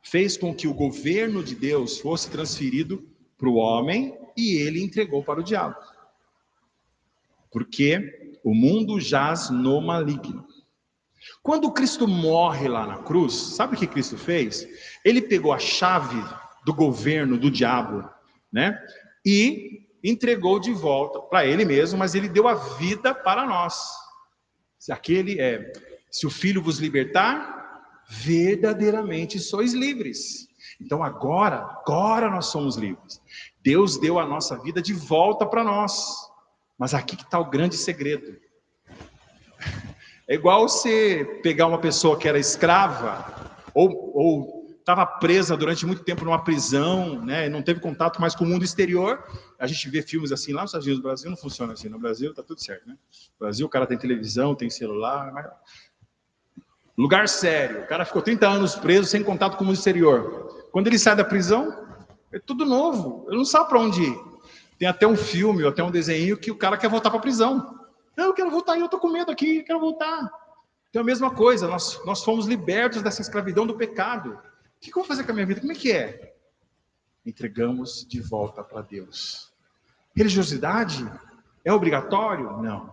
fez 0.03 0.37
com 0.37 0.55
que 0.55 0.67
o 0.67 0.75
governo 0.75 1.43
de 1.43 1.55
Deus 1.55 1.99
fosse 1.99 2.29
transferido 2.29 3.09
para 3.37 3.49
o 3.49 3.55
homem 3.55 4.19
e 4.37 4.57
ele 4.57 4.83
entregou 4.83 5.23
para 5.23 5.41
o 5.41 5.45
diabo. 5.45 5.77
Porque 7.51 8.28
o 8.49 8.55
mundo 8.55 8.99
jaz 8.99 9.51
no 9.51 9.79
maligno. 9.79 10.43
Quando 11.43 11.71
Cristo 11.71 12.09
morre 12.09 12.67
lá 12.67 12.87
na 12.87 13.03
cruz, 13.03 13.35
sabe 13.35 13.75
o 13.75 13.79
que 13.79 13.87
Cristo 13.87 14.17
fez? 14.17 14.67
Ele 15.05 15.21
pegou 15.21 15.53
a 15.53 15.59
chave 15.59 16.17
do 16.65 16.73
governo 16.73 17.37
do 17.37 17.51
diabo, 17.51 18.09
né? 18.51 18.83
E 19.23 19.87
entregou 20.03 20.59
de 20.59 20.73
volta 20.73 21.21
para 21.21 21.45
ele 21.45 21.67
mesmo, 21.67 21.99
mas 21.99 22.15
ele 22.15 22.27
deu 22.27 22.49
a 22.49 22.55
vida 22.55 23.15
para 23.15 23.45
nós. 23.45 23.87
Se 24.79 24.93
aquele 24.93 25.39
é, 25.39 25.71
se 26.11 26.27
o 26.27 26.31
filho 26.31 26.63
vos 26.63 26.79
libertar, 26.79 27.83
verdadeiramente 28.09 29.39
sois 29.39 29.75
livres. 29.75 30.49
Então 30.81 31.05
agora, 31.05 31.59
agora 31.59 32.31
nós 32.31 32.47
somos 32.47 32.77
livres. 32.77 33.21
Deus 33.63 33.99
deu 33.99 34.19
a 34.19 34.25
nossa 34.25 34.59
vida 34.59 34.81
de 34.81 34.95
volta 34.95 35.45
para 35.45 35.63
nós. 35.63 36.29
Mas 36.79 36.95
aqui 36.95 37.17
que 37.17 37.25
está 37.25 37.39
o 37.39 37.51
grande 37.51 37.77
segredo. 37.77 38.37
É 40.29 40.35
igual 40.35 40.69
você 40.69 41.41
pegar 41.43 41.67
uma 41.67 41.79
pessoa 41.79 42.19
que 42.19 42.29
era 42.29 42.39
escrava 42.39 43.51
ou 43.75 44.59
estava 44.89 45.05
presa 45.05 45.55
durante 45.55 45.85
muito 45.85 46.03
tempo 46.03 46.25
numa 46.25 46.43
prisão, 46.43 47.23
né, 47.23 47.47
não 47.51 47.61
teve 47.61 47.79
contato 47.79 48.19
mais 48.23 48.35
com 48.35 48.45
o 48.45 48.47
mundo 48.47 48.65
exterior. 48.65 49.23
A 49.59 49.67
gente 49.67 49.87
vê 49.91 50.01
filmes 50.01 50.33
assim 50.33 50.55
lá 50.55 50.63
nos 50.63 50.71
Estados 50.71 50.87
Unidos, 50.87 51.03
no 51.03 51.09
Brasil 51.09 51.31
não 51.31 51.37
funciona 51.37 51.75
assim. 51.75 51.91
No 51.91 51.99
Brasil 51.99 52.31
está 52.31 52.43
tudo 52.43 52.63
certo, 52.63 52.89
né? 52.89 52.95
No 52.95 53.47
Brasil 53.47 53.67
o 53.67 53.69
cara 53.69 53.87
tem 53.87 53.99
televisão, 53.99 54.55
tem 54.55 54.71
celular. 54.71 55.31
Mas... 55.33 55.47
Lugar 56.97 57.29
sério. 57.29 57.83
O 57.83 57.87
cara 57.87 58.07
ficou 58.07 58.23
30 58.23 58.49
anos 58.49 58.77
preso 58.77 59.09
sem 59.09 59.23
contato 59.23 59.59
com 59.59 59.65
o 59.65 59.67
mundo 59.67 59.77
exterior. 59.77 60.69
Quando 60.73 60.87
ele 60.87 60.99
sai 60.99 61.15
da 61.15 61.25
prisão, 61.25 61.87
é 62.33 62.39
tudo 62.39 62.65
novo. 62.65 63.27
Ele 63.29 63.37
não 63.37 63.45
sabe 63.45 63.69
para 63.69 63.81
onde 63.81 64.03
ir. 64.03 64.19
Tem 64.79 64.87
até 64.87 65.07
um 65.07 65.17
filme, 65.17 65.65
ou 65.65 65.71
até 65.71 65.83
um 65.83 65.91
desenho 65.91 66.37
que 66.37 66.51
o 66.51 66.57
cara 66.57 66.77
quer 66.77 66.89
voltar 66.89 67.11
para 67.11 67.19
a 67.19 67.23
prisão. 67.23 67.85
Não, 68.17 68.27
eu 68.27 68.35
quero 68.35 68.51
voltar, 68.51 68.79
eu 68.79 68.85
estou 68.85 69.01
com 69.01 69.11
medo 69.11 69.31
aqui, 69.31 69.59
eu 69.59 69.65
quero 69.65 69.81
voltar. 69.81 70.31
Então 70.89 71.03
a 71.03 71.05
mesma 71.05 71.35
coisa, 71.35 71.67
nós, 71.67 72.01
nós 72.05 72.23
fomos 72.23 72.47
libertos 72.47 73.03
dessa 73.03 73.21
escravidão 73.21 73.67
do 73.67 73.77
pecado. 73.77 74.33
O 74.33 74.81
que 74.81 74.91
eu 74.91 74.95
vou 74.95 75.05
fazer 75.05 75.25
com 75.25 75.33
a 75.33 75.35
minha 75.35 75.47
vida? 75.47 75.61
Como 75.61 75.73
é 75.73 75.75
que 75.75 75.93
é? 75.93 76.37
Entregamos 77.27 78.07
de 78.09 78.21
volta 78.21 78.63
para 78.63 78.81
Deus. 78.83 79.53
Religiosidade 80.17 81.11
é 81.65 81.73
obrigatório? 81.73 82.63
Não. 82.63 82.93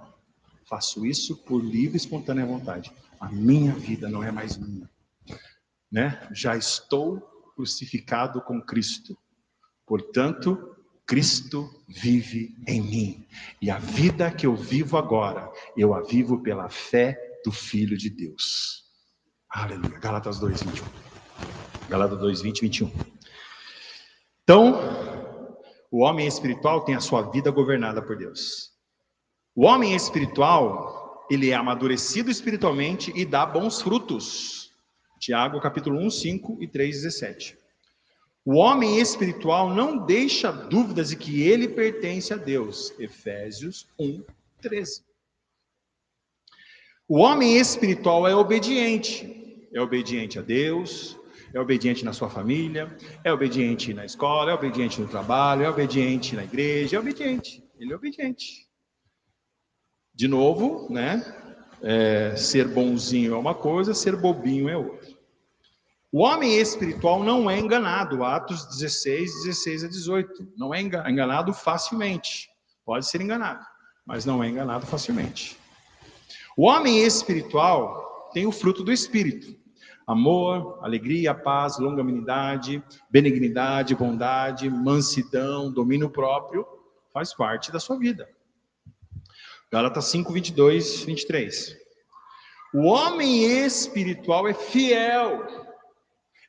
Faço 0.65 1.05
isso 1.05 1.38
por 1.38 1.63
livre 1.63 1.95
e 1.95 1.97
espontânea 1.97 2.45
vontade. 2.45 2.91
A 3.19 3.29
minha 3.29 3.73
vida 3.73 4.09
não 4.09 4.23
é 4.23 4.31
mais 4.31 4.57
minha. 4.57 4.89
Né? 5.91 6.27
Já 6.31 6.57
estou 6.57 7.21
crucificado 7.55 8.41
com 8.41 8.61
Cristo. 8.61 9.17
Portanto, 9.86 10.74
Cristo 11.08 11.70
vive 11.88 12.56
em 12.68 12.82
mim. 12.82 13.28
E 13.62 13.70
a 13.70 13.78
vida 13.78 14.32
que 14.32 14.45
eu 14.45 14.56
vivo 14.56 14.97
agora, 14.97 15.51
eu 15.78 15.93
a 15.93 16.01
vivo 16.01 16.41
pela 16.41 16.68
fé 16.70 17.18
do 17.43 17.51
Filho 17.51 17.95
de 17.97 18.10
Deus. 18.10 18.84
Aleluia. 19.49 19.99
Galatas 19.99 20.39
2, 20.39 20.64
21. 20.64 20.86
Galatas 21.88 22.20
2, 22.20 22.41
20, 22.41 22.62
21. 22.62 22.91
Então, 24.43 24.80
o 25.91 25.99
homem 26.01 26.28
espiritual 26.28 26.84
tem 26.84 26.95
a 26.95 26.99
sua 26.99 27.30
vida 27.30 27.51
governada 27.51 28.01
por 28.01 28.18
Deus. 28.18 28.72
O 29.56 29.66
homem 29.66 29.95
espiritual, 29.95 31.26
ele 31.30 31.51
é 31.51 31.56
amadurecido 31.56 32.32
espiritualmente 32.32 33.14
e 33.16 33.24
dá 33.26 33.45
bons 33.45 33.82
frutos. 33.82 34.72
Tiago, 35.20 35.62
capítulo 35.62 35.99
1, 35.99 36.10
5 36.10 36.58
e 36.62 36.68
3, 36.68 37.03
17. 37.03 37.64
O 38.46 38.58
homem 38.58 39.00
espiritual 39.00 39.74
não 39.74 39.98
deixa 39.98 40.52
dúvidas 40.52 41.10
de 41.10 41.16
que 41.16 41.41
ele 41.41 41.68
pertence 41.68 42.32
a 42.32 42.38
Deus. 42.38 42.93
Efésios 43.00 43.88
1, 44.00 44.24
13. 44.62 45.04
O 47.08 47.18
homem 47.18 47.58
espiritual 47.58 48.28
é 48.28 48.36
obediente. 48.36 49.68
É 49.74 49.82
obediente 49.82 50.38
a 50.38 50.43
Deus, 50.43 51.20
é 51.54 51.60
obediente 51.60 52.06
na 52.06 52.14
sua 52.14 52.30
família, 52.30 52.96
é 53.24 53.34
obediente 53.34 53.93
na 53.96 54.06
escola, 54.06 54.52
é 54.52 54.54
obediente 54.54 55.02
no 55.02 55.08
trabalho, 55.08 55.64
é 55.64 55.70
obediente 55.70 56.36
na 56.36 56.43
igreja, 56.43 56.98
é 56.98 57.00
obediente. 57.00 57.64
Ele 57.80 57.93
é 57.93 57.96
obediente. 57.96 58.68
De 60.14 60.28
novo, 60.28 60.88
né? 60.93 61.24
É, 61.82 62.36
ser 62.36 62.68
bonzinho 62.68 63.34
é 63.34 63.38
uma 63.38 63.56
coisa, 63.56 63.93
ser 63.93 64.16
bobinho 64.16 64.70
é 64.70 64.78
outra. 64.78 65.14
O 66.16 66.20
homem 66.20 66.55
espiritual 66.55 67.26
não 67.26 67.51
é 67.51 67.59
enganado, 67.59 68.24
Atos 68.24 68.66
16, 68.68 69.43
16 69.43 69.84
a 69.84 69.88
18. 69.89 70.53
Não 70.55 70.74
é 70.74 70.80
enganado 70.80 71.53
facilmente. 71.53 72.49
Pode 72.86 73.05
ser 73.05 73.20
enganado, 73.20 73.66
mas 74.05 74.24
não 74.24 74.41
é 74.41 74.47
enganado 74.47 74.86
facilmente. 74.86 75.59
O 76.55 76.68
homem 76.68 77.03
espiritual 77.03 78.32
tem 78.34 78.47
o 78.47 78.51
fruto 78.53 78.82
do 78.82 78.93
espírito: 78.93 79.59
amor, 80.07 80.80
alegria, 80.82 81.36
paz, 81.36 81.78
longanimidade, 81.80 82.82
benignidade, 83.09 83.93
bondade, 83.93 84.70
mansidão, 84.70 85.70
domínio 85.70 86.09
próprio, 86.09 86.66
faz 87.11 87.34
parte 87.34 87.74
da 87.74 87.80
sua 87.82 87.99
vida. 87.99 88.26
Gálatas 89.70 90.05
5, 90.05 90.32
22, 90.32 91.03
23. 91.03 91.76
O 92.74 92.86
homem 92.86 93.66
espiritual 93.66 94.47
é 94.47 94.53
fiel 94.53 95.64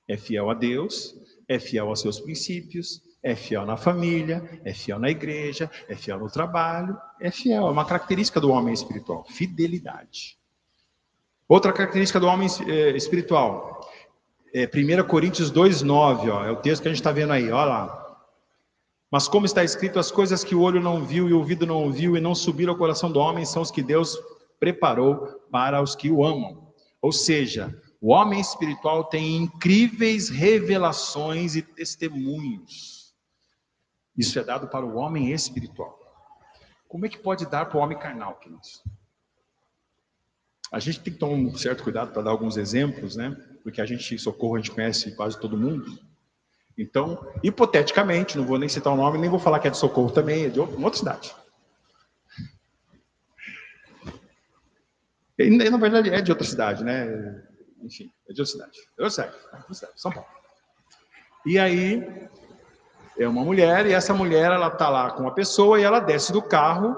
é 0.08 0.16
fiel 0.16 0.50
a 0.50 0.54
Deus, 0.54 1.14
é 1.48 1.58
fiel 1.58 1.88
aos 1.88 2.00
seus 2.00 2.20
princípios, 2.20 3.02
é 3.22 3.34
fiel 3.34 3.66
na 3.66 3.76
família, 3.76 4.60
é 4.64 4.72
fiel 4.72 4.98
na 4.98 5.10
igreja, 5.10 5.70
é 5.88 5.96
fiel 5.96 6.18
no 6.18 6.30
trabalho, 6.30 6.96
é 7.20 7.30
fiel. 7.30 7.66
É 7.66 7.70
uma 7.70 7.84
característica 7.84 8.40
do 8.40 8.50
homem 8.50 8.72
espiritual, 8.72 9.24
fidelidade. 9.28 10.38
Outra 11.48 11.72
característica 11.72 12.20
do 12.20 12.26
homem 12.26 12.48
eh, 12.66 12.96
espiritual, 12.96 13.80
é 14.54 14.64
1 14.64 15.06
Coríntios 15.06 15.52
2,9, 15.52 16.32
ó, 16.32 16.44
é 16.44 16.50
o 16.50 16.56
texto 16.56 16.82
que 16.82 16.88
a 16.88 16.90
gente 16.90 17.00
está 17.00 17.12
vendo 17.12 17.32
aí, 17.32 17.50
olha 17.50 17.64
lá. 17.64 18.06
Mas 19.10 19.28
como 19.28 19.46
está 19.46 19.62
escrito, 19.62 19.98
as 19.98 20.10
coisas 20.10 20.42
que 20.42 20.54
o 20.54 20.60
olho 20.60 20.80
não 20.80 21.04
viu 21.04 21.28
e 21.28 21.32
o 21.32 21.38
ouvido 21.38 21.66
não 21.66 21.82
ouviu 21.82 22.16
e 22.16 22.20
não 22.20 22.34
subiram 22.34 22.72
ao 22.72 22.78
coração 22.78 23.10
do 23.10 23.20
homem 23.20 23.44
são 23.44 23.62
os 23.62 23.70
que 23.70 23.82
Deus 23.82 24.18
preparou 24.58 25.26
para 25.50 25.80
os 25.80 25.94
que 25.94 26.10
o 26.10 26.24
amam. 26.24 26.72
Ou 27.00 27.12
seja, 27.12 27.72
o 28.06 28.10
homem 28.10 28.40
espiritual 28.40 29.02
tem 29.02 29.34
incríveis 29.34 30.28
revelações 30.28 31.56
e 31.56 31.62
testemunhos. 31.62 33.12
Isso 34.16 34.38
é 34.38 34.44
dado 34.44 34.68
para 34.68 34.86
o 34.86 34.94
homem 34.94 35.32
espiritual. 35.32 35.98
Como 36.86 37.04
é 37.04 37.08
que 37.08 37.18
pode 37.18 37.50
dar 37.50 37.66
para 37.66 37.76
o 37.76 37.80
homem 37.80 37.98
carnal, 37.98 38.36
queridos? 38.36 38.80
A 40.70 40.78
gente 40.78 41.00
tem 41.00 41.12
que 41.12 41.18
tomar 41.18 41.34
um 41.34 41.56
certo 41.56 41.82
cuidado 41.82 42.12
para 42.12 42.22
dar 42.22 42.30
alguns 42.30 42.56
exemplos, 42.56 43.16
né? 43.16 43.36
Porque 43.64 43.80
a 43.80 43.86
gente, 43.86 44.16
socorro, 44.20 44.54
a 44.54 44.58
gente 44.60 44.70
conhece 44.70 45.16
quase 45.16 45.40
todo 45.40 45.58
mundo. 45.58 45.98
Então, 46.78 47.26
hipoteticamente, 47.42 48.38
não 48.38 48.46
vou 48.46 48.56
nem 48.56 48.68
citar 48.68 48.92
o 48.92 48.96
nome, 48.96 49.18
nem 49.18 49.28
vou 49.28 49.40
falar 49.40 49.58
que 49.58 49.66
é 49.66 49.70
de 49.72 49.78
socorro 49.78 50.12
também, 50.12 50.44
é 50.44 50.48
de 50.48 50.60
outra 50.60 50.94
cidade. 50.94 51.34
E, 55.36 55.50
na 55.50 55.76
verdade, 55.76 56.10
é 56.10 56.22
de 56.22 56.30
outra 56.30 56.46
cidade, 56.46 56.84
né? 56.84 57.45
Enfim, 57.86 58.12
é 58.28 58.32
de 58.32 58.40
outra 58.40 58.52
cidade. 58.52 58.78
Outra 58.98 59.10
cidade, 59.10 59.36
é 59.52 59.56
outra 59.56 59.74
cidade, 59.74 60.00
São 60.00 60.12
Paulo. 60.12 60.28
E 61.46 61.58
aí, 61.58 62.28
é 63.18 63.28
uma 63.28 63.44
mulher, 63.44 63.86
e 63.86 63.92
essa 63.92 64.12
mulher, 64.12 64.50
ela 64.50 64.68
tá 64.68 64.88
lá 64.88 65.12
com 65.12 65.22
uma 65.22 65.34
pessoa, 65.34 65.80
e 65.80 65.84
ela 65.84 66.00
desce 66.00 66.32
do 66.32 66.42
carro, 66.42 66.94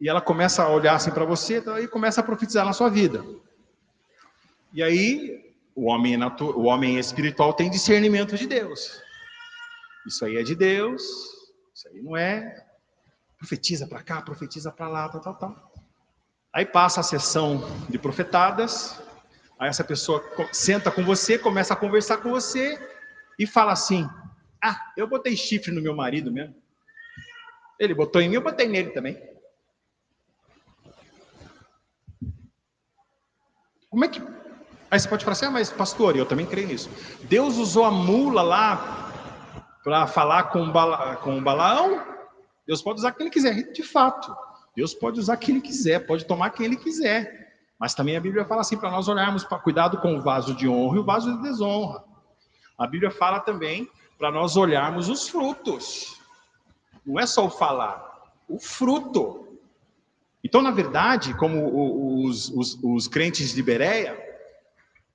e 0.00 0.08
ela 0.08 0.20
começa 0.20 0.62
a 0.62 0.68
olhar 0.70 0.94
assim 0.94 1.10
para 1.10 1.24
você, 1.24 1.58
então, 1.58 1.78
e 1.78 1.86
começa 1.86 2.20
a 2.20 2.24
profetizar 2.24 2.64
na 2.64 2.72
sua 2.72 2.88
vida. 2.88 3.24
E 4.72 4.82
aí, 4.82 5.54
o 5.74 5.84
homem, 5.86 6.18
o 6.22 6.62
homem 6.62 6.98
espiritual 6.98 7.52
tem 7.52 7.70
discernimento 7.70 8.36
de 8.36 8.46
Deus. 8.46 9.02
Isso 10.06 10.24
aí 10.24 10.36
é 10.36 10.42
de 10.42 10.54
Deus, 10.54 11.02
isso 11.74 11.88
aí 11.88 12.02
não 12.02 12.16
é. 12.16 12.64
Profetiza 13.38 13.86
para 13.86 14.02
cá, 14.02 14.22
profetiza 14.22 14.72
para 14.72 14.88
lá, 14.88 15.08
tal, 15.08 15.20
tal, 15.20 15.34
tal. 15.34 15.72
Aí 16.54 16.64
passa 16.64 17.00
a 17.00 17.02
sessão 17.02 17.62
de 17.88 17.98
profetadas, 17.98 19.02
Aí 19.64 19.70
essa 19.70 19.82
pessoa 19.82 20.22
senta 20.52 20.90
com 20.90 21.02
você, 21.02 21.38
começa 21.38 21.72
a 21.72 21.76
conversar 21.76 22.18
com 22.18 22.28
você 22.28 22.78
e 23.38 23.46
fala 23.46 23.72
assim: 23.72 24.06
Ah, 24.62 24.92
eu 24.94 25.06
botei 25.06 25.34
chifre 25.34 25.72
no 25.72 25.80
meu 25.80 25.96
marido 25.96 26.30
mesmo. 26.30 26.54
Ele 27.80 27.94
botou 27.94 28.20
em 28.20 28.28
mim, 28.28 28.34
eu 28.34 28.42
botei 28.42 28.68
nele 28.68 28.90
também. 28.90 29.18
Como 33.88 34.04
é 34.04 34.08
que. 34.08 34.20
Aí 34.90 35.00
você 35.00 35.08
pode 35.08 35.24
falar 35.24 35.32
assim, 35.32 35.46
ah, 35.46 35.50
mas 35.50 35.72
pastor, 35.72 36.14
eu 36.14 36.26
também 36.26 36.44
creio 36.44 36.68
nisso. 36.68 36.90
Deus 37.22 37.56
usou 37.56 37.84
a 37.86 37.90
mula 37.90 38.42
lá 38.42 39.10
para 39.82 40.06
falar 40.06 40.50
com, 40.50 40.70
Bala, 40.70 41.16
com 41.16 41.38
o 41.38 41.42
Balaão. 41.42 42.04
Deus 42.66 42.82
pode 42.82 42.98
usar 42.98 43.12
quem 43.12 43.24
ele 43.24 43.32
quiser, 43.32 43.72
de 43.72 43.82
fato. 43.82 44.36
Deus 44.76 44.92
pode 44.92 45.18
usar 45.18 45.38
quem 45.38 45.54
ele 45.54 45.64
quiser, 45.64 46.00
pode 46.00 46.26
tomar 46.26 46.50
quem 46.50 46.66
ele 46.66 46.76
quiser. 46.76 47.43
Mas 47.84 47.92
também 47.92 48.16
a 48.16 48.20
Bíblia 48.20 48.46
fala 48.46 48.62
assim 48.62 48.78
para 48.78 48.90
nós 48.90 49.08
olharmos 49.08 49.44
para 49.44 49.58
cuidado 49.58 49.98
com 49.98 50.16
o 50.16 50.22
vaso 50.22 50.54
de 50.54 50.66
honra 50.66 50.96
e 50.96 51.00
o 51.00 51.04
vaso 51.04 51.36
de 51.36 51.42
desonra. 51.42 52.02
A 52.78 52.86
Bíblia 52.86 53.10
fala 53.10 53.40
também 53.40 53.86
para 54.16 54.30
nós 54.30 54.56
olharmos 54.56 55.10
os 55.10 55.28
frutos. 55.28 56.18
Não 57.04 57.20
é 57.20 57.26
só 57.26 57.44
o 57.44 57.50
falar, 57.50 58.32
o 58.48 58.58
fruto. 58.58 59.58
Então, 60.42 60.62
na 60.62 60.70
verdade, 60.70 61.34
como 61.34 62.24
os, 62.24 62.48
os, 62.48 62.78
os 62.82 63.06
crentes 63.06 63.52
de 63.52 63.62
Bereia, 63.62 64.18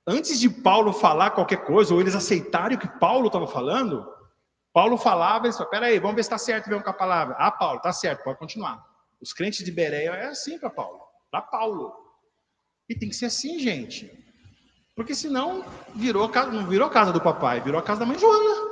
antes 0.06 0.38
de 0.38 0.48
Paulo 0.48 0.92
falar 0.92 1.30
qualquer 1.30 1.64
coisa, 1.64 1.92
ou 1.92 2.00
eles 2.00 2.14
aceitarem 2.14 2.78
o 2.78 2.80
que 2.80 3.00
Paulo 3.00 3.26
estava 3.26 3.48
falando, 3.48 4.06
Paulo 4.72 4.96
falava, 4.96 5.46
eles 5.46 5.56
falavam, 5.56 5.76
peraí, 5.76 5.98
vamos 5.98 6.14
ver 6.14 6.22
se 6.22 6.28
está 6.28 6.38
certo 6.38 6.70
mesmo 6.70 6.84
com 6.84 6.90
a 6.90 6.92
palavra. 6.92 7.34
Ah, 7.36 7.50
Paulo, 7.50 7.78
está 7.78 7.92
certo, 7.92 8.22
pode 8.22 8.38
continuar. 8.38 8.80
Os 9.20 9.32
crentes 9.32 9.64
de 9.64 9.72
Bereia 9.72 10.10
é 10.10 10.26
assim 10.26 10.56
para 10.56 10.70
Paulo, 10.70 11.00
para 11.32 11.42
Paulo. 11.42 12.09
E 12.90 12.94
tem 12.96 13.08
que 13.08 13.14
ser 13.14 13.26
assim, 13.26 13.60
gente. 13.60 14.10
Porque 14.96 15.14
senão 15.14 15.64
virou, 15.94 16.28
não 16.52 16.66
virou 16.66 16.90
casa 16.90 17.12
do 17.12 17.20
papai, 17.20 17.60
virou 17.60 17.78
a 17.78 17.82
casa 17.84 18.00
da 18.00 18.06
mãe 18.06 18.18
Joana. 18.18 18.68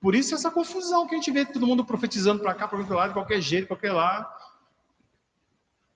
Por 0.00 0.14
isso 0.14 0.36
essa 0.36 0.52
confusão 0.52 1.04
que 1.08 1.16
a 1.16 1.18
gente 1.18 1.32
vê 1.32 1.44
todo 1.44 1.66
mundo 1.66 1.84
profetizando 1.84 2.40
para 2.40 2.54
cá, 2.54 2.70
outro 2.72 2.94
lado, 2.94 3.08
de 3.08 3.14
qualquer 3.14 3.40
jeito, 3.40 3.66
qualquer 3.66 3.90
lado. 3.92 4.24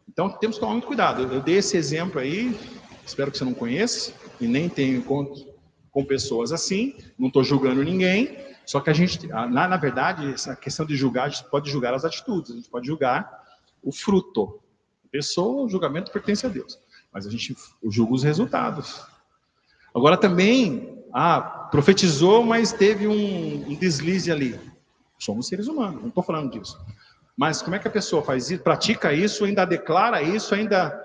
Então 0.09 0.28
temos 0.30 0.57
que 0.57 0.61
tomar 0.61 0.72
muito 0.72 0.88
cuidado. 0.88 1.32
Eu 1.32 1.40
dei 1.40 1.59
esse 1.59 1.76
exemplo 1.76 2.18
aí, 2.18 2.59
espero 3.07 3.30
que 3.30 3.38
você 3.38 3.44
não 3.44 3.55
conheça, 3.55 4.12
e 4.40 4.48
nem 4.48 4.68
tenha 4.68 4.96
encontro 4.96 5.46
com 5.92 6.05
pessoas 6.05 6.50
assim, 6.50 6.96
não 7.16 7.28
estou 7.28 7.44
julgando 7.44 7.84
ninguém, 7.84 8.36
só 8.66 8.80
que 8.80 8.90
a 8.90 8.92
gente, 8.92 9.28
na, 9.28 9.46
na 9.46 9.76
verdade, 9.76 10.34
essa 10.34 10.57
questão 10.57 10.84
de 10.84 10.96
julgar, 10.96 11.26
a 11.26 11.28
gente 11.28 11.48
pode 11.48 11.70
julgar 11.70 11.94
as 11.94 12.05
atitudes, 12.05 12.50
a 12.50 12.55
gente 12.57 12.68
pode 12.68 12.88
julgar 12.88 13.44
o 13.80 13.92
fruto. 13.92 14.61
A 15.05 15.09
pessoa, 15.09 15.66
o 15.66 15.68
julgamento 15.68 16.11
pertence 16.11 16.44
a 16.44 16.48
Deus 16.48 16.82
mas 17.14 17.24
a 17.28 17.30
gente 17.30 17.56
julga 17.84 18.12
os 18.12 18.24
resultados. 18.24 19.06
Agora 19.94 20.16
também, 20.16 21.04
ah, 21.12 21.40
profetizou, 21.70 22.42
mas 22.42 22.72
teve 22.72 23.06
um, 23.06 23.70
um 23.70 23.74
deslize 23.76 24.32
ali. 24.32 24.60
Somos 25.16 25.46
seres 25.46 25.68
humanos, 25.68 26.00
não 26.00 26.08
estou 26.08 26.24
falando 26.24 26.50
disso. 26.50 26.76
Mas 27.36 27.62
como 27.62 27.76
é 27.76 27.78
que 27.78 27.86
a 27.86 27.90
pessoa 27.90 28.20
faz 28.20 28.50
isso, 28.50 28.64
pratica 28.64 29.12
isso, 29.12 29.44
ainda 29.44 29.64
declara 29.64 30.20
isso, 30.20 30.54
ainda 30.56 31.00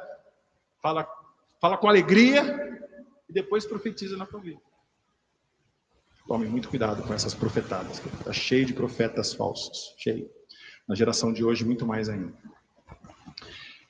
fala, 0.82 1.08
fala 1.62 1.78
com 1.78 1.88
alegria 1.88 2.82
e 3.30 3.34
depois 3.34 3.68
profetiza 3.68 4.18
na 4.18 4.26
vida? 4.26 4.60
Tome 6.28 6.48
muito 6.48 6.70
cuidado 6.70 7.04
com 7.04 7.14
essas 7.14 7.34
profetadas, 7.36 8.04
está 8.20 8.34
cheio 8.34 8.66
de 8.66 8.74
profetas 8.74 9.34
falsos, 9.34 9.94
cheio. 9.98 10.30
Na 10.88 10.96
geração 10.96 11.32
de 11.32 11.44
hoje, 11.44 11.64
muito 11.64 11.86
mais 11.86 12.10
ainda. 12.10 12.34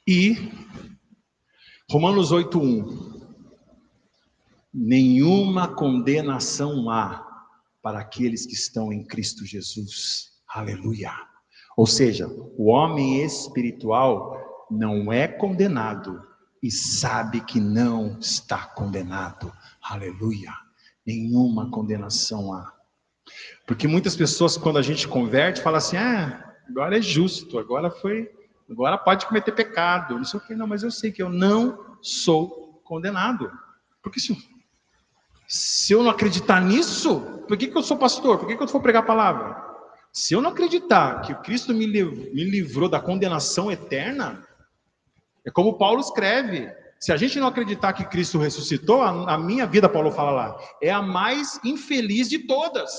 E 0.05 0.51
Romanos 1.91 2.31
8:1 2.31 3.17
Nenhuma 4.71 5.67
condenação 5.67 6.87
há 6.87 7.25
para 7.81 7.97
aqueles 7.99 8.45
que 8.45 8.53
estão 8.53 8.93
em 8.93 9.03
Cristo 9.03 9.43
Jesus. 9.43 10.29
Aleluia. 10.47 11.11
Ou 11.75 11.87
seja, 11.87 12.27
o 12.27 12.69
homem 12.69 13.23
espiritual 13.23 14.37
não 14.69 15.11
é 15.11 15.27
condenado 15.27 16.21
e 16.61 16.69
sabe 16.69 17.41
que 17.41 17.59
não 17.59 18.19
está 18.19 18.67
condenado. 18.67 19.51
Aleluia. 19.81 20.53
Nenhuma 21.03 21.71
condenação 21.71 22.53
há. 22.53 22.71
Porque 23.65 23.87
muitas 23.87 24.15
pessoas, 24.15 24.55
quando 24.57 24.77
a 24.77 24.83
gente 24.83 25.07
converte, 25.07 25.59
falam 25.59 25.79
assim: 25.79 25.97
ah, 25.97 26.53
agora 26.69 26.99
é 26.99 27.01
justo, 27.01 27.57
agora 27.57 27.89
foi 27.89 28.29
Agora 28.69 28.97
pode 28.97 29.25
cometer 29.25 29.51
pecado, 29.51 30.15
não 30.15 30.23
sei 30.23 30.39
o 30.39 30.43
que, 30.43 30.55
não, 30.55 30.67
mas 30.67 30.83
eu 30.83 30.91
sei 30.91 31.11
que 31.11 31.21
eu 31.21 31.29
não 31.29 31.97
sou 32.01 32.81
condenado. 32.83 33.51
Porque 34.01 34.19
se, 34.19 34.37
se 35.47 35.93
eu 35.93 36.03
não 36.03 36.11
acreditar 36.11 36.61
nisso, 36.61 37.19
por 37.47 37.57
que, 37.57 37.67
que 37.67 37.77
eu 37.77 37.81
sou 37.81 37.97
pastor? 37.97 38.37
Por 38.37 38.47
que, 38.47 38.55
que 38.55 38.61
eu 38.61 38.67
vou 38.67 38.81
pregar 38.81 39.01
a 39.03 39.05
palavra? 39.05 39.69
Se 40.13 40.33
eu 40.33 40.41
não 40.41 40.51
acreditar 40.51 41.21
que 41.21 41.33
Cristo 41.35 41.73
me 41.73 41.85
livrou, 41.85 42.33
me 42.33 42.43
livrou 42.43 42.89
da 42.89 42.99
condenação 42.99 43.71
eterna, 43.71 44.43
é 45.45 45.51
como 45.51 45.77
Paulo 45.77 45.99
escreve. 46.01 46.71
Se 46.99 47.11
a 47.11 47.17
gente 47.17 47.39
não 47.39 47.47
acreditar 47.47 47.93
que 47.93 48.05
Cristo 48.05 48.37
ressuscitou, 48.37 49.01
a, 49.01 49.33
a 49.33 49.37
minha 49.37 49.65
vida, 49.65 49.87
Paulo 49.87 50.11
fala 50.11 50.31
lá, 50.31 50.57
é 50.81 50.91
a 50.91 51.01
mais 51.01 51.59
infeliz 51.63 52.29
de 52.29 52.39
todas. 52.39 52.91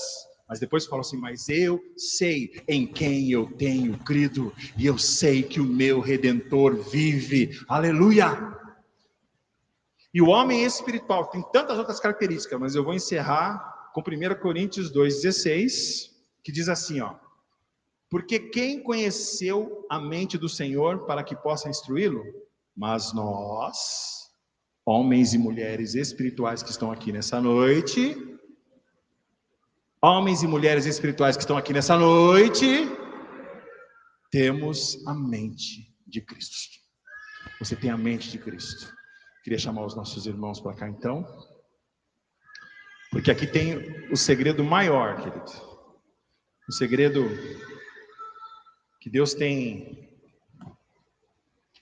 Mas 0.51 0.59
depois 0.59 0.85
fala 0.85 0.99
assim: 0.99 1.15
Mas 1.15 1.47
eu 1.47 1.81
sei 1.95 2.61
em 2.67 2.85
quem 2.85 3.31
eu 3.31 3.49
tenho 3.53 3.97
crido, 3.99 4.53
e 4.77 4.85
eu 4.85 4.97
sei 4.97 5.41
que 5.41 5.61
o 5.61 5.65
meu 5.65 6.01
redentor 6.01 6.75
vive. 6.75 7.57
Aleluia! 7.69 8.53
E 10.13 10.21
o 10.21 10.27
homem 10.27 10.65
espiritual 10.65 11.27
tem 11.27 11.41
tantas 11.53 11.77
outras 11.77 12.01
características, 12.01 12.59
mas 12.59 12.75
eu 12.75 12.83
vou 12.83 12.93
encerrar 12.93 13.91
com 13.93 14.01
1 14.01 14.41
Coríntios 14.41 14.91
2,16, 14.93 16.09
que 16.43 16.51
diz 16.51 16.67
assim: 16.67 16.99
ó. 16.99 17.15
Porque 18.09 18.37
quem 18.37 18.83
conheceu 18.83 19.85
a 19.89 20.01
mente 20.01 20.37
do 20.37 20.49
Senhor 20.49 21.05
para 21.05 21.23
que 21.23 21.33
possa 21.33 21.69
instruí-lo? 21.69 22.25
Mas 22.75 23.13
nós, 23.13 24.29
homens 24.85 25.33
e 25.33 25.37
mulheres 25.37 25.95
espirituais 25.95 26.61
que 26.61 26.71
estão 26.71 26.91
aqui 26.91 27.13
nessa 27.13 27.39
noite, 27.39 28.30
homens 30.01 30.41
e 30.41 30.47
mulheres 30.47 30.85
espirituais 30.85 31.37
que 31.37 31.43
estão 31.43 31.57
aqui 31.57 31.71
nessa 31.71 31.95
noite, 31.95 32.89
temos 34.31 35.05
a 35.05 35.13
mente 35.13 35.93
de 36.07 36.21
Cristo. 36.21 36.79
Você 37.59 37.75
tem 37.75 37.91
a 37.91 37.97
mente 37.97 38.31
de 38.31 38.39
Cristo. 38.39 38.91
Queria 39.43 39.59
chamar 39.59 39.85
os 39.85 39.95
nossos 39.95 40.25
irmãos 40.25 40.59
para 40.59 40.73
cá 40.73 40.89
então. 40.89 41.23
Porque 43.11 43.29
aqui 43.29 43.45
tem 43.45 44.09
o 44.11 44.17
segredo 44.17 44.63
maior, 44.63 45.21
querido. 45.21 45.51
O 46.67 46.71
segredo 46.71 47.29
que 48.99 49.09
Deus 49.09 49.33
tem 49.33 50.09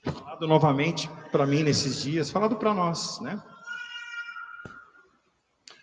falado 0.04 0.48
novamente 0.48 1.08
para 1.32 1.46
mim 1.46 1.64
nesses 1.64 2.02
dias, 2.02 2.30
falado 2.30 2.58
para 2.58 2.74
nós, 2.74 3.20
né? 3.22 3.42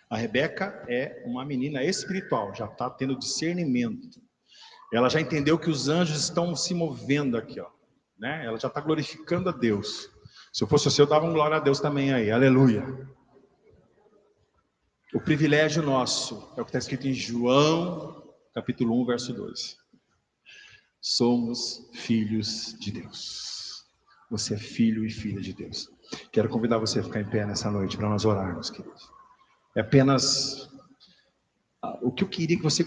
A 0.09 0.15
Rebeca 0.15 0.85
é 0.87 1.21
uma 1.25 1.43
menina 1.43 1.83
espiritual, 1.83 2.55
já 2.55 2.65
está 2.65 2.89
tendo 2.89 3.17
discernimento. 3.17 4.21
Ela 4.93 5.09
já 5.09 5.19
entendeu 5.19 5.59
que 5.59 5.69
os 5.69 5.89
anjos 5.89 6.17
estão 6.21 6.55
se 6.55 6.73
movendo 6.73 7.35
aqui, 7.35 7.59
ó. 7.59 7.69
Né? 8.17 8.45
Ela 8.45 8.57
já 8.57 8.69
está 8.69 8.79
glorificando 8.79 9.49
a 9.49 9.51
Deus. 9.51 10.09
Se 10.53 10.63
eu 10.63 10.67
fosse 10.67 10.85
você, 10.85 11.01
eu 11.01 11.07
dava 11.07 11.25
um 11.25 11.33
glória 11.33 11.57
a 11.57 11.59
Deus 11.59 11.81
também 11.81 12.13
aí. 12.13 12.31
Aleluia. 12.31 12.83
O 15.13 15.19
privilégio 15.19 15.83
nosso 15.83 16.53
é 16.55 16.61
o 16.61 16.63
que 16.65 16.69
está 16.69 16.79
escrito 16.79 17.07
em 17.07 17.13
João, 17.13 18.33
capítulo 18.53 19.01
1, 19.01 19.05
verso 19.05 19.33
2. 19.33 19.77
Somos 21.01 21.89
filhos 21.93 22.77
de 22.79 22.91
Deus. 22.91 23.85
Você 24.31 24.55
é 24.55 24.57
filho 24.57 25.05
e 25.05 25.09
filha 25.09 25.41
de 25.41 25.53
Deus. 25.53 25.89
Quero 26.31 26.49
convidar 26.49 26.77
você 26.77 26.99
a 26.99 27.03
ficar 27.03 27.21
em 27.21 27.29
pé 27.29 27.45
nessa 27.45 27.69
noite 27.69 27.97
para 27.97 28.09
nós 28.09 28.25
orarmos, 28.25 28.69
queridos. 28.69 29.16
É 29.77 29.81
apenas 29.81 30.67
ah, 31.83 31.99
o 32.01 32.11
que 32.11 32.23
eu 32.23 32.27
queria 32.27 32.57
que 32.57 32.63
você 32.63 32.83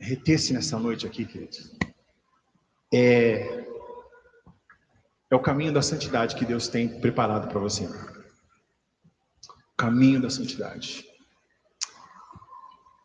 retesse 0.00 0.54
nessa 0.54 0.78
noite 0.78 1.06
aqui, 1.06 1.26
queridos. 1.26 1.70
É, 2.90 3.66
é 5.30 5.36
o 5.36 5.42
caminho 5.42 5.70
da 5.70 5.82
santidade 5.82 6.34
que 6.34 6.46
Deus 6.46 6.66
tem 6.66 6.88
preparado 6.98 7.46
para 7.48 7.60
você. 7.60 7.84
O 7.84 9.76
caminho 9.76 10.18
da 10.18 10.30
santidade. 10.30 11.04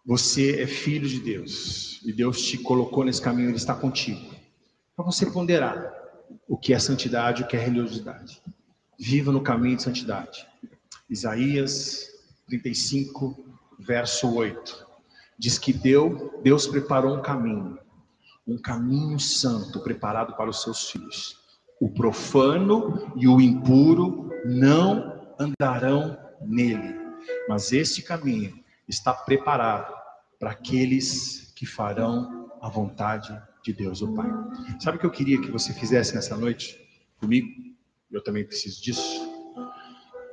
Você 0.06 0.62
é 0.62 0.66
filho 0.66 1.10
de 1.10 1.20
Deus 1.20 2.02
e 2.06 2.14
Deus 2.14 2.42
te 2.42 2.58
colocou 2.58 3.04
nesse 3.04 3.22
caminho, 3.22 3.50
Ele 3.50 3.58
está 3.58 3.76
contigo. 3.76 4.34
Para 4.96 5.04
você 5.04 5.26
ponderar 5.26 5.94
o 6.48 6.58
que 6.58 6.74
é 6.74 6.80
santidade, 6.80 7.44
o 7.44 7.48
que 7.48 7.58
é 7.58 7.60
religiosidade. 7.60 8.42
Viva 8.98 9.30
no 9.30 9.42
caminho 9.42 9.76
de 9.76 9.84
santidade. 9.84 10.48
Isaías 11.10 12.18
35, 12.50 13.38
verso 13.80 14.34
8. 14.34 14.88
Diz 15.38 15.58
que 15.58 15.72
Deus, 15.72 16.32
Deus 16.44 16.68
preparou 16.68 17.16
um 17.16 17.22
caminho, 17.22 17.80
um 18.46 18.58
caminho 18.58 19.20
santo 19.20 19.80
preparado 19.80 20.36
para 20.36 20.50
os 20.50 20.62
seus 20.62 20.90
filhos. 20.90 21.38
O 21.80 21.90
profano 21.90 23.14
e 23.16 23.28
o 23.28 23.40
impuro 23.40 24.30
não 24.44 25.34
andarão 25.40 26.18
nele, 26.42 26.96
mas 27.48 27.72
este 27.72 28.02
caminho 28.02 28.60
está 28.88 29.14
preparado 29.14 29.94
para 30.38 30.52
aqueles 30.52 31.54
que 31.56 31.66
farão 31.66 32.52
a 32.62 32.70
vontade 32.70 33.42
de 33.64 33.72
Deus, 33.72 34.02
o 34.02 34.14
Pai. 34.14 34.30
Sabe 34.80 34.98
o 34.98 35.00
que 35.00 35.06
eu 35.06 35.12
queria 35.12 35.40
que 35.40 35.52
você 35.52 35.74
fizesse 35.74 36.16
nessa 36.16 36.36
noite 36.36 36.78
comigo? 37.18 37.48
Eu 38.12 38.24
também 38.24 38.44
preciso 38.44 38.82
disso. 38.82 39.19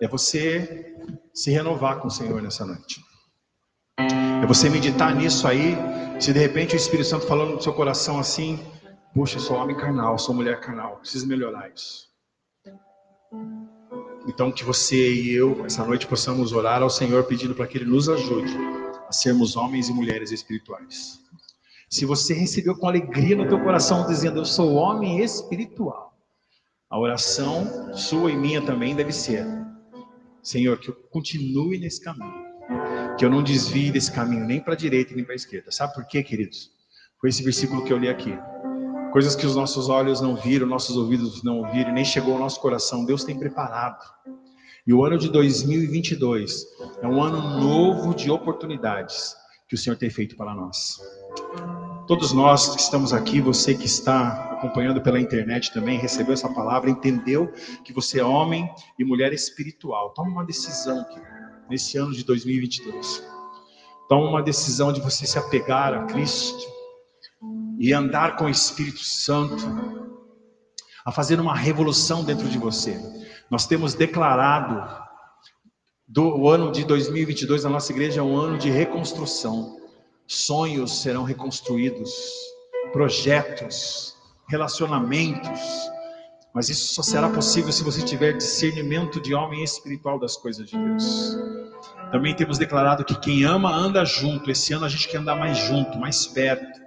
É 0.00 0.06
você 0.06 0.94
se 1.32 1.50
renovar 1.50 2.00
com 2.00 2.08
o 2.08 2.10
Senhor 2.10 2.42
nessa 2.42 2.64
noite. 2.64 3.00
É 3.98 4.46
você 4.46 4.68
meditar 4.68 5.14
nisso 5.14 5.48
aí. 5.48 5.74
Se 6.20 6.32
de 6.32 6.38
repente 6.38 6.74
o 6.74 6.76
Espírito 6.76 7.08
Santo 7.08 7.26
falando 7.26 7.54
no 7.54 7.62
seu 7.62 7.72
coração 7.72 8.18
assim, 8.18 8.58
puxa, 9.14 9.38
sou 9.38 9.56
homem 9.56 9.76
carnal, 9.76 10.18
sou 10.18 10.34
mulher 10.34 10.60
carnal, 10.60 10.96
preciso 10.96 11.26
melhorar 11.26 11.70
isso. 11.74 12.06
Então 14.28 14.52
que 14.52 14.64
você 14.64 15.12
e 15.14 15.32
eu 15.32 15.64
essa 15.64 15.84
noite 15.84 16.06
possamos 16.06 16.52
orar 16.52 16.82
ao 16.82 16.90
Senhor 16.90 17.24
pedindo 17.24 17.54
para 17.54 17.66
que 17.66 17.78
ele 17.78 17.84
nos 17.84 18.08
ajude 18.08 18.52
a 19.08 19.12
sermos 19.12 19.56
homens 19.56 19.88
e 19.88 19.92
mulheres 19.92 20.32
espirituais. 20.32 21.20
Se 21.88 22.04
você 22.04 22.34
recebeu 22.34 22.76
com 22.76 22.88
alegria 22.88 23.36
no 23.36 23.48
teu 23.48 23.60
coração 23.60 24.06
dizendo 24.06 24.40
eu 24.40 24.44
sou 24.44 24.74
homem 24.74 25.20
espiritual, 25.20 26.12
a 26.90 26.98
oração 26.98 27.94
sua 27.94 28.30
e 28.30 28.36
minha 28.36 28.60
também 28.60 28.94
deve 28.94 29.12
ser: 29.12 29.46
Senhor, 30.46 30.78
que 30.78 30.90
eu 30.90 30.94
continue 31.10 31.76
nesse 31.76 32.00
caminho 32.00 32.46
que 33.18 33.24
eu 33.24 33.30
não 33.30 33.42
desvie 33.42 33.90
desse 33.90 34.12
caminho 34.12 34.44
nem 34.44 34.60
para 34.60 34.74
a 34.74 34.76
direita 34.76 35.14
nem 35.14 35.24
para 35.24 35.34
a 35.34 35.36
esquerda. 35.36 35.70
Sabe 35.70 35.94
por 35.94 36.06
quê, 36.06 36.22
queridos? 36.22 36.70
Foi 37.20 37.30
esse 37.30 37.42
versículo 37.42 37.84
que 37.84 37.92
eu 37.92 37.98
li 37.98 38.08
aqui. 38.08 38.38
Coisas 39.12 39.34
que 39.34 39.46
os 39.46 39.56
nossos 39.56 39.88
olhos 39.88 40.20
não 40.20 40.36
viram, 40.36 40.66
nossos 40.66 40.96
ouvidos 40.96 41.42
não 41.42 41.58
ouviram, 41.58 41.92
nem 41.92 42.04
chegou 42.04 42.34
ao 42.34 42.38
nosso 42.38 42.60
coração. 42.60 43.04
Deus 43.04 43.24
tem 43.24 43.38
preparado. 43.38 44.04
E 44.86 44.92
o 44.92 45.04
ano 45.04 45.18
de 45.18 45.28
2022 45.30 46.64
é 47.02 47.08
um 47.08 47.22
ano 47.22 47.58
novo 47.58 48.14
de 48.14 48.30
oportunidades 48.30 49.34
que 49.68 49.74
o 49.74 49.78
Senhor 49.78 49.96
tem 49.96 50.10
feito 50.10 50.36
para 50.36 50.54
nós. 50.54 51.00
Todos 52.06 52.32
nós 52.32 52.68
que 52.74 52.80
estamos 52.80 53.12
aqui, 53.12 53.40
você 53.40 53.74
que 53.74 53.86
está 53.86 54.52
acompanhando 54.52 55.00
pela 55.00 55.20
internet 55.20 55.72
também, 55.72 55.98
recebeu 55.98 56.34
essa 56.34 56.48
palavra, 56.48 56.90
entendeu 56.90 57.52
que 57.84 57.92
você 57.92 58.20
é 58.20 58.24
homem 58.24 58.68
e 58.98 59.04
mulher 59.04 59.32
espiritual. 59.32 60.14
Toma 60.14 60.30
uma 60.30 60.44
decisão, 60.44 61.04
querido 61.04 61.36
nesse 61.68 61.98
ano 61.98 62.12
de 62.12 62.24
2022. 62.24 63.22
Toma 64.08 64.28
uma 64.28 64.42
decisão 64.42 64.92
de 64.92 65.00
você 65.00 65.26
se 65.26 65.38
apegar 65.38 65.92
a 65.92 66.04
Cristo 66.04 66.64
e 67.78 67.92
andar 67.92 68.36
com 68.36 68.44
o 68.44 68.50
Espírito 68.50 69.00
Santo, 69.00 69.64
a 71.04 71.12
fazer 71.12 71.38
uma 71.40 71.54
revolução 71.54 72.24
dentro 72.24 72.48
de 72.48 72.58
você. 72.58 72.98
Nós 73.50 73.66
temos 73.66 73.94
declarado 73.94 75.04
do 76.06 76.36
o 76.36 76.48
ano 76.48 76.70
de 76.70 76.84
2022 76.84 77.64
na 77.64 77.70
nossa 77.70 77.92
igreja 77.92 78.20
é 78.20 78.22
um 78.22 78.36
ano 78.36 78.58
de 78.58 78.70
reconstrução. 78.70 79.76
Sonhos 80.26 81.02
serão 81.02 81.22
reconstruídos, 81.22 82.10
projetos, 82.92 84.16
relacionamentos, 84.48 85.60
mas 86.54 86.70
isso 86.70 86.94
só 86.94 87.02
será 87.02 87.28
possível 87.28 87.70
se 87.70 87.84
você 87.84 88.02
tiver 88.02 88.32
discernimento 88.32 89.20
de 89.20 89.34
homem 89.34 89.62
espiritual 89.62 90.18
das 90.18 90.36
coisas 90.36 90.66
de 90.68 90.76
Deus. 90.76 91.36
Também 92.10 92.34
temos 92.34 92.56
declarado 92.56 93.04
que 93.04 93.18
quem 93.20 93.44
ama 93.44 93.70
anda 93.70 94.04
junto. 94.04 94.50
Esse 94.50 94.72
ano 94.72 94.86
a 94.86 94.88
gente 94.88 95.06
quer 95.08 95.18
andar 95.18 95.36
mais 95.36 95.58
junto, 95.58 95.98
mais 95.98 96.26
perto, 96.26 96.80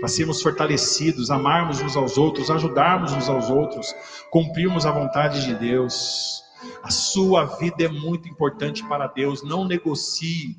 para 0.00 0.08
sermos 0.08 0.40
fortalecidos, 0.40 1.30
amarmos 1.30 1.80
uns 1.82 1.94
aos 1.94 2.16
outros, 2.16 2.50
ajudarmos 2.50 3.12
uns 3.12 3.28
aos 3.28 3.50
outros, 3.50 3.94
cumprirmos 4.30 4.86
a 4.86 4.92
vontade 4.92 5.44
de 5.44 5.54
Deus. 5.54 6.42
A 6.82 6.90
sua 6.90 7.44
vida 7.44 7.84
é 7.84 7.88
muito 7.88 8.28
importante 8.28 8.82
para 8.88 9.08
Deus. 9.08 9.42
Não 9.42 9.66
negocie, 9.66 10.56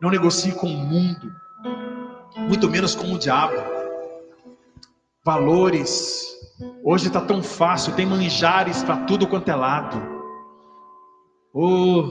não 0.00 0.10
negocie 0.10 0.52
com 0.52 0.66
o 0.66 0.76
mundo, 0.76 1.32
muito 2.36 2.68
menos 2.68 2.94
com 2.94 3.12
o 3.12 3.18
diabo. 3.18 3.56
Valores 5.24 6.38
Hoje 6.82 7.06
está 7.06 7.20
tão 7.20 7.42
fácil, 7.42 7.94
tem 7.94 8.06
manjares 8.06 8.82
para 8.82 8.96
tudo 9.04 9.26
quanto 9.26 9.48
é 9.48 9.54
lado. 9.54 10.00
Oh, 11.52 12.10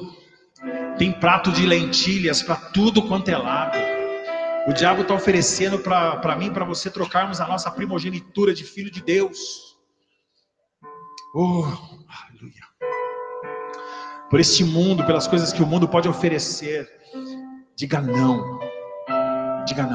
tem 0.97 1.11
prato 1.11 1.51
de 1.51 1.65
lentilhas 1.65 2.41
para 2.41 2.55
tudo 2.55 3.01
quanto 3.07 3.29
é 3.29 3.37
lado. 3.37 3.77
O 4.67 4.73
diabo 4.73 5.01
está 5.01 5.13
oferecendo 5.13 5.79
para 5.79 6.35
mim, 6.37 6.51
para 6.51 6.63
você 6.63 6.89
trocarmos 6.89 7.41
a 7.41 7.47
nossa 7.47 7.69
primogenitura 7.69 8.53
de 8.53 8.63
filho 8.63 8.91
de 8.91 9.01
Deus. 9.01 9.77
Oh, 11.33 11.65
aleluia. 12.07 12.63
Por 14.29 14.39
este 14.39 14.63
mundo, 14.63 15.05
pelas 15.05 15.27
coisas 15.27 15.51
que 15.51 15.63
o 15.63 15.67
mundo 15.67 15.87
pode 15.87 16.07
oferecer, 16.07 16.89
diga 17.77 18.01
não. 18.01 18.59
Diga 19.67 19.85
não. 19.85 19.85